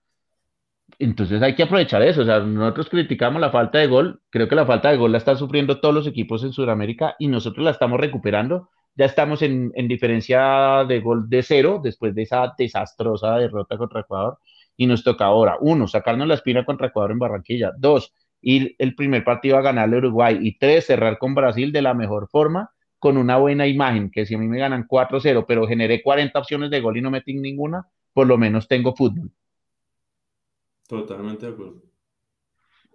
Entonces 0.99 1.43
hay 1.43 1.55
que 1.55 1.65
aprovechar 1.65 2.03
eso. 2.03 2.23
O 2.23 2.25
sea, 2.25 2.41
nosotros 2.41 2.89
criticamos 2.89 3.41
la 3.41 3.51
falta 3.51 3.79
de 3.79 3.87
gol. 3.89 4.23
Creo 4.31 4.49
que 4.49 4.55
la 4.55 4.67
falta 4.67 4.91
de 4.91 4.97
gol 4.97 5.13
la 5.13 5.19
están 5.19 5.37
sufriendo 5.39 5.81
todos 5.81 5.95
los 5.95 6.07
equipos 6.07 6.45
en 6.45 6.53
Sudamérica 6.53 7.17
y 7.19 7.29
nosotros 7.29 7.65
la 7.65 7.71
estamos 7.73 8.01
recuperando. 8.01 8.71
Ya 8.95 9.07
estamos 9.07 9.43
en, 9.43 9.73
en 9.75 9.89
diferencia 9.89 10.85
de 10.87 11.01
gol 11.01 11.29
de 11.29 11.43
cero 11.43 11.81
después 11.83 12.15
de 12.15 12.23
esa 12.23 12.53
desastrosa 12.57 13.37
derrota 13.37 13.79
contra 13.79 14.01
Ecuador. 14.01 14.39
Y 14.77 14.87
nos 14.87 15.05
toca 15.05 15.27
ahora, 15.27 15.57
uno, 15.61 15.87
sacarnos 15.87 16.27
la 16.29 16.35
espina 16.35 16.65
contra 16.65 16.89
Ecuador 16.89 17.13
en 17.13 17.19
Barranquilla. 17.19 17.73
Dos, 17.77 18.15
ir 18.41 18.75
el 18.79 18.95
primer 18.95 19.25
partido 19.25 19.57
a 19.57 19.63
ganarle 19.63 19.97
a 19.97 19.99
Uruguay. 20.01 20.39
Y 20.41 20.59
tres, 20.59 20.87
cerrar 20.87 21.19
con 21.19 21.35
Brasil 21.35 21.73
de 21.73 21.83
la 21.83 21.95
mejor 21.95 22.29
forma, 22.29 22.71
con 22.99 23.17
una 23.17 23.37
buena 23.39 23.67
imagen. 23.67 24.11
Que 24.11 24.27
si 24.27 24.35
a 24.35 24.39
mí 24.39 24.49
me 24.49 24.59
ganan 24.59 24.87
cuatro 24.89 25.21
cero 25.21 25.45
pero 25.47 25.67
generé 25.67 26.03
40 26.03 26.39
opciones 26.39 26.71
de 26.71 26.81
gol 26.81 26.97
y 26.97 27.03
no 27.03 27.11
metí 27.11 27.35
ninguna, 27.35 27.87
por 28.13 28.27
lo 28.27 28.39
menos 28.39 28.69
tengo 28.69 28.95
fútbol. 28.95 29.31
Totalmente 30.87 31.47
de 31.47 31.53
acuerdo. 31.53 31.92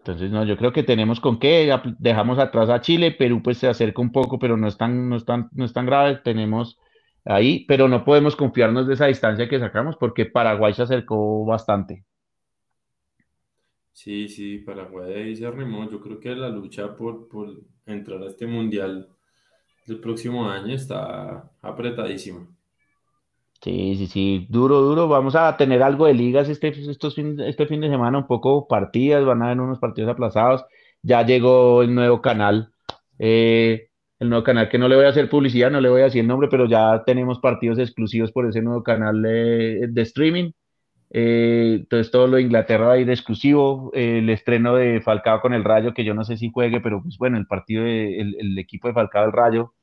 Entonces, 0.07 0.31
no, 0.31 0.45
yo 0.45 0.55
creo 0.55 0.71
que 0.71 0.83
tenemos 0.83 1.19
con 1.19 1.37
qué, 1.37 1.69
dejamos 1.99 2.39
atrás 2.39 2.69
a 2.69 2.79
Chile, 2.79 3.11
Perú 3.11 3.41
pues 3.43 3.57
se 3.57 3.67
acerca 3.67 4.01
un 4.01 4.13
poco, 4.13 4.39
pero 4.39 4.55
no 4.55 4.69
es 4.69 4.77
tan, 4.77 5.09
no 5.09 5.17
es 5.17 5.25
tan, 5.25 5.49
no 5.51 5.65
es 5.65 5.73
tan 5.73 5.85
grave, 5.85 6.21
tenemos 6.23 6.79
ahí, 7.25 7.65
pero 7.67 7.89
no 7.89 8.05
podemos 8.05 8.37
confiarnos 8.37 8.87
de 8.87 8.93
esa 8.93 9.07
distancia 9.07 9.49
que 9.49 9.59
sacamos 9.59 9.97
porque 9.97 10.25
Paraguay 10.25 10.73
se 10.73 10.83
acercó 10.83 11.45
bastante. 11.45 12.05
Sí, 13.91 14.29
sí, 14.29 14.59
Paraguay 14.59 15.11
ahí 15.11 15.35
se 15.35 15.45
arrimó. 15.45 15.89
Yo 15.91 15.99
creo 15.99 16.21
que 16.21 16.33
la 16.33 16.47
lucha 16.47 16.95
por, 16.95 17.27
por 17.27 17.61
entrar 17.85 18.23
a 18.23 18.27
este 18.27 18.47
mundial 18.47 19.09
del 19.87 19.99
próximo 19.99 20.49
año 20.49 20.73
está 20.73 21.51
apretadísima. 21.61 22.47
Sí, 23.61 23.95
sí, 23.97 24.07
sí, 24.07 24.45
duro, 24.49 24.81
duro, 24.81 25.07
vamos 25.07 25.35
a 25.35 25.57
tener 25.57 25.81
algo 25.81 26.05
de 26.05 26.13
ligas 26.13 26.47
este, 26.47 26.69
estos 26.69 27.15
fin, 27.15 27.39
este 27.39 27.65
fin 27.65 27.81
de 27.81 27.89
semana, 27.89 28.19
un 28.19 28.27
poco 28.27 28.67
partidas, 28.67 29.25
van 29.25 29.41
a 29.41 29.45
haber 29.47 29.59
unos 29.59 29.79
partidos 29.79 30.11
aplazados, 30.11 30.63
ya 31.01 31.25
llegó 31.25 31.81
el 31.81 31.93
nuevo 31.93 32.21
canal, 32.21 32.71
eh, 33.17 33.89
el 34.19 34.29
nuevo 34.29 34.43
canal 34.43 34.69
que 34.69 34.77
no 34.77 34.87
le 34.87 34.95
voy 34.95 35.05
a 35.05 35.09
hacer 35.09 35.29
publicidad, 35.29 35.71
no 35.71 35.81
le 35.81 35.89
voy 35.89 36.01
a 36.01 36.05
decir 36.05 36.21
el 36.21 36.27
nombre, 36.27 36.47
pero 36.49 36.67
ya 36.67 37.03
tenemos 37.05 37.39
partidos 37.39 37.79
exclusivos 37.79 38.31
por 38.31 38.47
ese 38.47 38.61
nuevo 38.61 38.83
canal 38.83 39.21
de 39.21 40.01
streaming. 40.03 40.51
Eh, 41.09 41.77
entonces 41.79 42.11
todo 42.11 42.27
lo 42.27 42.35
de 42.37 42.43
Inglaterra 42.43 42.87
va 42.87 42.93
a 42.93 42.97
ir 42.99 43.09
exclusivo. 43.09 43.91
Eh, 43.93 44.19
el 44.19 44.29
estreno 44.29 44.75
de 44.75 45.01
Falcao 45.01 45.41
con 45.41 45.53
el 45.53 45.63
Rayo, 45.63 45.93
que 45.93 46.03
yo 46.03 46.13
no 46.13 46.23
sé 46.23 46.37
si 46.37 46.51
juegue, 46.51 46.81
pero 46.81 47.01
pues 47.01 47.17
bueno, 47.17 47.37
el 47.37 47.47
partido 47.47 47.83
de, 47.83 48.19
el, 48.19 48.35
el 48.39 48.57
equipo 48.59 48.87
de 48.87 48.93
Falcao 48.93 49.23
del 49.23 49.31
Rayo 49.33 49.73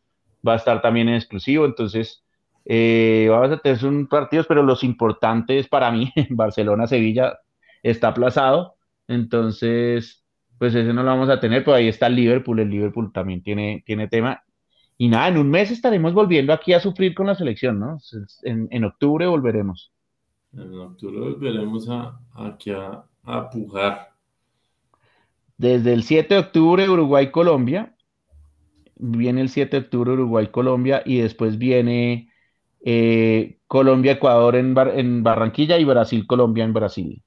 va 0.46 0.54
a 0.54 0.56
estar 0.56 0.82
también 0.82 1.08
en 1.08 1.14
exclusivo. 1.16 1.64
Entonces 1.66 2.24
eh, 2.64 3.26
vamos 3.30 3.52
a 3.52 3.58
tener 3.58 3.84
un 3.84 4.06
partidos, 4.06 4.46
pero 4.46 4.62
los 4.62 4.84
importantes 4.84 5.68
para 5.68 5.90
mí, 5.90 6.12
Barcelona-Sevilla, 6.30 7.38
está 7.82 8.08
aplazado. 8.08 8.76
Entonces, 9.06 10.24
pues 10.58 10.74
ese 10.74 10.92
no 10.92 11.02
lo 11.02 11.10
vamos 11.10 11.28
a 11.28 11.40
tener, 11.40 11.64
pero 11.64 11.76
ahí 11.76 11.88
está 11.88 12.06
el 12.06 12.16
Liverpool. 12.16 12.60
El 12.60 12.70
Liverpool 12.70 13.12
también 13.12 13.42
tiene, 13.42 13.82
tiene 13.86 14.08
tema. 14.08 14.42
Y 14.96 15.08
nada, 15.08 15.28
en 15.28 15.38
un 15.38 15.50
mes 15.50 15.70
estaremos 15.70 16.14
volviendo 16.14 16.52
aquí 16.52 16.72
a 16.72 16.80
sufrir 16.80 17.14
con 17.14 17.26
la 17.26 17.34
selección, 17.34 17.80
¿no? 17.80 17.98
En, 18.42 18.68
en 18.70 18.84
octubre 18.84 19.26
volveremos. 19.26 19.92
En 20.52 20.72
octubre 20.78 21.18
volveremos 21.18 21.88
a, 21.88 22.18
aquí 22.34 22.70
a, 22.70 23.04
a 23.24 23.50
pujar. 23.50 24.10
Desde 25.56 25.92
el 25.92 26.02
7 26.04 26.34
de 26.34 26.40
octubre 26.40 26.88
Uruguay-Colombia, 26.88 27.94
viene 28.96 29.40
el 29.40 29.48
7 29.48 29.76
de 29.76 29.82
octubre 29.84 30.12
Uruguay-Colombia 30.12 31.02
y 31.04 31.18
después 31.18 31.58
viene 31.58 32.30
eh, 32.86 33.60
Colombia-Ecuador 33.66 34.56
en, 34.56 34.74
Bar 34.74 34.98
en, 34.98 35.22
Barranquilla 35.22 35.78
y 35.78 35.84
Brasil-Colombia 35.84 36.64
en 36.64 36.74
Brasil. 36.74 37.22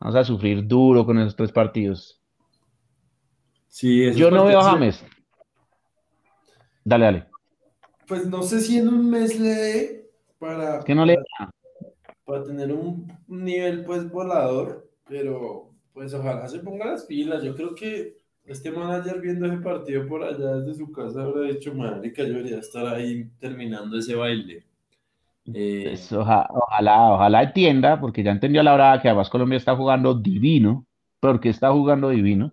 Vamos 0.00 0.16
a 0.16 0.24
sufrir 0.24 0.66
duro 0.66 1.06
con 1.06 1.20
esos 1.20 1.36
tres 1.36 1.52
partidos. 1.52 2.20
Sí, 3.68 4.12
Yo 4.14 4.30
no 4.32 4.44
veo 4.44 4.58
a. 4.58 4.72
James. 4.72 5.04
Dale, 6.84 7.04
dale. 7.04 7.26
Pues 8.08 8.26
no 8.26 8.42
sé 8.42 8.60
si 8.60 8.78
en 8.78 8.88
un 8.88 9.08
mes 9.08 9.38
le 9.38 9.48
dé 9.48 9.80
Es 9.84 10.34
para, 10.40 10.80
que 10.80 10.94
no 10.96 11.06
le... 11.06 11.16
para, 11.38 11.52
para 12.24 12.44
tener 12.44 12.72
un 12.72 13.06
nivel 13.28 13.84
pues 13.84 14.10
volador, 14.10 14.90
pero 15.08 15.70
pues 15.92 16.12
ojalá 16.12 16.48
se 16.48 16.58
ponga 16.58 16.86
las 16.86 17.04
pilas. 17.04 17.44
Yo 17.44 17.54
creo 17.54 17.72
que 17.76 18.16
este 18.44 18.72
manager 18.72 19.20
viendo 19.20 19.46
ese 19.46 19.58
partido 19.58 20.08
por 20.08 20.24
allá 20.24 20.56
desde 20.56 20.74
su 20.74 20.90
casa 20.90 21.22
habrá 21.22 21.42
dicho, 21.42 21.72
marica, 21.72 22.24
yo 22.24 22.30
debería 22.30 22.58
estar 22.58 22.84
ahí 22.88 23.30
terminando 23.38 23.96
ese 23.96 24.16
baile. 24.16 24.71
Eh, 25.52 25.82
Pues, 25.82 26.12
oja- 26.12 26.46
ojalá, 26.50 27.12
ojalá 27.12 27.42
entienda, 27.42 28.00
porque 28.00 28.22
ya 28.22 28.30
entendió 28.32 28.60
a 28.60 28.64
la 28.64 28.74
hora 28.74 29.00
que 29.02 29.08
además 29.08 29.30
Colombia 29.30 29.56
está 29.56 29.76
jugando 29.76 30.14
divino, 30.14 30.86
porque 31.20 31.48
está 31.50 31.72
jugando 31.72 32.08
divino. 32.10 32.52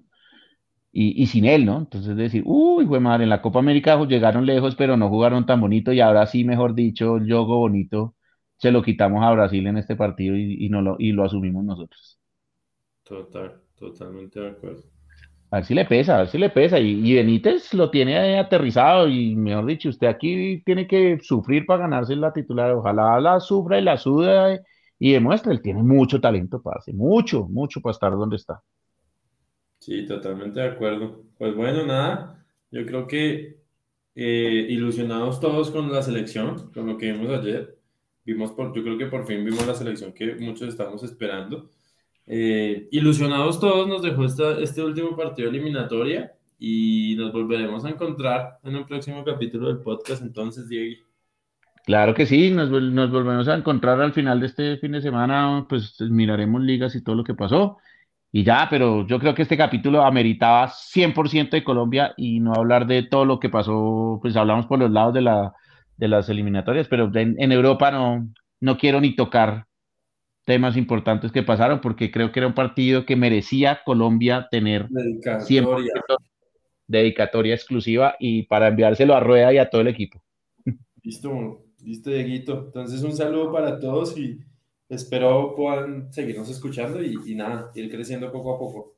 y, 0.91 1.21
y 1.23 1.27
sin 1.27 1.45
él, 1.45 1.65
¿no? 1.65 1.77
Entonces 1.79 2.15
decir, 2.17 2.43
uy, 2.45 2.85
güey, 2.85 3.01
madre, 3.01 3.23
en 3.23 3.29
la 3.29 3.41
Copa 3.41 3.59
América 3.59 3.97
llegaron 4.05 4.45
lejos, 4.45 4.75
pero 4.75 4.97
no 4.97 5.09
jugaron 5.09 5.45
tan 5.45 5.61
bonito 5.61 5.93
y 5.93 6.01
ahora 6.01 6.25
sí, 6.27 6.43
mejor 6.45 6.73
dicho, 6.75 7.17
el 7.17 7.25
juego 7.27 7.57
bonito 7.59 8.15
se 8.57 8.71
lo 8.71 8.81
quitamos 8.83 9.23
a 9.23 9.31
Brasil 9.31 9.67
en 9.67 9.77
este 9.77 9.95
partido 9.95 10.35
y, 10.35 10.65
y, 10.65 10.69
no 10.69 10.81
lo, 10.81 10.95
y 10.99 11.11
lo 11.13 11.25
asumimos 11.25 11.63
nosotros. 11.65 12.19
total, 13.03 13.61
totalmente 13.75 14.39
de 14.39 14.49
acuerdo. 14.51 14.83
A 15.51 15.57
ver 15.57 15.65
si 15.65 15.73
le 15.73 15.85
pesa, 15.85 16.15
a 16.15 16.19
ver 16.19 16.27
si 16.27 16.37
le 16.37 16.49
pesa. 16.49 16.79
Y, 16.79 17.13
Benítez 17.15 17.73
lo 17.73 17.89
tiene 17.89 18.37
aterrizado 18.37 19.07
y, 19.07 19.35
mejor 19.35 19.65
dicho, 19.65 19.89
usted 19.89 20.07
aquí 20.07 20.61
tiene 20.63 20.87
que 20.87 21.19
sufrir 21.21 21.65
para 21.65 21.83
ganarse 21.83 22.15
la 22.15 22.31
titular. 22.31 22.71
Ojalá 22.71 23.19
la 23.19 23.39
sufra 23.39 23.79
y 23.79 23.81
la 23.81 23.97
suda 23.97 24.59
y 24.99 25.11
demuestre. 25.11 25.51
Él 25.51 25.61
tiene 25.61 25.81
mucho 25.81 26.21
talento 26.21 26.61
para 26.61 26.77
hacer, 26.79 26.93
mucho, 26.93 27.47
mucho 27.47 27.81
para 27.81 27.93
estar 27.93 28.11
donde 28.11 28.35
está. 28.35 28.61
Sí, 29.79 30.05
totalmente 30.05 30.59
de 30.59 30.67
acuerdo. 30.67 31.23
Pues 31.37 31.55
bueno, 31.55 31.85
nada, 31.85 32.45
yo 32.69 32.85
creo 32.85 33.07
que 33.07 33.57
eh, 34.13 34.67
ilusionados 34.69 35.39
todos 35.39 35.71
con 35.71 35.91
la 35.91 36.03
selección, 36.03 36.71
con 36.73 36.85
lo 36.85 36.97
que 36.97 37.11
vimos 37.11 37.29
ayer. 37.29 37.79
Vimos 38.23 38.51
por, 38.51 38.75
yo 38.75 38.83
creo 38.83 38.97
que 38.97 39.07
por 39.07 39.25
fin 39.25 39.43
vimos 39.43 39.65
la 39.65 39.73
selección 39.73 40.13
que 40.13 40.35
muchos 40.35 40.67
estamos 40.67 41.01
esperando. 41.03 41.71
Eh, 42.31 42.87
ilusionados 42.91 43.59
todos 43.59 43.87
nos 43.87 44.03
dejó 44.03 44.23
esta, 44.23 44.59
este 44.59 44.83
último 44.83 45.17
partido 45.17 45.49
eliminatoria 45.49 46.31
y 46.59 47.15
nos 47.17 47.33
volveremos 47.33 47.83
a 47.85 47.89
encontrar 47.89 48.59
en 48.63 48.75
un 48.75 48.85
próximo 48.85 49.25
capítulo 49.25 49.67
del 49.67 49.79
podcast. 49.79 50.21
Entonces, 50.21 50.69
Diego. 50.69 51.01
Claro 51.85 52.13
que 52.13 52.27
sí, 52.27 52.51
nos, 52.51 52.69
nos, 52.69 53.09
volvemos 53.09 53.47
a 53.47 53.55
encontrar 53.55 53.99
al 53.99 54.13
final 54.13 54.39
de 54.39 54.45
este 54.45 54.77
fin 54.77 54.91
de 54.91 55.01
semana, 55.01 55.65
pues 55.67 55.99
miraremos 56.01 56.61
ligas 56.61 56.93
y 56.93 57.03
todo 57.03 57.15
lo 57.15 57.23
que 57.23 57.33
pasó. 57.33 57.77
Y 58.31 58.43
ya, 58.43 58.67
pero 58.69 59.07
yo 59.07 59.17
creo 59.17 59.33
que 59.33 59.41
este 59.41 59.57
capítulo 59.57 60.03
ameritaba 60.03 60.67
100% 60.67 61.49
de 61.49 61.63
Colombia 61.63 62.13
y 62.15 62.39
no 62.41 62.53
hablar 62.53 62.85
de 62.85 63.01
todo 63.01 63.25
lo 63.25 63.39
que 63.39 63.49
pasó, 63.49 64.19
pues 64.21 64.35
hablamos 64.35 64.67
por 64.67 64.77
los 64.77 64.91
lados 64.91 65.15
de, 65.15 65.21
la, 65.21 65.55
de 65.97 66.07
las 66.07 66.29
eliminatorias, 66.29 66.87
pero 66.87 67.09
en, 67.15 67.41
en 67.41 67.51
Europa 67.51 67.89
no, 67.89 68.29
no 68.59 68.77
quiero 68.77 69.01
ni 69.01 69.15
tocar 69.15 69.65
temas 70.49 70.75
importantes 70.77 71.31
que 71.31 71.43
pasaron, 71.43 71.79
porque 71.79 72.09
creo 72.09 72.31
que 72.31 72.39
era 72.39 72.47
un 72.47 72.55
partido 72.55 73.05
que 73.05 73.15
merecía 73.15 73.81
Colombia 73.85 74.47
tener 74.49 74.89
dedicatoria. 74.89 75.93
dedicatoria 76.87 77.53
exclusiva 77.53 78.15
y 78.19 78.47
para 78.47 78.69
enviárselo 78.69 79.13
a 79.13 79.19
Rueda 79.19 79.53
y 79.53 79.59
a 79.59 79.69
todo 79.69 79.81
el 79.81 79.89
equipo. 79.89 80.23
Listo, 81.03 81.65
listo, 81.83 82.09
Dieguito. 82.09 82.63
Entonces, 82.65 83.03
un 83.03 83.15
saludo 83.15 83.51
para 83.51 83.79
todos 83.79 84.17
y 84.17 84.39
espero 84.89 85.53
puedan 85.55 86.11
seguirnos 86.11 86.49
escuchando 86.49 86.99
y, 86.99 87.15
y 87.27 87.35
nada, 87.35 87.69
ir 87.75 87.87
creciendo 87.91 88.31
poco 88.31 88.55
a 88.55 88.57
poco. 88.57 88.95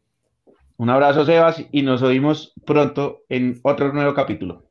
Un 0.78 0.90
abrazo, 0.90 1.26
Sebas, 1.26 1.66
y 1.70 1.82
nos 1.82 2.02
oímos 2.02 2.54
pronto 2.66 3.24
en 3.28 3.60
otro 3.64 3.92
nuevo 3.92 4.14
capítulo. 4.14 4.71